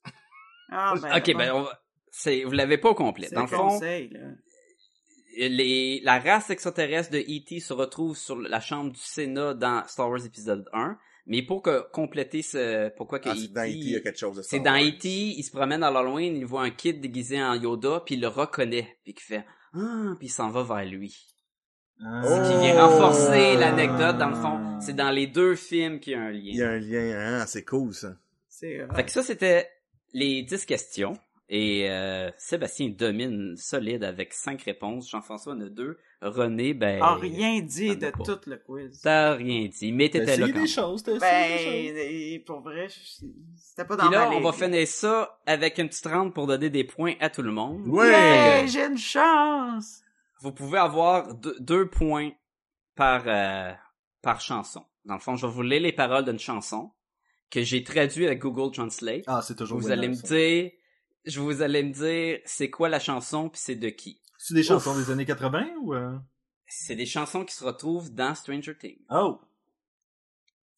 [0.70, 1.82] Ah, ben, ok, ben, on va...
[2.12, 3.30] c'est, vous l'avez pas au complet.
[3.32, 4.20] Dans le le fond, conseil, là.
[5.38, 7.60] les, la race extraterrestre de E.T.
[7.60, 10.98] se retrouve sur la chambre du Sénat dans Star Wars épisode 1.
[11.26, 14.20] Mais pour que, compléter ce, pourquoi que Ah, c'est dans E.T., il y a quelque
[14.20, 14.76] chose de C'est dans.
[14.76, 18.22] E.T., il se promène à l'Halloween, il voit un kid déguisé en Yoda, puis il
[18.22, 19.46] le reconnaît, puis il fait
[19.76, 21.16] ah, puis il s'en va vers lui.
[22.04, 22.22] Ah.
[22.24, 24.80] Ce qui vient renforcer l'anecdote dans le fond.
[24.82, 26.76] C'est dans les deux films qu'il y a un Il y a lien.
[26.76, 28.16] un lien, hein, c'est cool, ça.
[28.50, 29.70] C'est, Fait que ça c'était
[30.14, 31.18] les 10 questions.
[31.50, 35.10] Et euh, Sébastien domine solide avec 5 réponses.
[35.10, 35.98] Jean-François en a 2.
[36.30, 37.02] René, ben...
[37.02, 38.24] a rien dit de pas.
[38.24, 39.02] tout le quiz.
[39.02, 42.06] T'as rien dit, mais t'étais là quand des choses, t'as essayé des choses.
[42.08, 45.40] Ben, et pour vrai, je- c'était pas dans Puis là, ma on va finir ça
[45.46, 47.88] avec une petite rente pour donner des points à tout le monde.
[47.88, 48.62] Ouais!
[48.62, 50.02] Yay, j'ai une chance!
[50.42, 52.32] Vous pouvez avoir deux, deux points
[52.96, 53.72] par, euh,
[54.22, 54.84] par chanson.
[55.06, 56.92] Dans le fond, je vais vous lire les paroles d'une chanson
[57.50, 59.24] que j'ai traduit avec Google Translate.
[59.28, 60.72] Ah, c'est toujours vous allez me dire,
[61.26, 64.22] je vous allez me dire c'est quoi la chanson puis c'est de qui.
[64.46, 65.94] C'est des chansons des années 80 ou...
[65.94, 66.18] euh?
[66.68, 69.00] C'est des chansons qui se retrouvent dans Stranger Things.
[69.10, 69.40] Oh!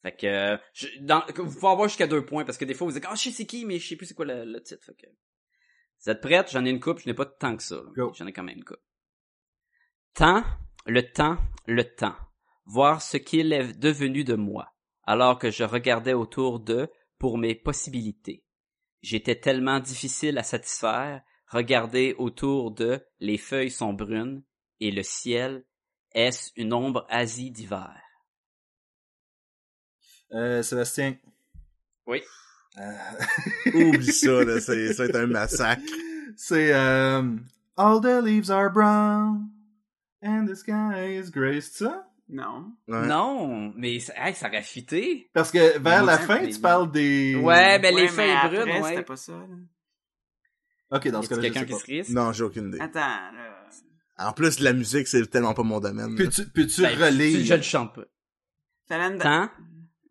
[0.03, 2.85] Fait que, je- dans, que vous pouvez avoir jusqu'à deux points parce que des fois
[2.85, 4.61] vous dites, ah, je sais c'est qui, mais je sais plus c'est quoi le, le
[4.61, 4.83] titre.
[4.85, 6.51] Fait que, vous êtes prêtes?
[6.51, 7.81] J'en ai une coupe, je n'ai pas tant que ça.
[8.13, 8.77] J'en ai quand même une coupe.
[10.13, 10.43] Temps,
[10.85, 12.15] le temps, le temps.
[12.65, 16.87] Voir ce qu'il est devenu de moi, alors que je regardais autour d'eux
[17.17, 18.45] pour mes possibilités.
[19.01, 24.43] J'étais tellement difficile à satisfaire, regarder autour de les feuilles sont brunes,
[24.79, 25.63] et le ciel,
[26.13, 27.95] est-ce une ombre asie d'hiver?
[30.33, 31.15] Euh, Sébastien.
[32.07, 32.21] Oui.
[32.77, 32.91] Euh,
[33.73, 35.81] Oublie ça, là, c'est, ça va être un massacre.
[36.35, 37.21] c'est euh,
[37.77, 39.49] All the leaves are brown
[40.21, 42.07] and the sky is gray, c'est ça?
[42.27, 42.71] Non.
[42.87, 43.05] Ouais.
[43.07, 45.29] Non, mais ça- hey, ça aurait fité.
[45.33, 47.35] Parce que vers la fin, tu parles des...
[47.35, 48.89] Ouais, ben les Ouais, mais feuilles brunes, ouais.
[48.89, 49.55] C'était pas ça, là.
[50.95, 51.79] Ok, dans ce cas-là, quelqu'un qui pas.
[51.79, 52.09] se risque?
[52.11, 52.79] Non, j'ai aucune idée.
[52.79, 53.51] Attends, là.
[54.17, 56.15] En plus, la musique, c'est tellement pas mon domaine.
[56.15, 57.45] Peux-tu, peux-tu Ben, relire?
[57.45, 58.01] Je le chante pas.
[59.09, 59.49] De- Temps,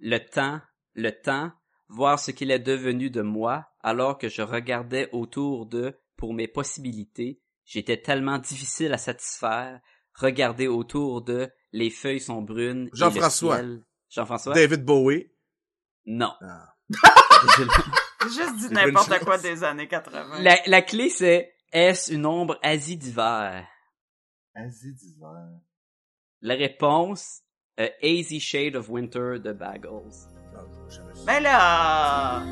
[0.00, 0.60] le temps,
[0.94, 1.52] le temps,
[1.88, 6.48] voir ce qu'il est devenu de moi, alors que je regardais autour de pour mes
[6.48, 7.40] possibilités.
[7.64, 9.80] J'étais tellement difficile à satisfaire.
[10.14, 12.84] Regarder autour de les feuilles sont brunes.
[12.84, 13.62] le Jean-François.
[14.10, 14.54] Jean-François?
[14.54, 15.30] David Bowie?
[16.04, 16.32] Non.
[16.42, 16.74] Ah.
[18.24, 20.40] J'ai juste dit n'importe quoi des années 80.
[20.40, 23.66] la, la clé c'est est-ce une ombre asie d'hiver?
[24.54, 25.48] Asie d'hiver.
[26.40, 27.40] La réponse,
[27.78, 30.28] A Hazy Shade of Winter de Bagels.
[30.54, 30.60] Ah.
[31.26, 32.42] Ben là!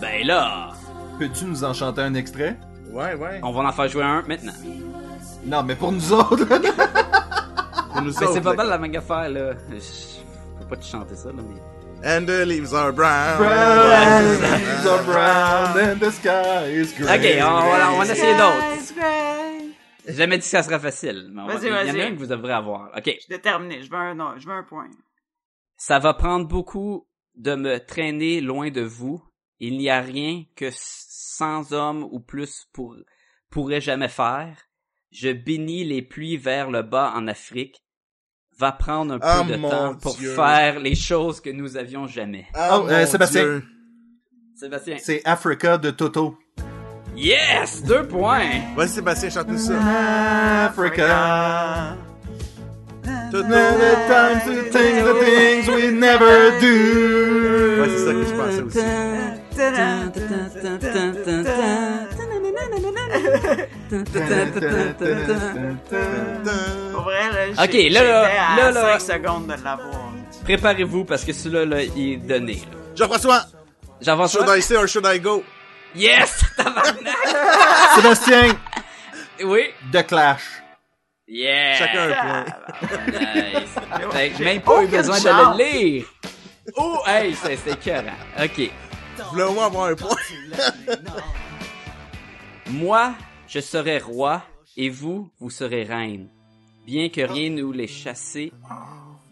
[0.00, 0.72] Ben là,
[1.18, 2.58] Peux-tu nous en chanter un extrait?
[2.90, 3.40] Ouais, ouais.
[3.42, 4.52] on va en faire jouer un maintenant.
[5.44, 6.44] Non, mais pour nous autres.
[7.92, 9.54] Pour nous Mais c'est pas mal la même affaire, là.
[9.70, 11.75] Je peux pas te chanter ça, là, mais...
[12.08, 13.38] And the leaves are brown.
[13.38, 17.18] brown, leaves are brown and the sky is gray.
[17.18, 19.66] Ok, on va, on va en essayer d'autres.
[20.06, 21.28] J'ai jamais dit que ça serait facile.
[21.32, 22.02] mais on va- Vas-y, Il y en a vas-y.
[22.02, 22.90] un que vous devrez avoir.
[22.96, 23.02] Ok.
[23.06, 23.82] Je suis déterminé.
[23.82, 24.88] Je veux un, non, je veux un point.
[25.76, 29.20] Ça va prendre beaucoup de me traîner loin de vous.
[29.58, 32.94] Il n'y a rien que 100 hommes ou plus pour,
[33.50, 34.56] pourraient jamais faire.
[35.10, 37.82] Je bénis les pluies vers le bas en Afrique.
[38.58, 40.34] Va prendre un peu Ah, de mon temps pour Dieu.
[40.34, 42.46] faire les choses que nous avions jamais.
[42.54, 43.42] Ah, Oh, euh, Sébastien.
[43.42, 43.64] Dieu.
[44.54, 44.96] Sébastien.
[44.98, 46.38] C'est Africa de Toto.
[47.14, 47.82] Yes!
[47.84, 48.40] Deux points!
[48.76, 49.74] Vas-y, Sébastien, chante-nous ça.
[50.66, 51.96] Africa.
[53.30, 57.82] Tout- Many times the things, the things we never do.
[57.82, 58.78] Ouais, c'est ça que je pensais aussi.
[66.92, 68.98] Pour vrai, là, Ok, là, là, là, là.
[68.98, 70.12] 5 secondes de l'avoir.
[70.44, 72.54] Préparez-vous parce que celui-là, là, il est donné.
[72.54, 72.78] là.
[72.94, 73.42] Jean-François,
[74.00, 74.46] J'avance should?
[74.48, 75.42] I stay or should I go?
[75.94, 76.44] Yes!
[76.56, 76.96] Tabarnak!
[77.96, 78.56] Sébastien,
[79.44, 79.62] oui!
[79.92, 80.42] The Clash.
[81.26, 81.74] Yeah!
[81.78, 82.44] Chacun un point.
[83.08, 84.12] Nice.
[84.12, 85.58] Fait que J'ai même pas eu aucune besoin de chance.
[85.58, 86.04] le lire.
[86.76, 88.12] Oh, hey, c'est c'est écœurant.
[88.42, 88.70] Ok.
[89.18, 90.16] Je voulais au moins avoir un point?
[92.70, 93.14] Moi,
[93.48, 94.42] je serai roi
[94.76, 96.28] et vous, vous serez reine.
[96.86, 98.52] Bien que rien nous les chasser,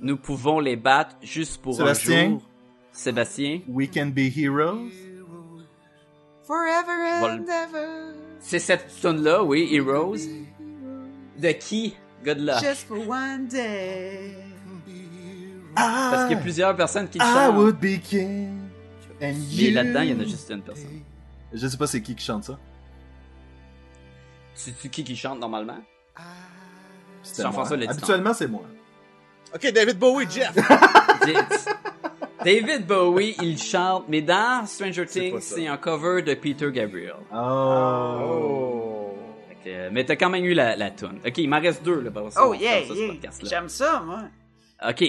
[0.01, 2.21] nous pouvons les battre juste pour Sébastien?
[2.27, 2.43] un jour.
[2.93, 3.61] Sébastien?
[3.69, 4.91] We Can Be Heroes?
[6.45, 8.15] Forever and ever.
[8.41, 10.17] C'est cette tune là oui, Heroes.
[11.39, 11.95] De qui?
[12.25, 12.61] Good luck.
[12.63, 14.35] Just for one day.
[15.75, 17.57] Parce qu'il y a plusieurs personnes qui I chantent.
[17.57, 18.49] would be king.
[19.21, 19.75] And Mais you.
[19.75, 21.01] là-dedans, il y en a juste une personne.
[21.53, 22.59] Je sais pas c'est qui qui chante ça.
[24.55, 25.79] C'est-tu qui qui chante normalement?
[27.39, 28.63] Jean-François dit Habituellement, c'est moi.
[29.55, 30.55] Ok, David Bowie, Jeff.
[32.45, 37.15] David Bowie, il chante, mais dans Stranger Things, c'est un cover de Peter Gabriel.
[37.33, 39.13] Oh.
[39.65, 41.21] Que, euh, mais t'as quand même eu la, la tune.
[41.27, 43.15] Ok, il m'en reste deux, là, ça, on Oh yeah, yeah.
[43.43, 44.25] J'aime ça, moi.
[44.87, 45.05] Ok.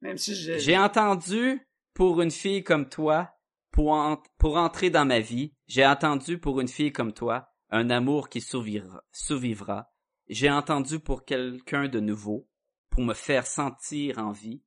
[0.00, 0.58] Même si je...
[0.58, 3.30] J'ai entendu pour une fille comme toi,
[3.72, 7.90] pour, en- pour entrer dans ma vie, j'ai entendu pour une fille comme toi, un
[7.90, 9.02] amour qui survivra.
[9.12, 9.92] survivra.
[10.28, 12.48] J'ai entendu pour quelqu'un de nouveau,
[12.90, 14.62] pour me faire sentir en vie.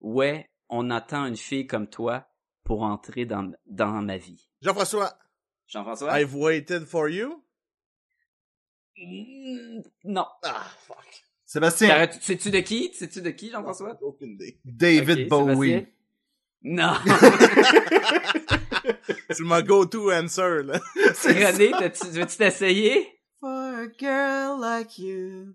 [0.00, 2.26] Ouais, on attend une fille comme toi
[2.64, 4.48] pour entrer dans, dans ma vie.
[4.62, 5.18] Jean-François,
[5.66, 6.18] Jean-François?
[6.20, 7.42] I've waited for you?
[8.96, 10.26] Mm, Non.
[10.42, 11.24] Ah, fuck.
[11.44, 12.10] Sébastien.
[12.20, 12.92] Sais-tu de qui?
[12.94, 13.98] Sais-tu de qui, Jean-François?
[14.02, 14.58] Aucune idée.
[14.64, 15.70] David Ok, Bowie.
[15.70, 15.93] Sébastien?
[16.64, 16.94] Non.
[19.30, 20.80] C'est mon go-to answer, là.
[21.24, 21.72] René,
[22.12, 23.06] veux-tu t'essayer?
[23.40, 25.54] For a girl like you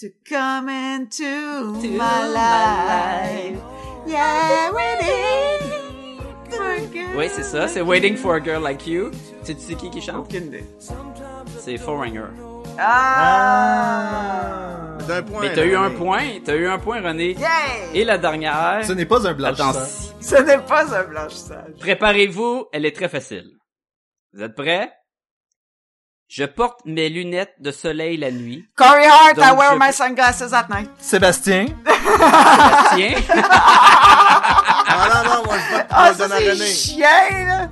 [0.00, 3.60] to come into To my my life.
[4.06, 6.20] Yeah, waiting
[6.50, 7.16] for a girl.
[7.16, 9.12] Oui, c'est ça, c'est Waiting for a Girl Like You.
[9.44, 10.26] C'est qui qui chante?
[10.26, 10.64] Aucune idée.
[11.60, 12.22] C'est Foreigner.
[12.78, 14.62] Ah!
[15.06, 15.40] D'un point.
[15.42, 17.32] Mais t'as eu un point, t'as eu un point, René.
[17.32, 17.48] Yeah!
[17.94, 19.70] Et la dernière, Ce n'est pas un blanchissant.
[19.70, 21.72] attention, Ce n'est pas un blanchissage.
[21.80, 23.46] préparez-vous, elle est très facile.
[24.34, 24.92] Vous êtes prêts?
[26.28, 28.62] Je porte mes lunettes de soleil la nuit.
[28.76, 30.90] Corey Hart, I wear je- my sunglasses at night.
[30.98, 31.64] Sébastien.
[32.94, 33.14] Tiens,
[34.90, 36.66] Ah non, non, moi, je vais Ah, te ça, donner René.
[36.66, 37.68] chien, là!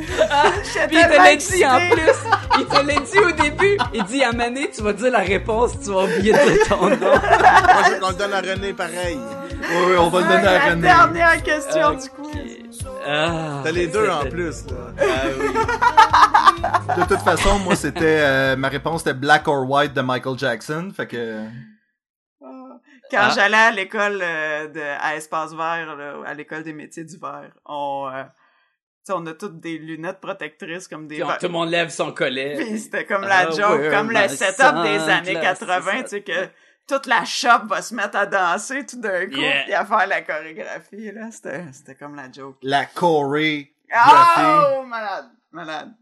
[0.00, 2.58] Puis il te l'a dit en plus.
[2.58, 3.78] Il te l'a dit au début.
[3.94, 6.88] Il dit à Mané, tu vas dire la réponse, tu vas oublier de dire ton
[6.88, 6.96] nom.
[6.98, 9.18] Moi, je veux qu'on le donne à René pareil.
[9.18, 10.82] Oui, oui, on va le donner à La René.
[10.82, 12.86] dernière question du quiz.
[13.06, 14.76] Ah, T'as les deux en plus, là.
[15.00, 15.04] Ah
[15.38, 17.02] oui.
[17.02, 20.90] De toute façon, moi, c'était euh, ma réponse était Black or White de Michael Jackson.
[20.94, 21.44] Fait que
[23.10, 23.32] Quand Ah.
[23.34, 27.50] j'allais à l'école euh, de à Espace Vert, là, à l'école des métiers du verre,
[27.66, 28.22] on, euh,
[29.04, 31.38] tu sais, on a toutes des lunettes protectrices comme des Puis on- verres.
[31.38, 32.56] tout le monde lève son collet.
[32.58, 36.22] Puis c'était comme Ah, la joke, wear comme le setup des années 80, tu sais,
[36.22, 36.48] que
[36.86, 39.62] toute la shop va se mettre à danser tout d'un coup, Yeah.
[39.64, 41.30] puis à faire la chorégraphie, là.
[41.30, 42.56] C'était, c'était comme la joke.
[42.62, 43.70] la chorégraphie.
[43.96, 45.92] Oh, malade, malade.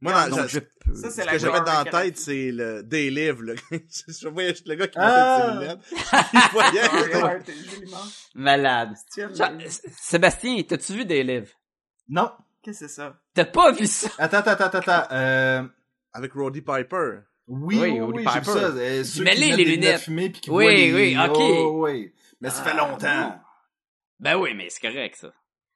[0.00, 0.58] Moi, dans- Donc, ça- je.
[0.94, 3.54] Ça, c'est ce la que j'avais dans la tête, c'est le des livres, là.
[3.72, 5.54] je voyais le gars qui Ah.
[5.58, 6.24] mettait ses lunettes.
[6.32, 7.74] Il voyait.
[7.74, 7.96] Joliment.
[8.34, 8.94] Malade.
[10.00, 11.48] Sébastien, t'as-tu vu des livres?
[12.08, 12.30] Non.
[12.62, 13.16] Qu'est-ce que c'est ça?
[13.34, 14.08] T'as pas vu ça?
[14.18, 15.14] Attends, attends, attends, attends.
[15.14, 15.62] Euh,
[16.12, 17.20] Avec Roddy Piper.
[17.46, 18.52] oui, Oui, oui, Roddy oui, j'ai vu ça.
[18.58, 20.00] Euh, ceux Mais qui les- lunettes.
[20.00, 20.94] fumées puis qui Oui, les...
[20.94, 21.36] oui, ok.
[21.38, 22.12] Oh, oui.
[22.40, 23.40] Mais ça fait longtemps.
[24.20, 25.28] Ben oui, mais c'est correct, ça.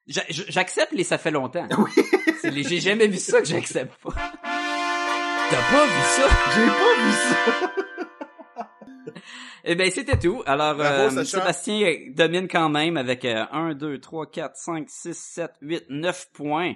[0.07, 1.67] J'accepte les ça fait longtemps.
[2.41, 4.11] C'est les j'ai jamais vu ça que j'accepte pas.
[4.11, 6.29] T'as pas vu ça?
[6.57, 7.73] J'ai pas vu ça.
[9.65, 10.43] Eh ben, c'était tout.
[10.47, 11.25] Alors, Bravo, euh.
[11.25, 16.31] Sébastien domine quand même avec euh, 1, 2, 3, 4, 5, 6, 7, 8, 9
[16.33, 16.75] points.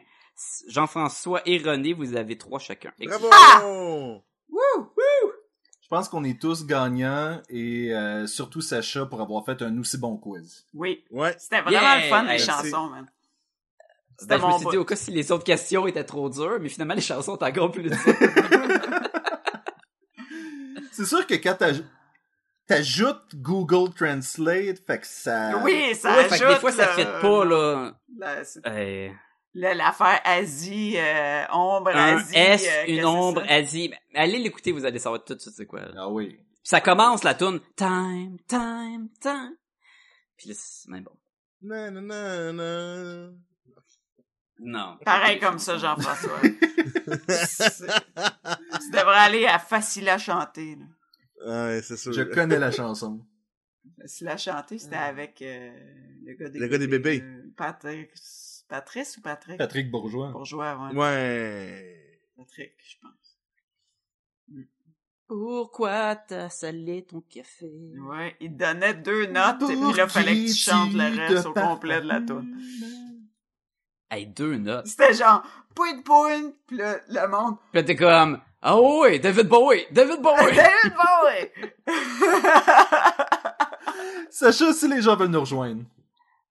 [0.68, 2.92] Jean-François et René, vous avez trois chacun.
[2.98, 4.22] Bravo!
[5.82, 9.96] Je pense qu'on est tous gagnants et euh, surtout Sacha pour avoir fait un aussi
[9.98, 10.66] bon quiz.
[10.74, 11.04] Oui.
[11.10, 11.34] Ouais.
[11.38, 11.96] C'était vraiment Yeah!
[12.02, 13.06] le fun, les Hey, chansons, man.
[14.26, 14.70] Ben, je me mon suis bout.
[14.72, 17.44] dit, au cas si les autres questions étaient trop dures, mais finalement, les chansons étaient
[17.46, 17.96] encore plus dures.
[20.92, 21.56] C'est sûr que quand
[22.66, 25.58] t'ajoutes Google Translate, fait que ça...
[25.62, 27.94] Oui, ça ouais, fait que des fois, ça là, fit pas, là.
[28.44, 29.08] c'est- Euh,
[29.54, 32.36] la- L'affaire Asie, euh, ombre un Asie.
[32.36, 33.42] S, euh, une ombre?
[33.48, 33.92] Asie.
[34.14, 35.80] Allez l'écouter, vous allez savoir tout de suite c'est quoi.
[35.80, 35.92] là.
[35.96, 36.28] Ah oui.
[36.36, 39.54] Puis ça commence, la tune Time, time, time.
[40.36, 41.12] Puis là, c'est même bon.
[41.62, 43.28] Na, na, na, na.
[44.58, 44.96] Non.
[45.04, 46.40] Pareil comme ça, Jean-François.
[48.80, 50.76] Tu devrais aller à Facile à chanter.
[50.76, 50.84] Là.
[51.46, 52.12] Ouais, c'est sûr.
[52.12, 53.24] Je connais la chanson.
[54.00, 55.70] Facile à chanter, c'était avec euh,
[56.24, 57.22] le gars des Le gars des bébés.
[57.22, 58.10] euh, Patrick,
[58.68, 59.56] Patrice ou Patrick?
[59.58, 60.32] Patrick Bourgeois.
[60.32, 60.96] Bourgeois, ouais.
[60.98, 62.20] Ouais.
[62.36, 63.38] Patrick, je pense.
[65.28, 67.70] Pourquoi t'as salé ton café?
[67.98, 71.46] Ouais, il te donnait deux notes, et puis là, fallait que tu chantes le reste
[71.46, 72.56] au complet de la tune.
[74.08, 74.86] Hey, deux notes.
[74.86, 75.42] C'était genre,
[75.74, 80.20] point point, puis là, le monde, Puis là, t'es comme, ah oui, David Bowie, David
[80.20, 80.56] Bowie.
[80.62, 81.50] David Bowie!
[84.30, 85.82] Sacha, si les gens veulent nous rejoindre.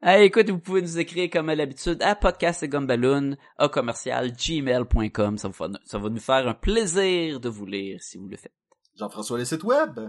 [0.02, 4.32] Hey, écoute, vous pouvez nous écrire comme à l'habitude à podcast et gumballoon, à commercial
[4.32, 5.38] gmail.com.
[5.38, 8.52] Ça, va- ça va nous faire un plaisir de vous lire si vous le faites.
[8.98, 10.00] Jean-François, les sites web.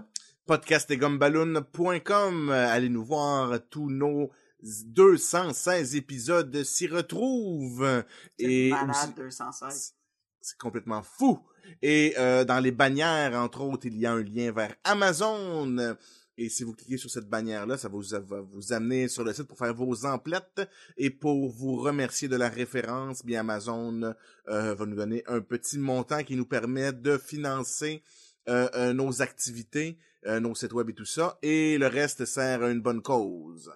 [0.47, 2.51] podcastetgumballoon.com.
[2.51, 4.31] Euh, Allez nous voir, tous nos
[4.63, 8.05] 216 épisodes s'y retrouvent.
[8.39, 9.95] Et Malade, aussi- 216.
[10.41, 11.39] c'est complètement fou.
[11.83, 15.97] Et euh, dans les bannières, entre autres, il y a un lien vers Amazon.
[16.39, 19.33] Et si vous cliquez sur cette bannière-là, ça va vous, va vous amener sur le
[19.33, 20.69] site pour faire vos emplettes.
[20.99, 24.15] Et pour vous remercier de la référence, bien Amazon
[24.49, 28.03] euh, va nous donner un petit montant qui nous permet de financer
[28.49, 31.39] euh, euh, nos activités, euh, nos sites web et tout ça.
[31.41, 33.73] Et le reste sert à une bonne cause.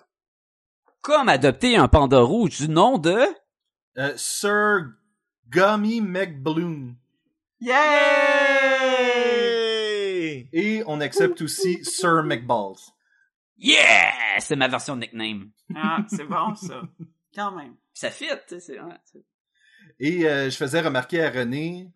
[1.00, 3.16] Comme adopter un panda rouge du nom de...
[3.96, 4.90] Euh, Sir
[5.48, 6.94] Gummy McBloom.
[8.70, 10.48] Yay!
[10.52, 12.78] Et on accepte aussi Sir McBalls.
[13.58, 14.12] Yeah!
[14.38, 15.50] C'est ma version de nickname.
[15.74, 16.82] Ah, c'est bon, ça.
[17.34, 17.76] Quand même.
[17.92, 18.80] Ça fit, tu sais, c'est...
[18.80, 19.24] ouais, c'est-
[19.98, 21.92] Et euh, je faisais remarquer à René,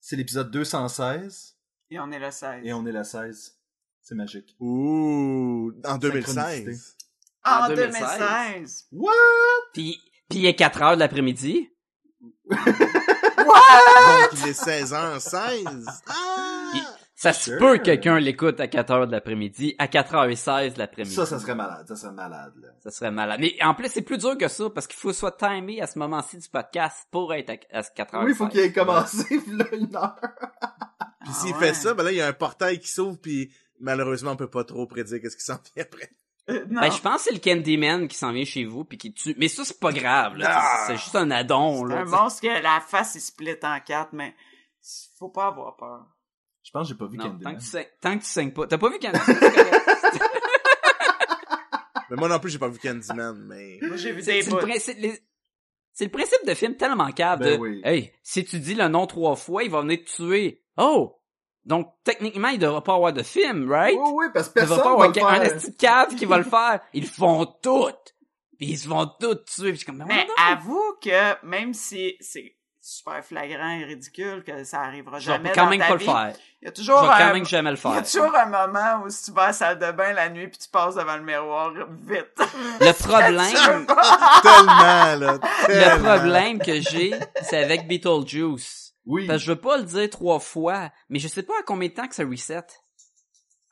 [0.00, 1.56] c'est l'épisode 216
[1.90, 2.60] Et on est le 16.
[2.64, 3.58] et on est la 16.
[4.02, 4.54] C'est magique.
[4.60, 5.72] Ouh!
[5.84, 6.64] En Synchronicité.
[6.64, 6.96] 2016.
[7.44, 8.18] Ah, En en 2016.
[8.18, 8.88] 2016.
[8.92, 9.12] What?
[9.72, 9.98] Puis,
[10.28, 11.70] puis il est 4 heures de l'après-midi.
[13.48, 15.86] Donc, il est 16h16.
[16.06, 16.12] Ah!
[16.74, 16.82] Il-
[17.20, 17.58] Ça se Sure.
[17.58, 21.16] peut que quelqu'un l'écoute à 4 heures de l'après-midi, à 4h16 de l'après-midi.
[21.16, 21.84] Ça, ça serait malade.
[21.88, 22.68] Ça serait malade, là.
[22.78, 23.40] Ça serait malade.
[23.40, 25.98] Mais en plus, c'est plus dur que ça, parce qu'il faut soit timé à ce
[25.98, 28.24] moment-ci du podcast pour être à, à 4h16.
[28.24, 30.14] Oui, il faut qu'il ait commencé, là, une heure.
[30.20, 30.30] Puis
[31.28, 31.58] Ah s'il ouais.
[31.58, 34.48] fait ça, ben là, il y a un portail qui s'ouvre, puis malheureusement, on peut
[34.50, 36.10] pas trop prédire qu'est-ce qui s'en vient après.
[36.48, 36.64] Euh.
[36.66, 39.34] Ben, je pense que c'est le Candyman qui s'en vient chez vous puis qui tue.
[39.38, 40.46] Mais ça, c'est pas grave, là.
[40.50, 40.84] Ah!
[40.86, 42.00] C'est juste un addon, c'est là.
[42.00, 44.34] un monstre que la face est split en quatre, mais
[45.18, 46.06] faut pas avoir peur.
[46.62, 47.56] Je pense que j'ai pas vu Non, tant Candyman.
[47.56, 48.66] que, tu saignes, tant que tu saignes pas.
[48.66, 49.22] T'as pas vu Candyman?
[52.10, 53.78] Mais moi non plus, j'ai pas vu Candyman, mais...
[53.82, 55.12] Moi, j'ai vu des le
[55.92, 57.80] C'est le principe de film tellement câble Ben de oui.
[57.84, 60.64] Hey, si tu dis le nom trois fois, il va venir te tuer.
[60.78, 61.17] Oh!
[61.68, 63.96] Donc, techniquement, il devra pas avoir de film, right?
[63.96, 65.70] Oui, oui, parce que Il devra personne pas va avoir le un faire.
[65.78, 66.80] cave qui va le faire.
[66.94, 68.14] Ils le font toutes.
[68.58, 69.64] Puis ils se vont toutes tuer.
[69.64, 74.64] Puis je suis comme, mais avoue que même si c'est super flagrant et ridicule que
[74.64, 76.32] ça arrivera jamais quand dans même ta pas vie, le faire.
[76.62, 78.22] il y a Je toujours vais quand un, même jamais le il y a faire.
[78.22, 80.56] toujours un moment où si tu vas à la salle de bain la nuit puis
[80.58, 81.70] tu passes devant le miroir
[82.06, 82.32] vite.
[82.80, 83.86] Le problème,
[84.42, 85.38] Tellement, là,
[85.68, 87.12] le problème que j'ai,
[87.42, 88.87] c'est avec Beetlejuice.
[89.08, 89.26] Oui.
[89.26, 91.88] Parce que je veux pas le dire trois fois, mais je sais pas à combien
[91.88, 92.62] de temps que ça reset.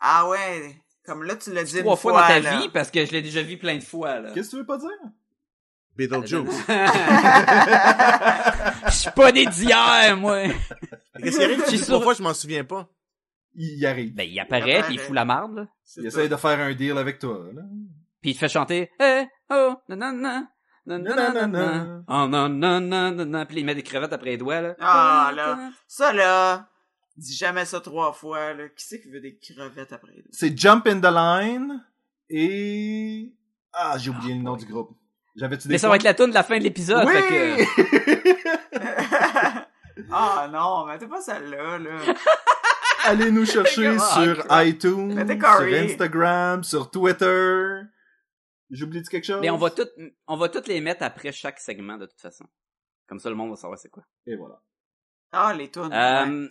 [0.01, 2.59] ah ouais, comme là tu l'as dit Trois une fois, dans ta là.
[2.59, 4.33] vie, parce que je l'ai déjà vu plein de fois, là.
[4.33, 4.89] Qu'est-ce que tu veux pas dire?
[5.97, 6.65] Beetlejuice.
[8.87, 10.43] Je suis pas né d'hier, moi.
[11.23, 11.65] Qu'est-ce qui arrive?
[11.69, 12.89] Sur- trois fois, je m'en souviens pas.
[13.55, 14.15] Il y arrive.
[14.15, 15.67] Ben, il apparaît, puis il fout la marde, là.
[15.97, 16.07] Il tout.
[16.09, 17.63] essaye de faire un deal avec toi, là.
[18.21, 20.49] Puis il te fait chanter Eh, oh, nanana,
[20.87, 23.47] nanana, oh, non, non, non, non, non.
[23.47, 24.77] Puis il met des crevettes après les doigts, là.
[24.81, 25.59] Ah là,
[25.89, 26.69] ça là,
[27.17, 28.69] dis jamais ça trois fois là.
[28.69, 30.29] Qui c'est qui veut des crevettes après les deux?
[30.33, 31.85] C'est Jump in the Line
[32.31, 33.33] et...
[33.73, 34.97] Ah, j'ai oublié le nom du groupe.
[35.37, 37.13] J'avais-tu des Mais ça va être la tune de la fin de l'épisode, Oui!
[37.13, 38.87] fait que...
[40.13, 41.99] ah non, mais t'es pas celle-là là.
[43.05, 44.67] Allez nous chercher Ah, sur crap.
[44.67, 45.75] iTunes, sur.
[45.75, 47.81] Instagram, sur Twitter.
[48.71, 49.41] J'ai oublié de quelque chose?
[49.41, 49.89] Mais on va tout,
[50.27, 52.45] on va toutes les mettre après chaque segment, de toute façon.
[53.07, 54.05] Comme ça, le monde va savoir c'est quoi.
[54.27, 54.61] Et voilà.
[55.33, 55.93] Ah les tunes.
[55.93, 56.49] Euh,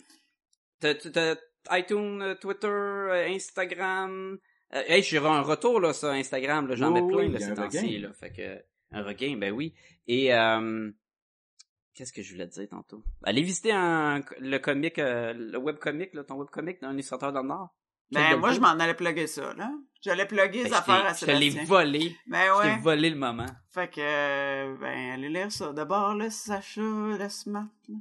[0.80, 1.36] t'as-
[1.78, 4.38] iTunes, euh, Twitter, euh, Instagram.
[4.74, 7.50] Euh, hey, j'ai un retour là sur Instagram, là, j'en mets plein oui, là, ces
[7.50, 8.08] un temps-ci, regain.
[8.08, 8.12] là.
[8.14, 8.62] Fait que
[8.92, 9.74] un regain, ben oui.
[10.06, 10.90] Et euh,
[11.94, 13.02] qu'est-ce que je voulais te dire tantôt?
[13.24, 17.48] Allez visiter un, le comic, euh, le webcomic, là, ton webcomic d'un illustrateur dans le
[17.48, 17.74] Nord.
[18.12, 19.70] Ben moi je m'en allais plugger ça là.
[20.00, 21.64] J'allais plugger Ben, les affaires à je t'ai- je l'ai Sébastien.
[21.76, 22.16] volé.
[22.28, 22.74] Ben Je ouais.
[22.76, 23.46] t'ai volé le moment.
[23.70, 25.72] Fait que euh, ben allez lire ça.
[25.72, 27.66] D'abord le Sacha, le Smart.
[27.88, 27.96] là.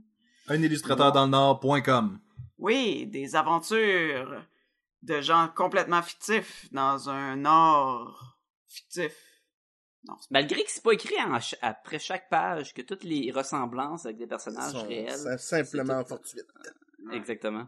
[0.47, 2.19] Un illustrateur dans le Nord.com.
[2.59, 4.45] Oui, des aventures
[5.01, 8.37] de gens complètement fictifs dans un Nord
[8.67, 9.13] fictif.
[10.07, 14.05] Non, Malgré que c'est pas écrit en ch- après chaque page que toutes les ressemblances
[14.05, 15.09] avec des personnages Sont- réels.
[15.17, 16.45] c'est simplement c'est tout- fortuite.
[17.11, 17.65] Exactement.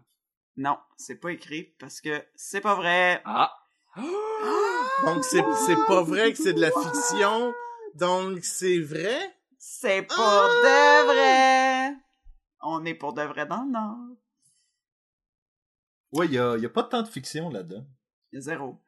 [0.57, 3.21] Non, c'est pas écrit parce que c'est pas vrai.
[3.25, 3.53] Ah.
[5.05, 7.53] Donc, c'est, c'est pas vrai que c'est de la fiction.
[7.95, 9.35] Donc, c'est vrai?
[9.59, 10.47] C'est pour Ah!
[10.63, 11.97] de vrai.
[12.61, 13.97] On est pour de vrai dans le Nord.
[16.11, 17.85] Ouais, il y a, y a pas tant de fiction là-dedans.
[18.31, 18.79] Il y a zéro.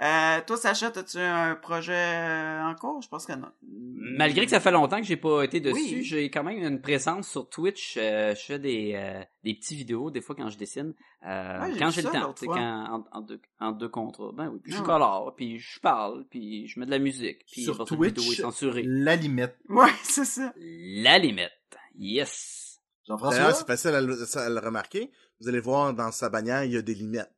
[0.00, 3.02] Euh, toi, Sacha, as-tu un projet euh, en cours?
[3.02, 3.50] Je pense que non.
[3.62, 6.02] Malgré que ça fait longtemps que j'ai pas été dessus, Oui.
[6.02, 7.96] j'ai quand même une présence sur Twitch.
[8.00, 10.94] Euh, je fais des, euh, des petits vidéos, des fois quand je dessine.
[11.26, 12.56] Euh, Ouais, quand j'ai le temps, l'autre tu sais, fois.
[12.56, 14.32] quand, en, en deux, en deux contrats.
[14.34, 14.82] Ben oui, puis je Ah.
[14.84, 18.38] colore, puis je parle, puis je mets de la musique, puis Sur la vidéo Twitch,
[18.38, 18.82] est censurée.
[18.86, 19.54] la limite.
[19.68, 20.52] Ouais, c'est ça.
[20.56, 21.50] La limite.
[21.98, 22.80] Yes.
[23.06, 23.52] Jean-François?
[23.52, 25.10] C'est facile à le, à le remarquer.
[25.40, 27.28] Vous allez voir dans sa bannière, il y a des limites.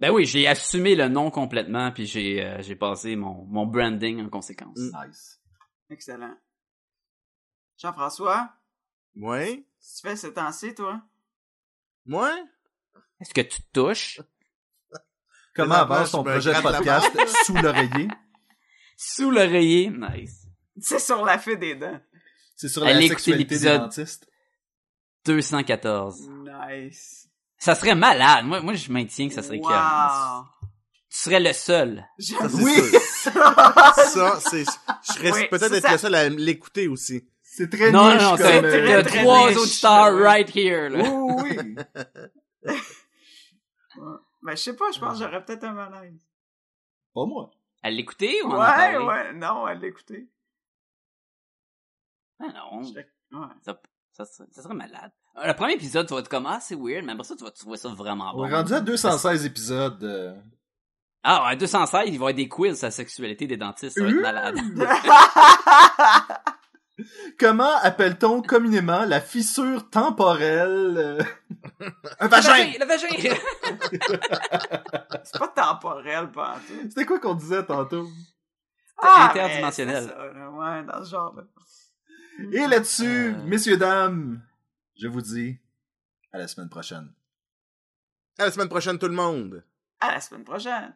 [0.00, 4.24] Ben oui, j'ai assumé le nom complètement, puis j'ai euh, j'ai passé mon, mon branding
[4.24, 4.78] en conséquence.
[4.78, 5.06] Mm.
[5.08, 5.40] Nice.
[5.90, 6.36] Excellent.
[7.78, 8.52] Jean-François,
[9.14, 11.00] qu'est-ce que tu fais ces temps-ci, toi?
[12.06, 12.32] Moi?
[13.20, 14.20] Est-ce que tu te touches?
[15.54, 17.10] Comment avance ton projet de podcast
[17.44, 18.08] sous l'oreiller?
[19.00, 19.90] Sous l'oreiller?
[19.90, 20.48] Nice.
[20.80, 22.00] C'est sur la fée des dents.
[22.56, 23.80] C'est sur Allez la sexualité des l'épisode.
[23.82, 24.28] dentistes.
[25.24, 26.28] 214.
[26.28, 27.27] Nice.
[27.58, 28.44] Ça serait malade.
[28.46, 29.58] Moi, moi je maintiens que ça serait.
[29.58, 30.44] Wow.
[31.10, 32.04] Tu serais le seul.
[32.18, 32.74] Ça, c'est Oui!
[32.74, 33.00] sûr.
[33.00, 33.94] ça.
[34.08, 37.28] Ça, c'est, je serais Oui, peut-être ça, être ça- le seul à l'écouter aussi.
[37.42, 38.38] C'est très Non, niche non, comme...
[38.38, 40.22] t'as euh, trois niche, auditeurs ouais.
[40.22, 41.02] right here, là.
[41.10, 41.76] Oui, oui.
[44.42, 46.24] Ben, je sais pas, je pense que j'aurais peut-être un malaise.
[47.12, 47.50] Pas moi.
[47.82, 50.28] À l'écouter ou en Ouais, ouais, non, à l'écouter.
[52.40, 52.94] Ah non, Je-
[53.36, 53.46] Ouais.
[53.64, 53.80] ça,
[54.18, 55.10] ça, serait- ça serait malade.
[55.38, 57.44] Euh, Le premier épisode, tu vas être comme, ah, c'est weird, mais après ça, tu
[57.44, 58.44] vas trouver ça vraiment On bon.
[58.46, 60.02] est rendu à 216 épisodes.
[60.04, 60.34] euh.
[61.22, 64.04] Ah, ouais, 216, il va y avoir des quiz sur la sexualité des dentistes, ça
[64.04, 64.20] va être Mmh.
[64.20, 64.56] malade.
[67.38, 70.96] Comment appelle-t-on communément la fissure temporelle?
[70.98, 71.22] euh,
[72.18, 72.50] Un Le vagin!
[72.50, 72.72] vagin!
[72.80, 73.06] Le vagin!
[75.24, 76.88] C'est pas temporel, pas en tout.
[76.88, 78.08] C'était quoi qu'on disait tantôt?
[79.00, 80.04] Ah, interdimensionnel.
[80.04, 81.42] mais c'est ça, là, ouais, dans ce genre-là.
[82.52, 83.42] Et là-dessus, Euh.
[83.44, 84.40] messieurs, dames,
[84.96, 85.58] je vous dis
[86.32, 87.12] à la semaine prochaine.
[88.38, 89.64] À la semaine prochaine, tout le monde.
[90.00, 90.94] À la semaine prochaine.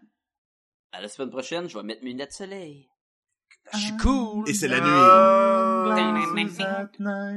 [0.94, 2.86] à la semaine prochaine, je vais mettre mes lunettes de soleil.
[3.48, 3.78] Je Ah.
[3.78, 4.46] suis cool!
[4.46, 4.82] Et c'est la Oh.
[4.82, 6.48] nuit.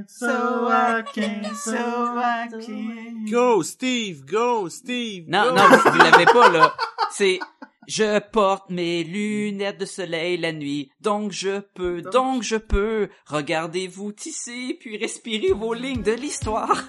[0.08, 1.76] So I can, so
[2.18, 3.26] I can.
[3.32, 5.26] Go, Steve, go, Steve.
[5.30, 5.56] Non, go.
[5.56, 6.76] non, vous l'avez pas, là.
[7.12, 7.40] C'est,
[7.88, 13.10] je porte mes lunettes de soleil la nuit, donc je peux, Donc- donc je peux.
[13.28, 16.86] Regardez-vous tisser, puis respirer vos lignes de l'histoire.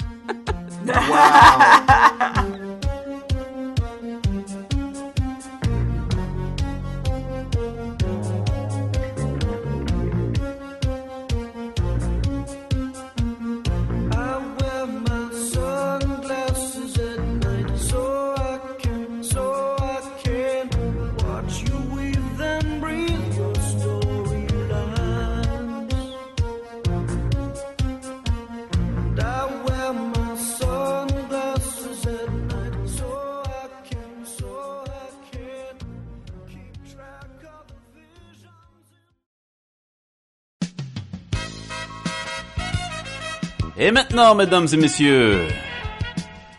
[43.79, 45.49] Et maintenant, mesdames et messieurs,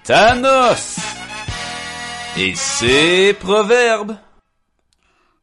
[0.04, 1.00] Thanos
[2.38, 4.16] et ses proverbes.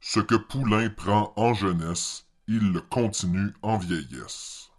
[0.00, 4.70] Ce que Poulain prend en jeunesse, il le continue en vieillesse.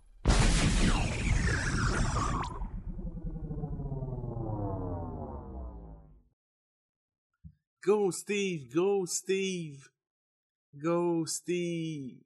[7.83, 9.89] Go, Steve, go, Steve.
[10.73, 12.24] Go, Steve.